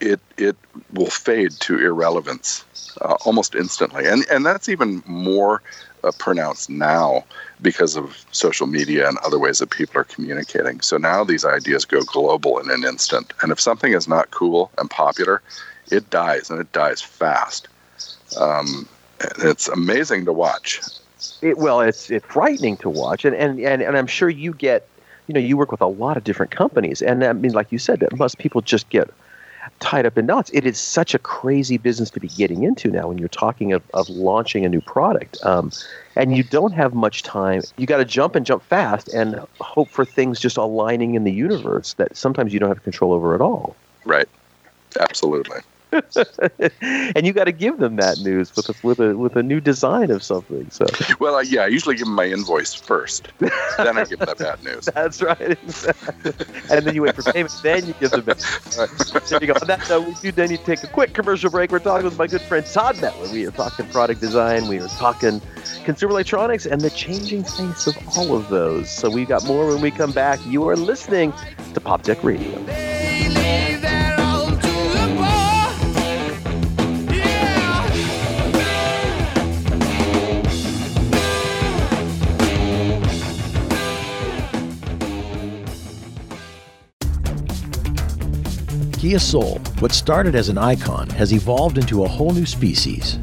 it 0.00 0.20
it 0.36 0.56
will 0.92 1.10
fade 1.10 1.52
to 1.60 1.78
irrelevance 1.78 2.64
uh, 3.02 3.16
almost 3.24 3.54
instantly, 3.54 4.06
and 4.06 4.24
and 4.30 4.44
that's 4.46 4.68
even 4.68 5.02
more 5.06 5.62
uh, 6.04 6.10
pronounced 6.18 6.70
now 6.70 7.24
because 7.60 7.96
of 7.96 8.24
social 8.32 8.66
media 8.66 9.08
and 9.08 9.18
other 9.18 9.38
ways 9.38 9.58
that 9.58 9.70
people 9.70 10.00
are 10.00 10.04
communicating. 10.04 10.80
So 10.80 10.96
now 10.96 11.24
these 11.24 11.44
ideas 11.44 11.84
go 11.84 12.02
global 12.02 12.58
in 12.58 12.70
an 12.70 12.84
instant, 12.84 13.32
and 13.42 13.52
if 13.52 13.60
something 13.60 13.92
is 13.92 14.08
not 14.08 14.30
cool 14.30 14.70
and 14.78 14.90
popular, 14.90 15.42
it 15.90 16.10
dies, 16.10 16.50
and 16.50 16.60
it 16.60 16.72
dies 16.72 17.00
fast. 17.00 17.68
Um, 18.36 18.88
it's 19.38 19.68
amazing 19.68 20.24
to 20.26 20.32
watch 20.32 20.80
it, 21.42 21.58
well, 21.58 21.80
it's 21.80 22.10
it's 22.10 22.26
frightening 22.26 22.76
to 22.78 22.90
watch, 22.90 23.24
and, 23.24 23.34
and 23.34 23.60
and 23.60 23.82
and 23.82 23.96
I'm 23.96 24.06
sure 24.06 24.28
you 24.28 24.52
get, 24.52 24.88
you 25.26 25.34
know, 25.34 25.40
you 25.40 25.56
work 25.56 25.70
with 25.70 25.80
a 25.80 25.86
lot 25.86 26.16
of 26.16 26.24
different 26.24 26.52
companies, 26.52 27.02
and 27.02 27.24
I 27.24 27.32
mean, 27.32 27.52
like 27.52 27.72
you 27.72 27.78
said, 27.78 28.00
that 28.00 28.16
most 28.18 28.38
people 28.38 28.60
just 28.60 28.88
get 28.90 29.08
tied 29.80 30.06
up 30.06 30.16
in 30.16 30.26
knots. 30.26 30.50
It 30.54 30.64
is 30.64 30.78
such 30.78 31.14
a 31.14 31.18
crazy 31.18 31.76
business 31.76 32.10
to 32.10 32.20
be 32.20 32.28
getting 32.28 32.62
into 32.62 32.90
now 32.90 33.08
when 33.08 33.18
you're 33.18 33.28
talking 33.28 33.72
of, 33.72 33.82
of 33.94 34.08
launching 34.08 34.64
a 34.64 34.68
new 34.68 34.80
product, 34.80 35.38
um, 35.44 35.70
and 36.16 36.36
you 36.36 36.42
don't 36.42 36.72
have 36.72 36.94
much 36.94 37.22
time. 37.22 37.62
You 37.76 37.86
got 37.86 37.98
to 37.98 38.04
jump 38.04 38.34
and 38.34 38.46
jump 38.46 38.62
fast, 38.62 39.08
and 39.08 39.40
hope 39.60 39.90
for 39.90 40.04
things 40.04 40.40
just 40.40 40.56
aligning 40.56 41.14
in 41.14 41.24
the 41.24 41.32
universe 41.32 41.94
that 41.94 42.16
sometimes 42.16 42.52
you 42.52 42.60
don't 42.60 42.68
have 42.68 42.82
control 42.82 43.12
over 43.12 43.34
at 43.34 43.40
all. 43.40 43.76
Right. 44.04 44.28
Absolutely. 44.98 45.60
and 46.82 47.26
you 47.26 47.32
got 47.32 47.44
to 47.44 47.52
give 47.52 47.78
them 47.78 47.96
that 47.96 48.18
news 48.18 48.54
with 48.54 48.68
a, 48.68 48.74
with 48.86 49.00
a 49.00 49.16
with 49.16 49.36
a 49.36 49.42
new 49.42 49.60
design 49.60 50.10
of 50.10 50.22
something. 50.22 50.68
So, 50.70 50.86
well, 51.20 51.36
uh, 51.36 51.42
yeah, 51.42 51.62
I 51.62 51.66
usually 51.68 51.96
give 51.96 52.06
them 52.06 52.14
my 52.14 52.26
invoice 52.26 52.74
first, 52.74 53.28
then 53.38 53.50
I 53.78 54.04
give 54.04 54.18
them 54.18 54.28
the 54.28 54.36
bad 54.36 54.62
news. 54.62 54.84
That's 54.94 55.22
right, 55.22 55.40
exactly. 55.40 56.32
and 56.70 56.86
then 56.86 56.94
you 56.94 57.02
wait 57.02 57.14
for 57.14 57.22
payment, 57.32 57.54
then 57.62 57.86
you 57.86 57.94
give 57.94 58.10
them. 58.10 58.24
Bad 58.24 58.42
right. 58.76 58.88
There 59.28 59.40
you 59.40 59.46
go. 59.46 59.54
On 59.54 59.66
that 59.66 59.88
note, 59.88 60.06
we 60.06 60.14
do 60.14 60.32
then 60.32 60.50
you 60.50 60.58
take 60.58 60.82
a 60.82 60.88
quick 60.88 61.14
commercial 61.14 61.50
break. 61.50 61.70
We're 61.70 61.78
talking 61.78 62.04
with 62.04 62.18
my 62.18 62.26
good 62.26 62.42
friend 62.42 62.64
Todd 62.66 62.96
Metlin. 62.96 63.32
We 63.32 63.46
are 63.46 63.50
talking 63.50 63.86
product 63.88 64.20
design. 64.20 64.68
We 64.68 64.80
are 64.80 64.88
talking 64.88 65.40
consumer 65.84 66.12
electronics 66.12 66.66
and 66.66 66.80
the 66.80 66.90
changing 66.90 67.44
face 67.44 67.86
of 67.86 67.96
all 68.16 68.36
of 68.36 68.48
those. 68.48 68.90
So 68.90 69.10
we've 69.10 69.28
got 69.28 69.44
more 69.44 69.68
when 69.68 69.80
we 69.80 69.90
come 69.90 70.12
back. 70.12 70.38
You 70.46 70.68
are 70.68 70.76
listening 70.76 71.32
to 71.74 71.80
Pop 71.80 72.02
Tech 72.02 72.22
Radio. 72.22 73.67
Kia 88.98 89.20
Soul, 89.20 89.58
what 89.78 89.92
started 89.92 90.34
as 90.34 90.48
an 90.48 90.58
icon, 90.58 91.08
has 91.10 91.32
evolved 91.32 91.78
into 91.78 92.02
a 92.02 92.08
whole 92.08 92.32
new 92.32 92.44
species. 92.44 93.20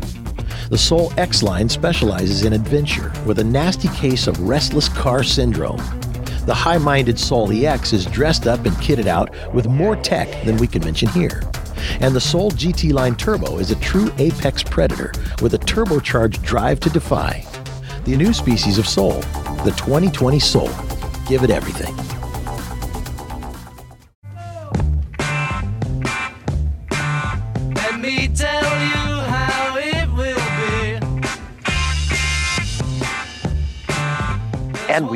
The 0.70 0.78
Soul 0.78 1.12
X 1.18 1.44
line 1.44 1.68
specializes 1.68 2.46
in 2.46 2.54
adventure 2.54 3.12
with 3.26 3.40
a 3.40 3.44
nasty 3.44 3.90
case 3.90 4.28
of 4.28 4.40
restless 4.40 4.88
car 4.88 5.22
syndrome. 5.22 5.82
The 6.46 6.54
high 6.54 6.78
minded 6.78 7.20
Soul 7.20 7.52
EX 7.52 7.92
is 7.92 8.06
dressed 8.06 8.48
up 8.48 8.66
and 8.66 8.74
kitted 8.78 9.08
out 9.08 9.36
with 9.54 9.68
more 9.68 9.98
tech 9.98 10.46
than 10.46 10.56
we 10.56 10.68
can 10.68 10.82
mention 10.82 11.10
here. 11.10 11.42
And 12.00 12.16
the 12.16 12.22
Soul 12.22 12.52
GT 12.52 12.94
Line 12.94 13.18
Turbo 13.18 13.58
is 13.58 13.72
a 13.72 13.80
true 13.82 14.10
apex 14.18 14.64
predator 14.64 15.12
with 15.42 15.56
a 15.56 15.60
turbocharged 15.60 16.42
drive 16.42 16.80
to 16.82 16.90
defy. 16.90 17.46
The 18.06 18.16
new 18.16 18.32
species 18.32 18.78
of 18.78 18.88
Soul, 18.88 19.20
the 19.66 19.74
2020 19.76 20.40
Soul. 20.40 20.70
Give 21.28 21.44
it 21.44 21.50
everything. 21.50 22.05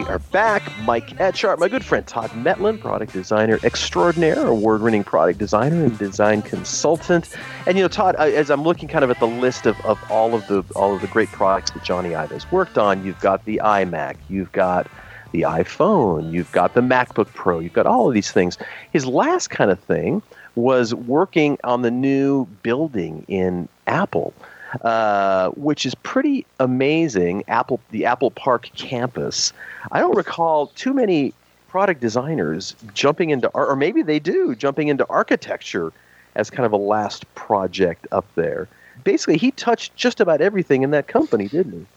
Are 0.10 0.18
back. 0.18 0.64
Mike 0.86 1.10
Etchart, 1.18 1.60
my 1.60 1.68
good 1.68 1.86
friend 1.86 2.08
Todd 2.08 2.32
Metlin, 2.32 2.80
product 2.80 3.14
designer 3.14 3.60
extraordinaire, 3.64 4.48
award 4.48 4.82
winning 4.82 5.04
product 5.04 5.38
designer 5.38 5.86
and 5.86 5.96
design 6.00 6.42
consultant. 6.42 7.30
And 7.68 7.78
you 7.78 7.84
know, 7.84 7.90
Todd, 7.90 8.16
as 8.16 8.50
I'm 8.50 8.64
looking 8.64 8.90
kind 8.90 9.04
of 9.04 9.12
at 9.12 9.20
the 9.20 9.28
list 9.28 9.68
of, 9.68 9.80
of 9.86 10.00
all 10.10 10.34
of 10.34 10.48
the 10.48 10.64
all 10.76 10.96
of 10.96 11.02
the 11.02 11.08
great 11.08 11.30
products 11.30 11.70
that 11.72 11.84
Jony 11.84 12.16
Ive 12.18 12.32
has 12.32 12.52
worked 12.52 12.80
on, 12.80 13.06
you've 13.06 13.20
got 13.20 13.46
the 13.46 13.62
iMac, 13.64 14.16
you've 14.30 14.52
got 14.52 14.88
the 15.32 15.42
iPhone, 15.42 16.34
you've 16.34 16.52
got 16.54 16.74
the 16.74 16.82
MacBook 16.82 17.32
Pro, 17.36 17.60
you've 17.60 17.74
got 17.74 17.86
all 17.86 18.08
of 18.08 18.16
these 18.16 18.32
things. 18.32 18.58
His 18.92 19.06
last 19.06 19.52
kind 19.52 19.70
of 19.70 19.80
thing 19.80 20.24
was 20.56 20.96
working 20.96 21.60
on 21.64 21.84
the 21.84 21.92
new 21.92 22.46
building 22.64 23.26
in 23.28 23.70
Apple. 23.86 24.34
Uh, 24.82 25.50
which 25.52 25.86
is 25.86 25.96
pretty 25.96 26.46
amazing. 26.60 27.44
Apple, 27.48 27.80
the 27.90 28.06
Apple 28.06 28.30
Park 28.30 28.70
campus. 28.76 29.52
I 29.92 30.00
don't 30.00 30.16
recall 30.16 30.68
too 30.68 30.94
many 30.94 31.34
product 31.70 32.02
designers 32.02 32.76
jumping 32.94 33.32
into, 33.32 33.48
or 33.50 33.76
maybe 33.76 34.04
they 34.04 34.20
do, 34.20 34.56
jumping 34.56 34.88
into 34.88 35.08
architecture 35.10 35.92
as 36.36 36.50
kind 36.50 36.66
of 36.66 36.72
a 36.72 36.78
last 36.78 37.34
project 37.36 38.08
up 38.12 38.26
there. 38.36 38.68
Basically, 39.04 39.38
he 39.38 39.52
touched 39.52 39.96
just 39.96 40.20
about 40.20 40.42
everything 40.42 40.84
in 40.84 40.92
that 40.92 41.08
company, 41.08 41.48
didn't 41.48 41.88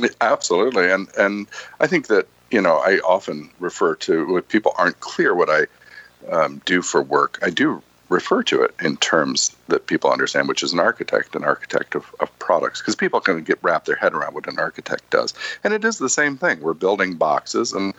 he? 0.00 0.08
Absolutely, 0.20 0.90
and 0.90 1.08
and 1.16 1.46
I 1.80 1.86
think 1.86 2.06
that 2.08 2.26
you 2.50 2.60
know 2.60 2.76
I 2.76 2.98
often 2.98 3.50
refer 3.60 3.94
to 3.96 4.32
when 4.32 4.42
people 4.42 4.74
aren't 4.76 4.98
clear 5.00 5.34
what 5.34 5.50
I 5.50 5.66
um, 6.32 6.62
do 6.64 6.82
for 6.82 7.02
work. 7.02 7.38
I 7.42 7.50
do 7.50 7.82
refer 8.08 8.42
to 8.42 8.62
it 8.62 8.74
in 8.80 8.96
terms 8.96 9.54
that 9.68 9.86
people 9.86 10.10
understand, 10.10 10.48
which 10.48 10.62
is 10.62 10.72
an 10.72 10.80
architect, 10.80 11.34
an 11.34 11.44
architect 11.44 11.94
of, 11.94 12.14
of 12.20 12.38
products, 12.38 12.80
because 12.80 12.96
people 12.96 13.20
can 13.20 13.42
get 13.42 13.58
wrap 13.62 13.84
their 13.84 13.96
head 13.96 14.14
around 14.14 14.34
what 14.34 14.48
an 14.48 14.58
architect 14.58 15.08
does. 15.10 15.34
And 15.62 15.74
it 15.74 15.84
is 15.84 15.98
the 15.98 16.08
same 16.08 16.36
thing. 16.36 16.60
We're 16.60 16.74
building 16.74 17.14
boxes 17.14 17.72
and 17.72 17.94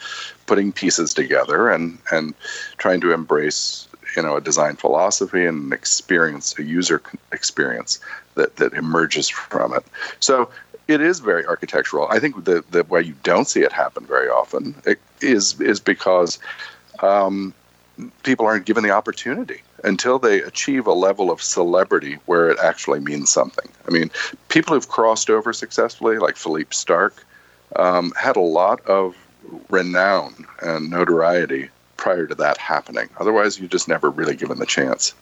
putting 0.47 0.71
pieces 0.71 1.13
together 1.13 1.69
and, 1.69 1.99
and 2.11 2.33
trying 2.77 3.01
to 3.01 3.13
embrace 3.13 3.87
you 4.15 4.23
know 4.23 4.35
a 4.35 4.41
design 4.41 4.75
philosophy 4.75 5.45
and 5.45 5.67
an 5.67 5.73
experience, 5.73 6.57
a 6.57 6.63
user 6.63 7.01
experience 7.31 7.99
that, 8.35 8.55
that 8.57 8.73
emerges 8.73 9.29
from 9.29 9.73
it. 9.73 9.85
So 10.19 10.49
it 10.87 11.01
is 11.01 11.19
very 11.19 11.45
architectural. 11.45 12.07
I 12.09 12.19
think 12.19 12.45
the, 12.45 12.63
the 12.71 12.83
way 12.85 13.03
you 13.03 13.15
don't 13.23 13.47
see 13.47 13.61
it 13.61 13.71
happen 13.71 14.05
very 14.05 14.27
often 14.27 14.75
is 15.21 15.59
is 15.61 15.79
because 15.79 16.39
um, 17.01 17.53
people 18.23 18.45
aren't 18.45 18.65
given 18.65 18.83
the 18.83 18.91
opportunity 18.91 19.61
until 19.83 20.19
they 20.19 20.41
achieve 20.41 20.87
a 20.87 20.93
level 20.93 21.31
of 21.31 21.41
celebrity 21.41 22.17
where 22.25 22.49
it 22.49 22.59
actually 22.59 22.99
means 22.99 23.31
something. 23.31 23.69
I 23.87 23.91
mean, 23.91 24.11
people 24.49 24.73
who've 24.73 24.87
crossed 24.87 25.29
over 25.29 25.53
successfully, 25.53 26.17
like 26.17 26.35
Philippe 26.35 26.71
Starck, 26.71 27.25
um, 27.75 28.11
had 28.17 28.35
a 28.35 28.41
lot 28.41 28.85
of 28.85 29.15
renown 29.69 30.45
and 30.61 30.89
notoriety 30.89 31.69
prior 31.97 32.27
to 32.27 32.35
that 32.35 32.57
happening. 32.57 33.09
Otherwise, 33.19 33.59
you're 33.59 33.67
just 33.67 33.87
never 33.87 34.09
really 34.09 34.35
given 34.35 34.59
the 34.59 34.65
chance. 34.65 35.13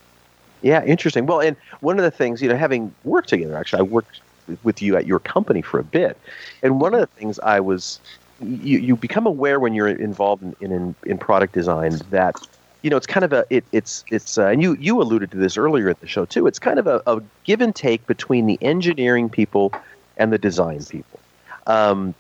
Yeah, 0.62 0.84
interesting. 0.84 1.26
Well, 1.26 1.40
and 1.40 1.56
one 1.82 1.98
of 1.98 2.04
the 2.04 2.12
things, 2.12 2.42
you 2.42 2.50
know, 2.50 2.58
having 2.58 2.94
worked 3.04 3.30
together, 3.30 3.56
actually, 3.56 3.80
I 3.80 3.84
worked 3.84 4.22
with 4.64 4.82
you 4.82 4.96
at 4.96 5.06
your 5.06 5.20
company 5.20 5.62
for 5.62 5.80
a 5.80 5.84
bit. 5.84 6.18
And 6.64 6.80
one 6.80 6.94
of 6.94 7.00
the 7.00 7.08
things 7.08 7.40
I 7.40 7.60
was, 7.60 8.00
you, 8.42 8.80
you 8.80 8.96
become 8.96 9.26
aware 9.26 9.60
when 9.60 9.74
you're 9.74 9.88
involved 9.88 10.44
in, 10.44 10.72
in, 10.72 10.96
in 11.06 11.18
product 11.18 11.54
design 11.54 12.00
that 12.12 12.36
you 12.82 12.90
know, 12.90 12.98
it's 12.98 13.08
kind 13.08 13.24
of 13.24 13.34
a 13.34 13.46
it, 13.50 13.64
it's 13.72 14.04
it's 14.12 14.38
uh, 14.38 14.48
and 14.48 14.62
you 14.62 14.76
you 14.80 15.02
alluded 15.02 15.32
to 15.32 15.38
this 15.38 15.58
earlier 15.58 15.90
at 15.90 16.00
the 16.00 16.08
show 16.08 16.26
too. 16.26 16.48
It's 16.48 16.60
kind 16.60 16.80
of 16.80 16.88
a, 16.88 17.02
a 17.08 17.22
give 17.44 17.62
and 17.62 17.76
take 17.76 18.06
between 18.08 18.46
the 18.46 18.58
engineering 18.62 19.30
people 19.30 19.74
and 20.18 20.32
the 20.32 20.38
design 20.38 20.84
people. 20.84 21.20
Um, 21.66 22.14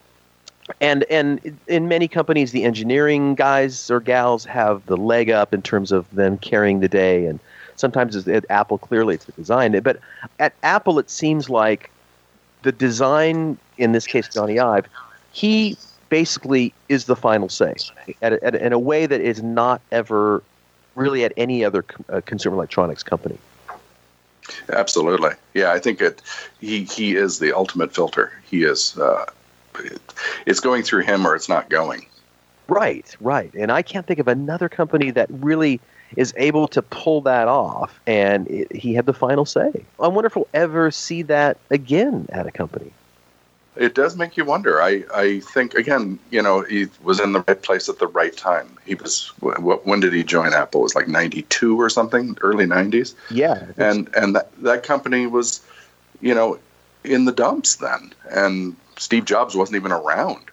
and 0.81 1.03
and 1.05 1.57
in 1.67 1.87
many 1.87 2.07
companies, 2.07 2.51
the 2.51 2.63
engineering 2.63 3.35
guys 3.35 3.89
or 3.89 3.99
gals 3.99 4.45
have 4.45 4.85
the 4.85 4.97
leg 4.97 5.29
up 5.29 5.53
in 5.53 5.61
terms 5.61 5.91
of 5.91 6.09
them 6.13 6.37
carrying 6.37 6.79
the 6.79 6.89
day, 6.89 7.25
and 7.25 7.39
sometimes 7.75 8.27
at 8.27 8.45
Apple 8.49 8.77
clearly 8.77 9.15
it's 9.15 9.25
the 9.25 9.31
design. 9.33 9.79
But 9.81 9.99
at 10.39 10.53
Apple, 10.63 10.99
it 10.99 11.09
seems 11.09 11.49
like 11.49 11.91
the 12.63 12.71
design, 12.71 13.57
in 13.77 13.93
this 13.93 14.05
case, 14.05 14.27
Jony 14.27 14.61
Ive, 14.61 14.87
he 15.31 15.77
basically 16.09 16.73
is 16.89 17.05
the 17.05 17.15
final 17.15 17.49
say 17.49 17.75
at, 18.21 18.33
at, 18.33 18.55
in 18.55 18.73
a 18.73 18.79
way 18.79 19.05
that 19.05 19.21
is 19.21 19.41
not 19.41 19.81
ever 19.91 20.43
really 20.95 21.23
at 21.23 21.33
any 21.37 21.63
other 21.63 21.85
uh, 22.09 22.21
consumer 22.25 22.55
electronics 22.55 23.03
company. 23.03 23.37
Absolutely, 24.69 25.31
yeah. 25.53 25.71
I 25.71 25.79
think 25.79 26.01
it. 26.01 26.21
He 26.61 26.83
he 26.85 27.15
is 27.15 27.39
the 27.39 27.53
ultimate 27.53 27.93
filter. 27.93 28.31
He 28.49 28.63
is. 28.63 28.97
Uh, 28.97 29.25
it, 29.79 30.01
it's 30.45 30.59
going 30.59 30.83
through 30.83 31.03
him, 31.03 31.27
or 31.27 31.35
it's 31.35 31.49
not 31.49 31.69
going. 31.69 32.05
Right, 32.67 33.15
right. 33.19 33.53
And 33.53 33.71
I 33.71 33.81
can't 33.81 34.05
think 34.05 34.19
of 34.19 34.27
another 34.27 34.69
company 34.69 35.11
that 35.11 35.27
really 35.29 35.79
is 36.15 36.33
able 36.37 36.67
to 36.69 36.81
pull 36.81 37.21
that 37.21 37.47
off. 37.47 37.99
And 38.07 38.47
it, 38.49 38.73
he 38.73 38.93
had 38.93 39.05
the 39.05 39.13
final 39.13 39.45
say. 39.45 39.71
I 39.99 40.07
wonder 40.07 40.27
if 40.27 40.35
we'll 40.35 40.47
ever 40.53 40.91
see 40.91 41.21
that 41.23 41.57
again 41.69 42.27
at 42.31 42.47
a 42.47 42.51
company 42.51 42.91
it 43.79 43.95
does 43.95 44.15
make 44.15 44.37
you 44.37 44.45
wonder. 44.45 44.81
I, 44.81 45.03
I 45.13 45.39
think 45.39 45.73
again, 45.73 46.19
you 46.31 46.41
know, 46.41 46.61
he 46.61 46.87
was 47.03 47.19
in 47.19 47.31
the 47.33 47.43
right 47.47 47.61
place 47.61 47.89
at 47.89 47.99
the 47.99 48.07
right 48.07 48.35
time. 48.35 48.77
He 48.85 48.95
was. 48.95 49.29
When 49.39 49.99
did 49.99 50.13
he 50.13 50.23
join 50.23 50.53
Apple? 50.53 50.81
It 50.81 50.83
was 50.83 50.95
like 50.95 51.07
'92 51.07 51.79
or 51.79 51.89
something, 51.89 52.37
early 52.41 52.65
'90s. 52.65 53.13
Yeah, 53.29 53.65
and 53.77 54.09
and 54.15 54.35
that 54.35 54.51
that 54.61 54.83
company 54.83 55.27
was, 55.27 55.61
you 56.21 56.33
know, 56.33 56.59
in 57.03 57.25
the 57.25 57.31
dumps 57.31 57.75
then, 57.75 58.13
and 58.31 58.75
Steve 58.97 59.25
Jobs 59.25 59.55
wasn't 59.55 59.75
even 59.75 59.91
around. 59.91 60.43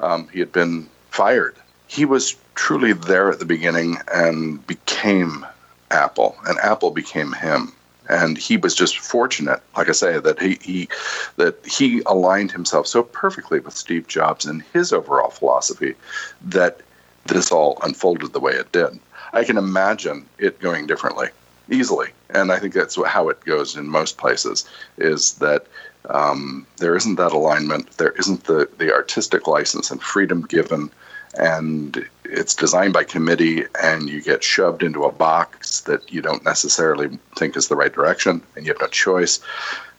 Um, 0.00 0.28
he 0.28 0.40
had 0.40 0.52
been 0.52 0.88
fired. 1.10 1.56
He 1.88 2.04
was 2.04 2.36
truly 2.54 2.92
there 2.92 3.30
at 3.30 3.38
the 3.38 3.44
beginning 3.44 3.98
and 4.12 4.64
became 4.66 5.46
Apple, 5.90 6.36
and 6.46 6.58
Apple 6.58 6.90
became 6.90 7.32
him 7.32 7.72
and 8.08 8.38
he 8.38 8.56
was 8.56 8.74
just 8.74 8.98
fortunate 8.98 9.60
like 9.76 9.88
i 9.88 9.92
say 9.92 10.18
that 10.18 10.40
he, 10.40 10.58
he 10.60 10.88
that 11.36 11.56
he 11.66 12.02
aligned 12.06 12.52
himself 12.52 12.86
so 12.86 13.02
perfectly 13.02 13.60
with 13.60 13.76
steve 13.76 14.06
jobs 14.06 14.46
and 14.46 14.62
his 14.72 14.92
overall 14.92 15.30
philosophy 15.30 15.94
that 16.42 16.80
this 17.26 17.52
all 17.52 17.78
unfolded 17.82 18.32
the 18.32 18.40
way 18.40 18.52
it 18.52 18.72
did. 18.72 18.98
I 19.32 19.44
can 19.44 19.58
imagine 19.58 20.26
it 20.38 20.60
going 20.60 20.86
differently 20.86 21.28
easily. 21.70 22.08
And 22.30 22.52
i 22.52 22.58
think 22.58 22.74
that's 22.74 22.96
how 23.04 23.28
it 23.28 23.40
goes 23.44 23.76
in 23.76 23.88
most 23.88 24.18
places 24.18 24.68
is 24.96 25.34
that 25.34 25.66
um, 26.08 26.66
there 26.76 26.96
isn't 26.96 27.16
that 27.16 27.32
alignment 27.32 27.90
there 27.96 28.12
isn't 28.12 28.44
the, 28.44 28.68
the 28.78 28.92
artistic 28.92 29.48
license 29.48 29.90
and 29.90 30.00
freedom 30.00 30.42
given 30.42 30.90
and 31.38 32.06
it's 32.24 32.54
designed 32.54 32.92
by 32.92 33.04
committee 33.04 33.64
and 33.82 34.08
you 34.08 34.22
get 34.22 34.42
shoved 34.42 34.82
into 34.82 35.04
a 35.04 35.12
box 35.12 35.80
that 35.82 36.12
you 36.12 36.20
don't 36.20 36.44
necessarily 36.44 37.18
think 37.36 37.56
is 37.56 37.68
the 37.68 37.76
right 37.76 37.92
direction 37.92 38.42
and 38.54 38.66
you 38.66 38.72
have 38.72 38.80
no 38.80 38.88
choice 38.88 39.40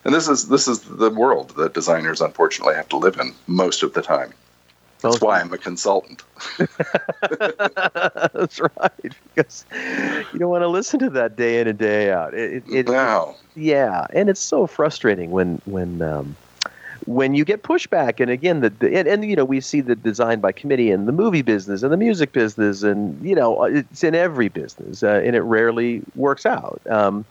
and 0.03 0.13
this 0.13 0.27
is 0.27 0.47
this 0.49 0.67
is 0.67 0.81
the 0.81 1.09
world 1.09 1.49
that 1.57 1.73
designers 1.73 2.21
unfortunately 2.21 2.75
have 2.75 2.89
to 2.89 2.97
live 2.97 3.19
in 3.19 3.33
most 3.47 3.83
of 3.83 3.93
the 3.93 4.01
time 4.01 4.33
that's 5.01 5.21
why 5.21 5.39
I'm 5.39 5.53
a 5.53 5.57
consultant. 5.57 6.23
That's 7.29 8.59
right, 8.59 9.15
because 9.35 9.65
you 10.33 10.39
don't 10.39 10.49
want 10.49 10.63
to 10.63 10.67
listen 10.67 10.99
to 10.99 11.09
that 11.11 11.35
day 11.35 11.59
in 11.59 11.67
and 11.67 11.77
day 11.77 12.11
out. 12.11 12.33
It, 12.33 12.63
it, 12.67 12.87
no. 12.87 13.35
Yeah, 13.55 14.07
and 14.11 14.29
it's 14.29 14.41
so 14.41 14.65
frustrating 14.65 15.29
when 15.29 15.61
when 15.65 16.01
um, 16.01 16.35
when 17.07 17.33
you 17.33 17.45
get 17.45 17.63
pushback. 17.63 18.19
And 18.19 18.29
again, 18.29 18.59
the, 18.59 18.69
the 18.69 18.95
and, 18.95 19.07
and, 19.07 19.25
you 19.25 19.35
know 19.35 19.45
we 19.45 19.59
see 19.61 19.81
the 19.81 19.95
design 19.95 20.39
by 20.39 20.51
committee 20.51 20.91
in 20.91 21.05
the 21.05 21.11
movie 21.11 21.41
business 21.41 21.81
and 21.81 21.91
the 21.91 21.97
music 21.97 22.33
business, 22.33 22.83
and 22.83 23.19
you 23.27 23.33
know 23.33 23.63
it's 23.63 24.03
in 24.03 24.13
every 24.13 24.49
business, 24.49 25.01
uh, 25.01 25.21
and 25.23 25.35
it 25.35 25.41
rarely 25.41 26.03
works 26.15 26.45
out. 26.45 26.79
Um, 26.87 27.25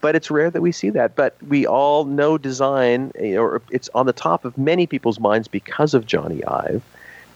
but 0.00 0.14
it's 0.14 0.30
rare 0.30 0.48
that 0.50 0.60
we 0.60 0.70
see 0.70 0.90
that. 0.90 1.16
But 1.16 1.36
we 1.48 1.66
all 1.66 2.04
know 2.04 2.38
design, 2.38 3.10
or 3.18 3.60
it's 3.70 3.88
on 3.94 4.06
the 4.06 4.12
top 4.12 4.44
of 4.44 4.56
many 4.56 4.86
people's 4.86 5.18
minds 5.18 5.48
because 5.48 5.94
of 5.94 6.06
Jony 6.06 6.46
Ive, 6.46 6.82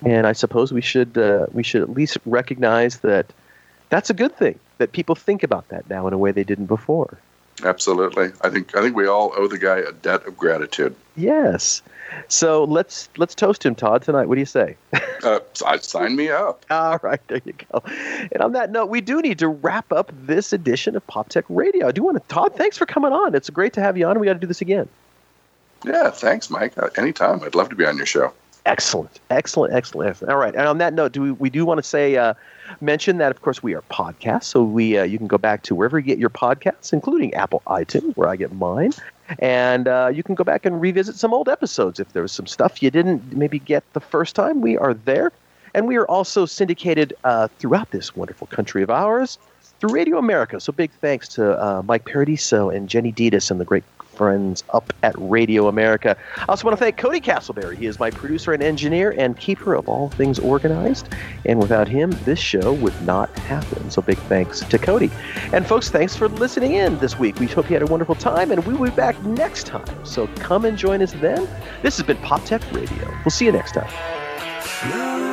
and 0.05 0.27
I 0.27 0.33
suppose 0.33 0.73
we 0.73 0.83
should 0.83 1.19
uh, 1.19 1.47
we 1.53 1.63
should 1.63 1.83
at 1.83 1.91
least 1.91 2.19
recognize 2.27 3.01
that 3.01 3.27
that's 3.89 4.11
a 4.11 4.15
good 4.15 4.37
thing 4.37 4.59
that 4.79 4.93
people 4.93 5.15
think 5.15 5.43
about 5.43 5.69
that 5.69 5.89
now 5.89 6.07
in 6.07 6.13
a 6.13 6.19
way 6.19 6.33
they 6.33 6.45
didn't 6.45 6.67
before. 6.67 7.19
Absolutely, 7.65 8.33
I 8.43 8.51
think 8.51 8.77
I 8.77 8.81
think 8.81 8.97
we 8.97 9.07
all 9.07 9.33
owe 9.37 9.47
the 9.47 9.59
guy 9.59 9.79
a 9.79 9.93
debt 9.93 10.27
of 10.27 10.37
gratitude. 10.37 10.95
Yes. 11.17 11.83
So 12.29 12.65
let's 12.65 13.09
let's 13.17 13.35
toast 13.35 13.65
him, 13.65 13.75
Todd, 13.75 14.03
tonight. 14.03 14.27
What 14.27 14.35
do 14.35 14.41
you 14.41 14.47
say? 14.47 14.77
uh, 15.23 15.41
sign 15.81 16.17
me 16.17 16.29
up. 16.29 16.65
All 16.71 16.99
right, 17.03 17.21
there 17.29 17.41
you 17.45 17.55
go. 17.73 17.83
And 18.33 18.43
on 18.43 18.53
that 18.53 18.71
note, 18.71 18.87
we 18.87 19.01
do 19.01 19.23
need 19.23 19.39
to 19.39 19.49
wrap 19.49 19.91
up 19.93 20.13
this 20.27 20.53
edition 20.53 20.95
of 20.97 21.07
Pop 21.07 21.31
Tech 21.31 21.45
Radio. 21.49 21.89
I 21.89 21.93
do 21.93 22.03
want 22.03 22.17
to, 22.17 22.35
Todd. 22.35 22.55
Thanks 22.57 22.77
for 22.77 22.87
coming 22.87 23.13
on. 23.13 23.35
It's 23.35 23.49
great 23.51 23.73
to 23.75 23.81
have 23.81 23.97
you 23.97 24.07
on. 24.07 24.19
We 24.19 24.27
got 24.27 24.35
to 24.35 24.39
do 24.39 24.47
this 24.47 24.61
again. 24.61 24.89
Yeah, 25.85 26.11
thanks, 26.11 26.51
Mike. 26.51 26.77
Uh, 26.77 26.91
anytime. 26.97 27.43
I'd 27.43 27.55
love 27.55 27.71
to 27.71 27.77
be 27.77 27.85
on 27.87 27.97
your 27.97 28.07
show. 28.07 28.33
Excellent, 28.65 29.19
excellent, 29.31 29.75
excellent. 29.75 30.23
All 30.23 30.37
right, 30.37 30.55
and 30.55 30.69
on 30.69 30.79
that 30.79 30.95
note, 30.95 31.13
do 31.13 31.21
we, 31.21 31.33
we 31.33 31.51
do 31.51 31.67
want 31.67 31.79
to 31.79 31.83
say 31.83 32.17
uh, 32.17 32.35
mention 32.81 33.19
that 33.19 33.33
of 33.33 33.43
course 33.43 33.61
we 33.61 33.75
are 33.75 33.83
podcasts, 33.91 34.45
so 34.45 34.63
we 34.63 34.97
uh, 34.97 35.03
you 35.03 35.19
can 35.19 35.27
go 35.27 35.37
back 35.39 35.63
to 35.65 35.75
wherever 35.75 35.99
you 35.99 36.05
get 36.05 36.19
your 36.19 36.31
podcasts, 36.31 36.93
including 36.93 37.35
Apple 37.35 37.63
iTunes, 37.67 38.17
where 38.17 38.29
I 38.29 38.37
get 38.37 38.53
mine, 38.53 38.93
and 39.41 39.89
uh, 39.89 40.13
you 40.15 40.23
can 40.23 40.37
go 40.37 40.45
back 40.45 40.65
and 40.65 40.81
revisit 40.81 41.17
some 41.17 41.35
old 41.35 41.49
episodes 41.49 41.99
if 41.99 42.13
there 42.13 42.23
was 42.23 42.31
some 42.31 42.47
stuff 42.47 42.81
you 42.83 42.91
didn't 42.91 43.37
maybe 43.37 43.59
get 43.59 43.83
the 43.95 44.01
first 44.01 44.37
time. 44.37 44.61
We 44.61 44.79
are 44.79 44.95
there, 44.95 45.33
and 45.75 45.89
we 45.89 45.97
are 45.97 46.07
also 46.07 46.47
syndicated 46.47 47.15
uh, 47.25 47.49
throughout 47.59 47.91
this 47.91 48.15
wonderful 48.15 48.47
country 48.47 48.85
of 48.85 48.91
ours 48.91 49.39
through 49.81 49.93
Radio 49.93 50.19
America. 50.19 50.61
So 50.61 50.73
big 50.73 50.93
thanks 51.01 51.27
to 51.31 51.61
uh, 51.61 51.83
Mike 51.85 52.05
Paradiso 52.05 52.71
and 52.71 52.89
Jenny 52.89 53.11
Detis 53.11 53.51
and 53.51 53.61
the 53.61 53.65
great 53.65 53.83
friends 54.13 54.63
up 54.71 54.93
at 55.03 55.15
Radio 55.19 55.69
America. 55.69 56.17
I 56.37 56.45
also 56.49 56.65
want 56.65 56.77
to 56.79 56.83
thank 56.85 56.97
Cody 56.97 57.21
Castleberry. 57.21 57.77
He 57.77 57.87
is 57.87 57.99
my 57.99 58.11
producer 58.11 58.53
and 58.53 58.63
engineer 58.63 59.15
and 59.17 59.37
keeper 59.37 59.75
of 59.75 59.89
all 59.89 60.11
things 60.11 60.39
organized. 60.39 61.09
And 61.45 61.59
without 61.59 61.89
him, 61.89 62.11
this 62.25 62.39
show 62.39 62.73
would 62.75 63.01
not 63.03 63.37
happen. 63.41 63.91
So 63.91 64.03
big 64.03 64.19
thanks 64.19 64.61
to 64.61 64.79
Cody. 64.79 65.11
And 65.53 65.67
folks, 65.67 65.91
thanks 65.91 66.17
for 66.17 66.29
listening 66.29 66.75
in 66.75 66.99
this 66.99 67.19
week. 67.19 67.39
We 67.39 67.47
hope 67.47 67.69
you 67.69 67.75
had 67.75 67.83
a 67.83 67.87
wonderful 67.87 68.15
time, 68.15 68.51
and 68.51 68.65
we 68.67 68.75
will 68.75 68.91
be 68.91 68.97
back 68.97 69.21
next 69.25 69.67
time. 69.67 70.05
So 70.05 70.27
come 70.37 70.65
and 70.65 70.77
join 70.77 71.03
us 71.03 71.13
then. 71.15 71.49
This 71.83 71.97
has 71.97 72.07
been 72.07 72.19
Pop 72.19 72.45
Tech 72.45 72.63
Radio. 72.73 73.11
We'll 73.25 73.31
see 73.31 73.47
you 73.47 73.53
next 73.53 73.73
time. 73.73 75.32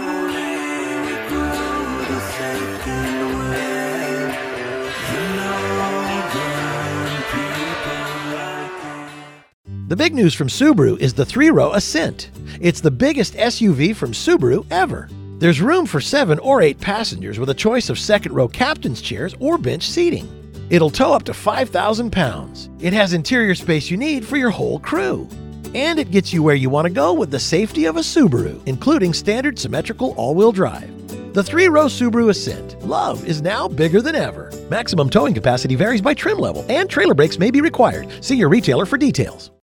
The 9.89 9.95
big 9.95 10.13
news 10.13 10.35
from 10.35 10.49
Subaru 10.49 10.99
is 10.99 11.15
the 11.15 11.25
three 11.25 11.49
row 11.49 11.73
Ascent. 11.73 12.29
It's 12.61 12.79
the 12.79 12.91
biggest 12.91 13.33
SUV 13.33 13.95
from 13.95 14.11
Subaru 14.11 14.63
ever. 14.69 15.09
There's 15.39 15.61
room 15.61 15.87
for 15.87 15.99
seven 15.99 16.37
or 16.37 16.61
eight 16.61 16.79
passengers 16.79 17.39
with 17.39 17.49
a 17.49 17.55
choice 17.55 17.89
of 17.89 17.97
second 17.97 18.33
row 18.33 18.47
captain's 18.47 19.01
chairs 19.01 19.33
or 19.39 19.57
bench 19.57 19.89
seating. 19.89 20.29
It'll 20.69 20.91
tow 20.91 21.11
up 21.11 21.23
to 21.23 21.33
5,000 21.33 22.11
pounds. 22.11 22.69
It 22.79 22.93
has 22.93 23.13
interior 23.13 23.55
space 23.55 23.89
you 23.89 23.97
need 23.97 24.23
for 24.23 24.37
your 24.37 24.51
whole 24.51 24.77
crew. 24.77 25.27
And 25.73 25.97
it 25.97 26.11
gets 26.11 26.31
you 26.31 26.43
where 26.43 26.53
you 26.53 26.69
want 26.69 26.85
to 26.85 26.93
go 26.93 27.11
with 27.11 27.31
the 27.31 27.39
safety 27.39 27.85
of 27.85 27.97
a 27.97 28.01
Subaru, 28.01 28.61
including 28.67 29.11
standard 29.11 29.57
symmetrical 29.57 30.13
all 30.17 30.35
wheel 30.35 30.51
drive. 30.51 30.93
The 31.33 31.43
three 31.43 31.67
row 31.67 31.85
Subaru 31.85 32.29
Ascent. 32.29 32.79
Love 32.85 33.25
is 33.25 33.41
now 33.41 33.67
bigger 33.67 34.03
than 34.03 34.13
ever. 34.13 34.51
Maximum 34.69 35.09
towing 35.09 35.33
capacity 35.33 35.73
varies 35.73 36.01
by 36.01 36.13
trim 36.13 36.37
level, 36.37 36.63
and 36.69 36.87
trailer 36.87 37.15
brakes 37.15 37.39
may 37.39 37.49
be 37.49 37.59
required. 37.59 38.23
See 38.23 38.35
your 38.35 38.49
retailer 38.49 38.85
for 38.85 38.97
details. 38.99 39.49